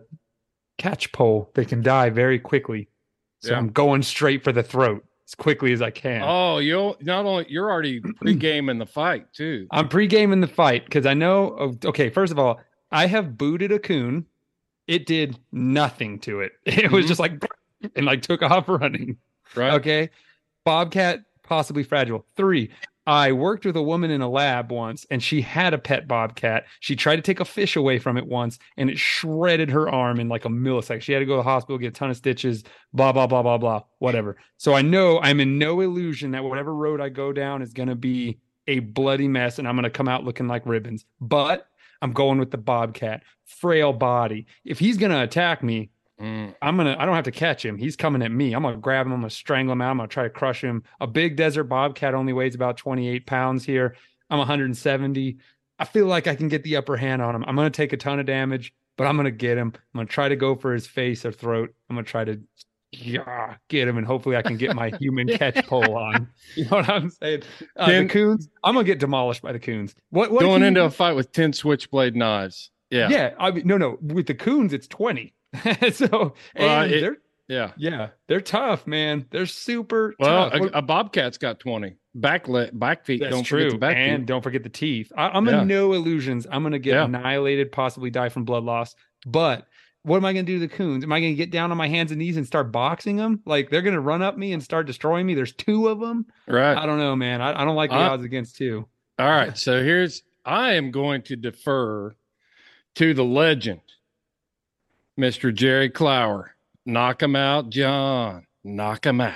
[0.77, 2.89] catch pole, they can die very quickly.
[3.41, 3.57] So Yeah.
[3.57, 6.21] I'm going straight for the throat as quickly as I can.
[6.23, 9.67] Oh, you'll not only you're already pre-gaming the fight too.
[9.71, 11.55] I'm pre-gaming the fight because I know.
[11.59, 12.59] oh, Okay, first of all,
[12.91, 14.25] I have booted a coon.
[14.93, 16.51] It did nothing to it.
[16.65, 17.07] It was Mhm.
[17.07, 17.33] just like
[17.95, 19.17] and like took off running.
[19.55, 19.73] Right.
[19.73, 20.09] Okay.
[20.65, 22.25] Bobcat possibly fragile.
[22.35, 22.69] Three.
[23.05, 26.65] I worked with a woman in a lab once and she had a pet bobcat.
[26.79, 30.21] She tried to take a fish away from it once and it shredded her arm
[30.21, 31.01] in like a millisecond.
[31.01, 32.63] She had to go to the hospital, get a ton of stitches,
[32.93, 34.37] blah, blah, blah, blah, blah, whatever.
[34.55, 37.89] So I know I'm in no illusion that whatever road I go down is going
[37.89, 41.03] to be a bloody mess and I'm going to come out looking like ribbons.
[41.19, 41.67] But
[42.03, 44.45] I'm going with the bobcat, frail body.
[44.63, 45.89] If he's going to attack me,
[46.21, 46.53] Mm.
[46.61, 46.95] I'm gonna.
[46.97, 47.75] I don't have to catch him.
[47.75, 48.53] He's coming at me.
[48.53, 49.13] I'm gonna grab him.
[49.13, 49.89] I'm gonna strangle him out.
[49.89, 50.83] I'm gonna try to crush him.
[51.01, 53.95] A big desert bobcat only weighs about 28 pounds here.
[54.29, 55.37] I'm 170.
[55.79, 57.43] I feel like I can get the upper hand on him.
[57.47, 59.73] I'm gonna take a ton of damage, but I'm gonna get him.
[59.75, 61.73] I'm gonna try to go for his face or throat.
[61.89, 62.39] I'm gonna try to
[63.01, 66.27] yeah, get him, and hopefully I can get my human catch pole on.
[66.55, 67.43] You know what I'm saying?
[67.77, 68.49] Uh, Then- the coons.
[68.63, 69.95] I'm gonna get demolished by the coons.
[70.09, 70.31] What?
[70.31, 72.71] what Going into a fight with ten switchblade knives.
[72.89, 73.09] Yeah.
[73.09, 73.33] yeah.
[73.39, 73.97] I mean, no, no.
[74.01, 75.33] With the coons, it's 20.
[75.93, 77.17] so Well, and it- they're
[77.47, 77.71] Yeah.
[77.77, 79.25] yeah, they're tough, man.
[79.31, 80.61] They're super Well, tough.
[80.61, 83.21] a, a bobcat's got twenty back le- back feet.
[83.21, 83.59] That's don't true.
[83.61, 84.25] forget the back and feet.
[84.27, 85.11] don't forget the teeth.
[85.17, 85.61] I, I'm Yeah.
[85.63, 86.45] in no illusions.
[86.51, 87.05] I'm gonna get Yeah.
[87.05, 88.95] annihilated, possibly die from blood loss.
[89.25, 89.65] But
[90.03, 91.03] what am I gonna do to the coons?
[91.03, 93.41] Am I gonna get down on my hands and knees and start boxing them?
[93.45, 95.33] Like they're gonna run up me and start destroying me.
[95.33, 96.25] There's two of them.
[96.47, 96.77] Right.
[96.77, 97.41] I don't know, man.
[97.41, 98.85] I, I don't like the Uh, odds against two.
[99.19, 99.57] All right.
[99.57, 102.15] So here's I am going to defer
[102.95, 103.81] to the legend,
[105.19, 105.53] Mr.
[105.53, 106.55] Jerry Clower.
[106.85, 108.45] Knock him out, John.
[108.63, 109.33] Knock him out.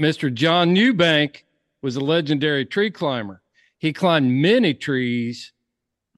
[0.00, 0.32] Mr.
[0.32, 1.44] John Newbank
[1.82, 3.40] was a legendary tree climber.
[3.78, 5.52] He climbed many trees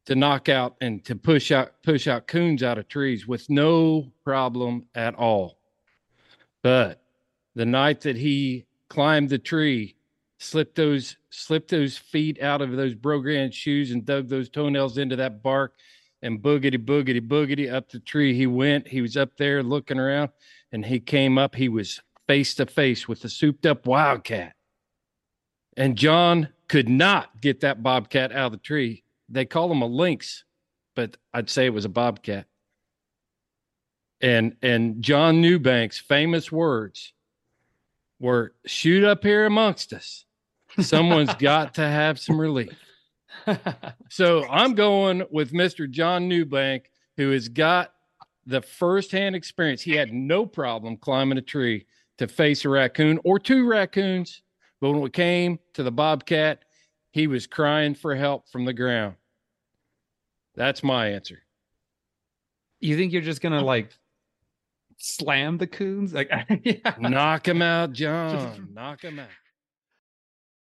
[0.07, 4.13] to knock out and to push out push out coons out of trees with no
[4.25, 5.59] problem at all.
[6.63, 7.03] But
[7.55, 9.97] the night that he climbed the tree,
[10.39, 15.17] slipped those slipped those feet out of those Brogan shoes and dug those toenails into
[15.17, 15.75] that bark
[16.23, 18.89] and boogity boogity boogity up the tree he went.
[18.89, 20.31] He was up there looking around
[20.73, 21.55] and he came up.
[21.55, 24.55] He was face to face with the souped up wildcat.
[25.77, 29.05] And John could not get that bobcat out of the tree.
[29.33, 30.45] They call him a lynx,
[30.95, 32.47] but I'd say it was a bobcat.
[34.21, 37.13] And and John Newbank's famous words
[38.21, 40.25] were shoot up here amongst us.
[40.79, 42.73] Someone's got to have some relief.
[44.11, 45.91] So I'm going with Mr.
[45.91, 46.83] John Newbank,
[47.17, 47.95] who has got
[48.47, 49.83] the firsthand experience.
[49.83, 51.87] He had no problem climbing a tree
[52.19, 54.43] to face a raccoon or two raccoons
[54.81, 56.65] But when it came to the bobcat,
[57.11, 59.15] he was crying for help from the ground.
[60.55, 61.43] That's my answer.
[62.81, 63.91] You think you're just gonna like
[64.99, 66.13] slam the coons?
[66.13, 66.31] Like,
[66.65, 66.95] yeah.
[66.99, 68.69] Knock him out, John.
[68.75, 69.29] Knock him out.